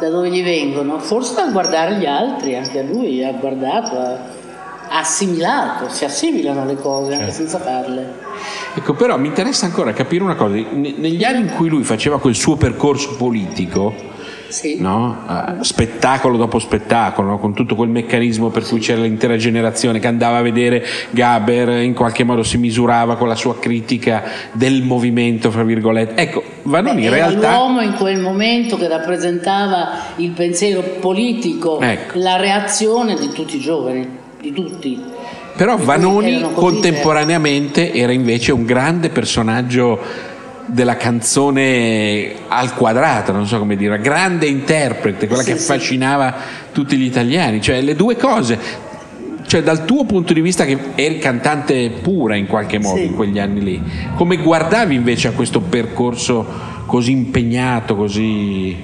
Da 0.01 0.09
dove 0.11 0.31
gli 0.31 0.45
vengono? 0.45 1.01
Forse 1.01 1.35
da 1.35 1.51
guardare 1.51 1.97
gli 1.97 2.07
altri, 2.07 2.55
anche 2.55 2.79
a 2.79 2.83
lui 2.83 3.25
ha 3.25 3.33
guardato, 3.33 3.99
ha, 3.99 4.17
assimilato, 4.91 5.89
si 5.89 6.05
assimilano 6.05 6.65
le 6.65 6.77
cose 6.77 7.15
anche 7.15 7.27
Certo. 7.27 7.39
senza 7.41 7.59
farle. 7.59 8.15
Ecco, 8.77 8.95
però 8.95 9.19
mi 9.19 9.27
interessa 9.27 9.67
ancora 9.67 9.93
capire 9.93 10.23
una 10.23 10.37
cosa. 10.37 10.55
Ne- 10.55 10.95
Negli 10.97 11.25
anni 11.25 11.41
in 11.41 11.55
cui 11.57 11.69
lui 11.69 11.83
faceva 11.83 12.21
quel 12.21 12.37
suo 12.37 12.55
percorso 12.55 13.17
politico, 13.17 13.93
no? 14.79 15.25
Eh, 15.29 15.65
spettacolo 15.65 16.37
dopo 16.37 16.59
spettacolo, 16.59 17.29
no? 17.29 17.39
con 17.39 17.55
tutto 17.55 17.75
quel 17.75 17.89
meccanismo 17.89 18.49
per 18.49 18.65
cui 18.67 18.81
c'era 18.81 19.03
l'intera 19.03 19.37
generazione 19.37 19.99
che 19.99 20.07
andava 20.07 20.39
a 20.39 20.43
vedere 20.43 20.85
Gaber, 21.11 21.83
in 21.83 21.95
qualche 21.95 22.25
modo 22.25 22.43
si 22.43 22.57
misurava 22.57 23.17
con 23.17 23.29
la 23.29 23.35
sua 23.35 23.59
critica 23.59 24.25
del 24.53 24.83
movimento, 24.83 25.51
fra 25.51 25.63
virgolette. 25.63 26.21
Ecco, 26.21 26.43
Vanoni 26.63 27.05
in 27.05 27.11
realtà... 27.11 27.53
l'uomo 27.53 27.81
in 27.81 27.95
quel 27.95 28.21
momento 28.21 28.77
che 28.77 28.89
rappresentava 28.89 29.89
il 30.17 30.31
pensiero 30.31 30.81
politico, 31.01 31.81
Ecco. 31.81 32.19
la 32.19 32.37
reazione 32.37 33.15
di 33.17 33.29
tutti 33.31 33.57
i 33.57 33.61
giovani, 33.61 34.09
di 34.41 34.53
tutti. 34.53 35.03
Però 35.57 35.77
Vanoni 35.77 36.41
così 36.41 36.55
contemporaneamente 36.55 37.93
era 37.93 38.13
invece 38.13 38.53
un 38.53 38.65
grande 38.65 39.09
personaggio 39.09 39.99
della 40.69 40.97
canzone 40.97 42.33
al 42.49 42.75
quadrato, 42.75 43.33
non 43.33 43.47
so 43.47 43.59
come 43.59 43.77
dire, 43.77 43.99
grande 44.01 44.47
interprete, 44.47 45.27
quella 45.27 45.43
Sì, 45.43 45.53
che 45.53 45.59
sì. 45.59 45.71
affascinava 45.71 46.35
tutti 46.73 46.97
gli 46.97 47.05
italiani, 47.05 47.61
cioè 47.61 47.81
le 47.81 47.95
due 47.97 48.17
cose. 48.17 48.87
Cioè 49.47 49.63
dal 49.63 49.87
tuo 49.87 50.05
punto 50.05 50.35
di 50.35 50.43
vista 50.43 50.67
che 50.67 50.77
eri 50.95 51.19
cantante 51.19 51.89
pura 52.03 52.35
in 52.37 52.47
qualche 52.47 52.79
modo 52.79 52.99
Sì. 52.99 53.07
in 53.07 53.15
quegli 53.15 53.39
anni 53.39 53.63
lì, 53.63 53.83
come 54.15 54.37
guardavi 54.37 54.95
invece 54.95 55.29
a 55.29 55.33
questo 55.33 55.61
percorso 55.61 56.45
così 56.85 57.13
impegnato, 57.13 57.97
così, 57.97 58.77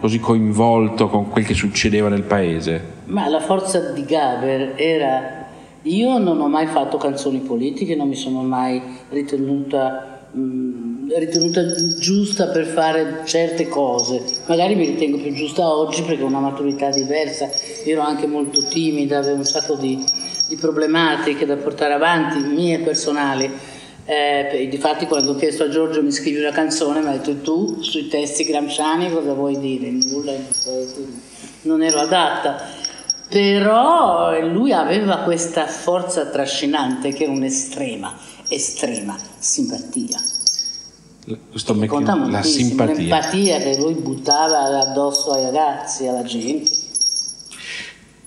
così 0.00 0.18
coinvolto 0.18 1.08
con 1.08 1.28
quel 1.30 1.44
che 1.46 1.54
succedeva 1.54 2.08
nel 2.08 2.22
paese? 2.22 2.84
Ma 3.06 3.28
la 3.28 3.40
forza 3.40 3.78
di 3.92 4.04
Gaber 4.04 4.72
era... 4.76 5.40
Io 5.82 6.18
non 6.18 6.40
ho 6.40 6.48
mai 6.48 6.66
fatto 6.66 6.96
canzoni 6.96 7.38
politiche, 7.38 7.94
non 7.96 8.06
mi 8.08 8.14
sono 8.14 8.42
mai 8.42 8.80
ritenuta, 9.10 10.20
mh, 10.32 10.91
ritenuta 11.18 11.64
giusta 11.96 12.48
per 12.48 12.66
fare 12.66 13.22
certe 13.24 13.68
cose. 13.68 14.22
Magari 14.46 14.74
mi 14.74 14.86
ritengo 14.86 15.18
più 15.18 15.32
giusta 15.32 15.68
oggi 15.68 16.02
perché 16.02 16.22
ho 16.22 16.26
una 16.26 16.40
maturità 16.40 16.90
diversa. 16.90 17.50
Ero 17.84 18.00
anche 18.00 18.26
molto 18.26 18.62
timida, 18.64 19.18
avevo 19.18 19.36
un 19.36 19.44
sacco 19.44 19.74
di, 19.74 20.02
di 20.48 20.56
problematiche 20.56 21.46
da 21.46 21.56
portare 21.56 21.94
avanti, 21.94 22.38
mie 22.38 22.78
personali. 22.80 23.50
Eh, 24.04 24.66
difatti 24.68 25.06
quando 25.06 25.32
ho 25.32 25.36
chiesto 25.36 25.64
a 25.64 25.68
Giorgio 25.68 26.02
mi 26.02 26.10
scrivi 26.10 26.40
una 26.40 26.50
canzone 26.50 27.00
mi 27.00 27.06
ha 27.06 27.12
detto 27.12 27.36
tu 27.36 27.82
sui 27.82 28.08
testi 28.08 28.42
gramsciani 28.42 29.12
cosa 29.12 29.32
vuoi 29.32 29.60
dire? 29.60 29.90
Nulla, 29.90 30.32
non 31.62 31.82
ero 31.84 32.00
adatta 32.00 32.82
però 33.32 34.38
lui 34.46 34.74
aveva 34.74 35.20
questa 35.20 35.66
forza 35.66 36.26
trascinante 36.26 37.14
che 37.14 37.22
era 37.22 37.32
un'estrema, 37.32 38.14
estrema 38.48 39.16
simpatia. 39.38 40.20
Me- 41.24 41.86
Conta 41.86 42.14
la 42.16 42.20
moltissimo, 42.26 42.66
simpatia. 42.68 42.94
l'empatia 42.96 43.58
che 43.58 43.76
lui 43.78 43.94
buttava 43.94 44.80
addosso 44.80 45.30
ai 45.32 45.44
ragazzi, 45.44 46.06
alla 46.06 46.22
gente. 46.24 46.70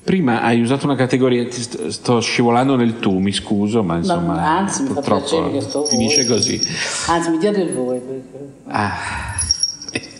Prima 0.03 0.41
hai 0.41 0.61
usato 0.61 0.85
una 0.85 0.95
categoria, 0.95 1.45
sto, 1.51 1.91
sto 1.91 2.19
scivolando 2.21 2.75
nel 2.75 2.99
tu, 2.99 3.17
mi 3.17 3.31
scuso, 3.33 3.81
ma 3.83 3.97
insomma, 3.97 4.41
anzi, 4.59 4.83
mi 4.83 4.87
fa 4.89 4.93
purtroppo 4.95 5.19
piacere 5.23 5.51
che 5.51 5.61
sto 5.61 5.83
finisce 5.83 6.23
voi. 6.25 6.35
così. 6.35 6.61
Anzi, 7.07 7.29
mi 7.31 7.37
diate 7.39 7.59
il 7.61 7.73
voi. 7.73 7.99
perché- 7.99 8.51
Ah. 8.67 8.93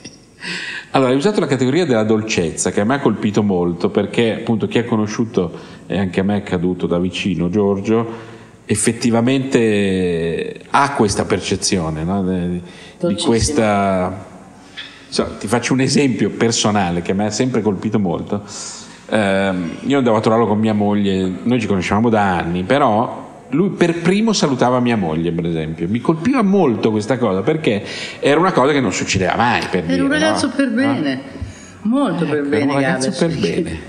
Allora, 0.92 1.12
hai 1.12 1.18
usato 1.18 1.40
la 1.42 1.46
categoria 1.48 1.86
della 1.86 2.04
dolcezza 2.04 2.72
che 2.72 2.80
a 2.82 2.84
me 2.86 2.96
ha 2.96 3.00
colpito 3.02 3.44
molto 3.44 3.90
perché 3.90 4.34
appunto 4.34 4.66
chi 4.66 4.78
ha 4.78 4.86
conosciuto 4.86 5.52
e 5.88 5.98
anche 6.00 6.22
a 6.22 6.24
me 6.24 6.36
è 6.36 6.38
accaduto 6.38 6.88
da 6.88 6.98
vicino 7.00 7.50
Giorgio 7.50 8.34
effettivamente 8.66 10.60
ha 10.72 10.92
questa 10.94 11.26
percezione 11.26 12.04
no? 12.04 12.24
Di 12.24 13.16
questa 13.24 14.34
So, 15.08 15.36
ti 15.40 15.48
faccio 15.48 15.72
un 15.72 15.80
esempio 15.80 16.30
personale 16.32 17.02
che 17.02 17.14
mi 17.14 17.24
ha 17.24 17.30
sempre 17.30 17.62
colpito 17.62 18.00
molto. 18.00 18.42
Ehm, 19.08 19.78
io 19.86 20.00
andavo 20.00 20.18
a 20.18 20.20
trovarlo 20.20 20.46
con 20.46 20.60
mia 20.60 20.74
moglie, 20.74 21.32
noi 21.44 21.58
ci 21.62 21.68
conoscevamo 21.68 22.10
da 22.10 22.36
anni, 22.40 22.64
però 22.64 23.44
lui 23.52 23.70
per 23.70 24.02
primo 24.02 24.34
salutava 24.34 24.82
mia 24.82 24.98
moglie, 24.98 25.32
per 25.32 25.46
esempio. 25.46 25.88
Mi 25.88 26.02
colpiva 26.02 26.42
molto 26.42 26.92
questa 26.92 27.18
cosa 27.18 27.42
perché 27.44 27.82
era 28.20 28.38
una 28.42 28.52
cosa 28.52 28.74
che 28.74 28.82
non 28.82 28.92
succedeva 28.92 29.36
mai. 29.38 29.62
Per 29.72 29.86
Era 29.90 30.04
un 30.04 30.10
dire, 30.10 30.20
ragazzo 30.20 30.48
no? 30.48 30.54
per 30.54 30.70
bene, 30.72 31.22
molto 31.84 32.26
per 32.26 32.38
Era 32.40 32.48
bene. 32.50 32.66
un 32.66 32.74
ragazzo 32.74 33.12
per 33.18 33.40
bene. 33.40 33.80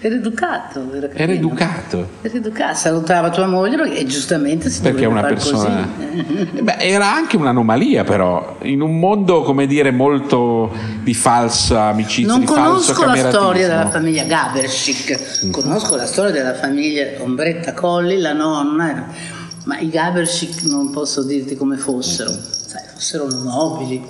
Era 0.00 0.14
educato. 0.14 0.94
Era, 0.94 1.08
Era 1.12 1.32
educato. 1.32 2.08
Era 2.22 2.36
educato, 2.36 2.74
salutava 2.76 3.30
tua 3.30 3.46
moglie 3.46 3.76
perché 3.76 3.98
e 3.98 4.06
giustamente 4.06 4.70
si 4.70 4.80
Perché 4.80 5.02
è 5.02 5.06
una 5.06 5.22
persona. 5.22 5.88
Eh 5.98 6.62
Beh, 6.62 6.76
era 6.78 7.12
anche 7.12 7.36
un'anomalia, 7.36 8.04
però, 8.04 8.58
in 8.62 8.80
un 8.80 8.98
mondo, 9.00 9.42
come 9.42 9.66
dire, 9.66 9.90
molto 9.90 10.72
di 11.02 11.14
falsa 11.14 11.86
amicizia, 11.86 12.32
Non 12.32 12.44
conosco 12.44 13.04
la 13.04 13.16
storia 13.16 13.66
della 13.66 13.88
famiglia 13.88 14.22
Gabershik, 14.22 15.50
conosco 15.50 15.96
la 15.96 16.06
storia 16.06 16.30
della 16.30 16.54
famiglia 16.54 17.04
Ombretta 17.18 17.72
Colli, 17.72 18.18
la 18.18 18.34
nonna, 18.34 19.06
ma 19.64 19.78
i 19.80 19.88
Gabershik 19.88 20.62
non 20.62 20.90
posso 20.90 21.24
dirti 21.24 21.56
come 21.56 21.76
fossero, 21.76 22.30
sai, 22.30 22.82
fossero 22.94 23.26
nobili. 23.28 24.00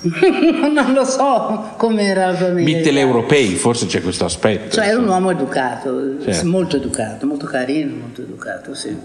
non 0.72 0.92
lo 0.92 1.04
so 1.04 1.74
come 1.76 2.02
era 2.04 2.26
la 2.26 2.34
famiglia. 2.36 2.76
Mitteleuropei, 2.76 3.54
forse 3.56 3.86
c'è 3.86 4.00
questo 4.00 4.24
aspetto. 4.24 4.76
Cioè 4.76 4.88
era 4.88 4.98
un 4.98 5.08
uomo 5.08 5.30
educato, 5.30 6.20
Certo. 6.22 6.46
molto 6.46 6.76
educato, 6.76 7.26
molto 7.26 7.46
carino, 7.46 7.96
molto 7.96 8.22
educato, 8.22 8.74
sì. 8.74 8.96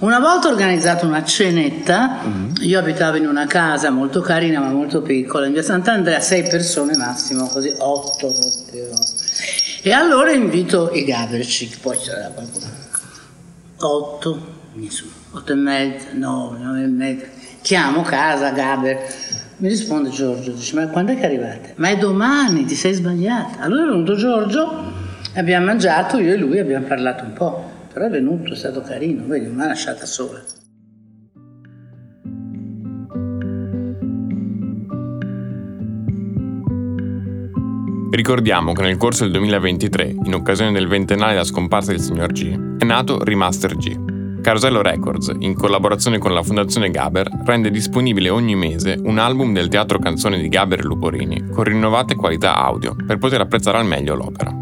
Una 0.00 0.18
volta 0.18 0.48
ho 0.48 0.50
organizzato 0.50 1.06
una 1.06 1.24
cenetta, 1.24 2.20
Mm-hmm. 2.24 2.50
io 2.60 2.78
abitavo 2.78 3.16
in 3.16 3.26
una 3.26 3.46
casa 3.46 3.90
molto 3.90 4.20
carina 4.20 4.60
ma 4.60 4.68
molto 4.68 5.00
piccola, 5.02 5.46
in 5.46 5.52
via 5.52 5.62
Sant'Andrea, 5.62 6.20
sei 6.20 6.42
persone 6.42 6.96
massimo, 6.96 7.46
così 7.46 7.72
otto, 7.78 8.32
proprio. 8.32 8.88
E 9.82 9.92
allora 9.92 10.30
invito 10.32 10.90
i 10.92 11.04
Gabercic, 11.04 11.80
poi 11.80 11.96
c'era 11.98 12.30
qualcuno. 12.34 12.66
Otto, 13.78 14.40
otto 15.32 15.52
e 15.52 15.54
mezza, 15.54 16.06
nove, 16.12 16.58
nove 16.58 16.82
e 16.82 16.86
mezza. 16.86 17.26
Chiamo 17.60 18.02
casa 18.02 18.50
Gaber. 18.50 18.98
Mi 19.56 19.68
risponde 19.68 20.10
Giorgio, 20.10 20.50
dice, 20.50 20.74
ma 20.74 20.88
quando 20.88 21.12
è 21.12 21.16
che 21.16 21.24
arrivate? 21.24 21.74
Ma 21.76 21.88
è 21.88 21.96
domani, 21.96 22.64
ti 22.64 22.74
sei 22.74 22.92
sbagliata. 22.92 23.60
Allora 23.60 23.84
è 23.84 23.86
venuto 23.88 24.16
Giorgio, 24.16 24.68
abbiamo 25.34 25.66
mangiato, 25.66 26.18
io 26.18 26.32
e 26.32 26.36
lui 26.36 26.58
abbiamo 26.58 26.86
parlato 26.86 27.24
un 27.24 27.32
po'. 27.32 27.70
Però 27.92 28.04
è 28.04 28.10
venuto, 28.10 28.52
è 28.52 28.56
stato 28.56 28.80
carino, 28.80 29.24
vedi, 29.26 29.46
non 29.46 29.54
mi 29.54 29.62
ha 29.62 29.66
lasciata 29.68 30.06
sola. 30.06 30.42
Ricordiamo 38.10 38.72
che 38.72 38.82
nel 38.82 38.96
corso 38.96 39.22
del 39.22 39.32
2023, 39.32 40.16
in 40.24 40.34
occasione 40.34 40.72
del 40.72 40.88
ventennale 40.88 41.32
della 41.32 41.44
scomparsa 41.44 41.92
del 41.92 42.00
signor 42.00 42.32
G, 42.32 42.78
è 42.78 42.84
nato 42.84 43.22
Remaster 43.22 43.76
G. 43.76 44.03
Carosello 44.44 44.82
Records, 44.82 45.32
in 45.38 45.54
collaborazione 45.54 46.18
con 46.18 46.34
la 46.34 46.42
Fondazione 46.42 46.90
Gaber, 46.90 47.30
rende 47.46 47.70
disponibile 47.70 48.28
ogni 48.28 48.54
mese 48.54 49.00
un 49.02 49.16
album 49.16 49.54
del 49.54 49.68
teatro 49.68 49.98
canzone 49.98 50.38
di 50.38 50.48
Gaber 50.48 50.80
e 50.80 50.82
Luporini 50.82 51.48
con 51.50 51.64
rinnovate 51.64 52.14
qualità 52.14 52.54
audio 52.54 52.94
per 52.94 53.16
poter 53.16 53.40
apprezzare 53.40 53.78
al 53.78 53.86
meglio 53.86 54.14
l'opera. 54.14 54.54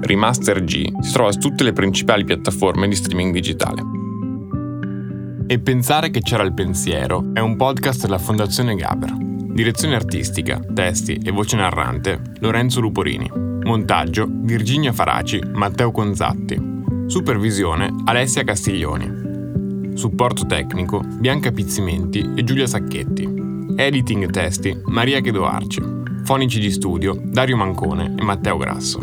Remaster 0.00 0.62
G 0.62 1.00
si 1.00 1.12
trova 1.12 1.32
su 1.32 1.40
tutte 1.40 1.64
le 1.64 1.72
principali 1.72 2.22
piattaforme 2.22 2.86
di 2.86 2.94
streaming 2.94 3.32
digitale. 3.32 3.82
E 5.48 5.58
pensare 5.58 6.10
che 6.10 6.20
c'era 6.20 6.44
il 6.44 6.54
pensiero 6.54 7.30
è 7.32 7.40
un 7.40 7.56
podcast 7.56 8.02
della 8.02 8.18
Fondazione 8.18 8.76
Gaber. 8.76 9.12
Direzione 9.18 9.96
artistica, 9.96 10.60
testi 10.72 11.14
e 11.14 11.32
voce 11.32 11.56
narrante 11.56 12.22
Lorenzo 12.38 12.80
Luporini. 12.80 13.28
Montaggio 13.64 14.28
Virginia 14.30 14.92
Faraci, 14.92 15.42
Matteo 15.52 15.90
Conzatti. 15.90 16.74
Supervisione 17.06 17.92
Alessia 18.04 18.44
Castiglioni. 18.44 19.15
Supporto 19.96 20.44
tecnico 20.44 21.00
Bianca 21.00 21.50
Pizzimenti 21.50 22.32
e 22.36 22.44
Giulia 22.44 22.66
Sacchetti. 22.66 23.26
Editing 23.76 24.30
testi 24.30 24.78
Maria 24.84 25.22
Chedoarci. 25.22 25.82
Fonici 26.22 26.60
di 26.60 26.70
studio 26.70 27.18
Dario 27.18 27.56
Mancone 27.56 28.14
e 28.14 28.22
Matteo 28.22 28.58
Grasso. 28.58 29.00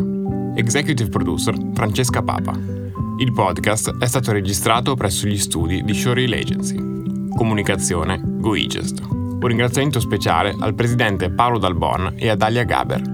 Executive 0.54 1.10
producer 1.10 1.56
Francesca 1.74 2.22
Papa. 2.22 2.56
Il 3.18 3.32
podcast 3.32 3.98
è 3.98 4.06
stato 4.06 4.30
registrato 4.30 4.94
presso 4.94 5.26
gli 5.26 5.36
studi 5.36 5.82
di 5.82 5.94
Showreel 5.94 6.32
Agency. 6.32 6.76
Comunicazione 7.34 8.20
GoEgest. 8.22 9.02
Un 9.10 9.46
ringraziamento 9.48 9.98
speciale 9.98 10.54
al 10.56 10.74
presidente 10.74 11.28
Paolo 11.32 11.58
Dalbon 11.58 12.14
e 12.14 12.28
a 12.28 12.36
Dalia 12.36 12.62
Gaber. 12.62 13.13